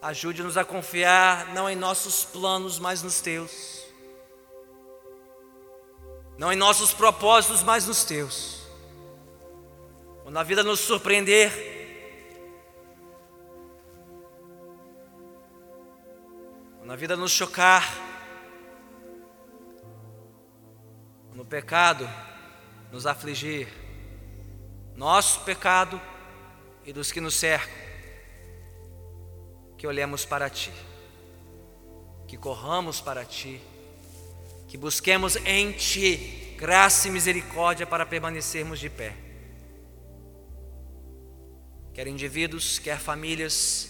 Ajude-nos 0.00 0.56
a 0.56 0.64
confiar 0.64 1.52
não 1.52 1.68
em 1.68 1.76
nossos 1.76 2.24
planos, 2.24 2.78
mas 2.78 3.02
nos 3.02 3.20
teus. 3.20 3.82
Não 6.38 6.50
em 6.50 6.56
nossos 6.56 6.94
propósitos, 6.94 7.62
mas 7.62 7.86
nos 7.86 8.02
teus. 8.02 8.59
Quando 10.30 10.38
a 10.38 10.44
vida 10.44 10.62
nos 10.62 10.78
surpreender, 10.78 11.50
quando 16.78 16.92
a 16.92 16.94
vida 16.94 17.16
nos 17.16 17.32
chocar, 17.32 17.82
quando 21.26 21.40
o 21.40 21.44
pecado 21.44 22.08
nos 22.92 23.06
afligir, 23.06 23.66
nosso 24.94 25.40
pecado 25.40 26.00
e 26.84 26.92
dos 26.92 27.10
que 27.10 27.20
nos 27.20 27.34
cercam, 27.34 27.74
que 29.76 29.84
olhemos 29.84 30.24
para 30.24 30.48
Ti, 30.48 30.72
que 32.28 32.36
corramos 32.36 33.00
para 33.00 33.24
Ti, 33.24 33.60
que 34.68 34.78
busquemos 34.78 35.34
em 35.44 35.72
Ti 35.72 36.54
graça 36.56 37.08
e 37.08 37.10
misericórdia 37.10 37.84
para 37.84 38.06
permanecermos 38.06 38.78
de 38.78 38.88
pé 38.88 39.29
quer 41.94 42.06
indivíduos, 42.06 42.78
quer 42.78 42.98
famílias, 42.98 43.88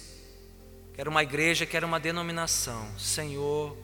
quer 0.94 1.08
uma 1.08 1.22
igreja, 1.22 1.66
quer 1.66 1.84
uma 1.84 2.00
denominação. 2.00 2.86
Senhor, 2.98 3.76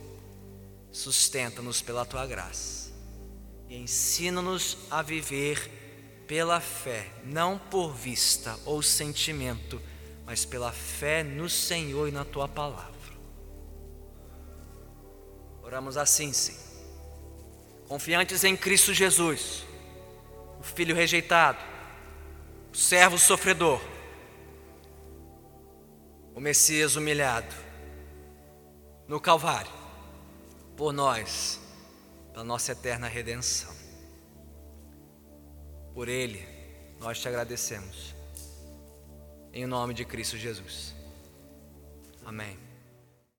sustenta-nos 0.90 1.82
pela 1.82 2.04
tua 2.04 2.26
graça 2.26 2.90
e 3.68 3.76
ensina-nos 3.76 4.78
a 4.90 5.02
viver 5.02 6.24
pela 6.26 6.60
fé, 6.60 7.08
não 7.24 7.58
por 7.58 7.92
vista 7.92 8.58
ou 8.64 8.82
sentimento, 8.82 9.80
mas 10.24 10.44
pela 10.44 10.72
fé 10.72 11.22
no 11.22 11.48
Senhor 11.48 12.08
e 12.08 12.12
na 12.12 12.24
tua 12.24 12.48
palavra. 12.48 12.96
Oramos 15.62 15.96
assim, 15.96 16.32
sim, 16.32 16.56
confiantes 17.88 18.44
em 18.44 18.56
Cristo 18.56 18.94
Jesus, 18.94 19.64
o 20.60 20.62
Filho 20.62 20.94
rejeitado, 20.94 21.58
o 22.72 22.76
servo 22.76 23.18
sofredor 23.18 23.80
o 26.36 26.40
Messias 26.40 26.96
humilhado 26.96 27.54
no 29.08 29.18
Calvário 29.18 29.72
por 30.76 30.92
nós, 30.92 31.58
pela 32.30 32.44
nossa 32.44 32.72
eterna 32.72 33.08
redenção. 33.08 33.74
Por 35.94 36.10
Ele, 36.10 36.46
nós 37.00 37.18
te 37.18 37.26
agradecemos. 37.26 38.14
Em 39.50 39.64
nome 39.64 39.94
de 39.94 40.04
Cristo 40.04 40.36
Jesus. 40.36 40.94
Amém. 42.22 42.65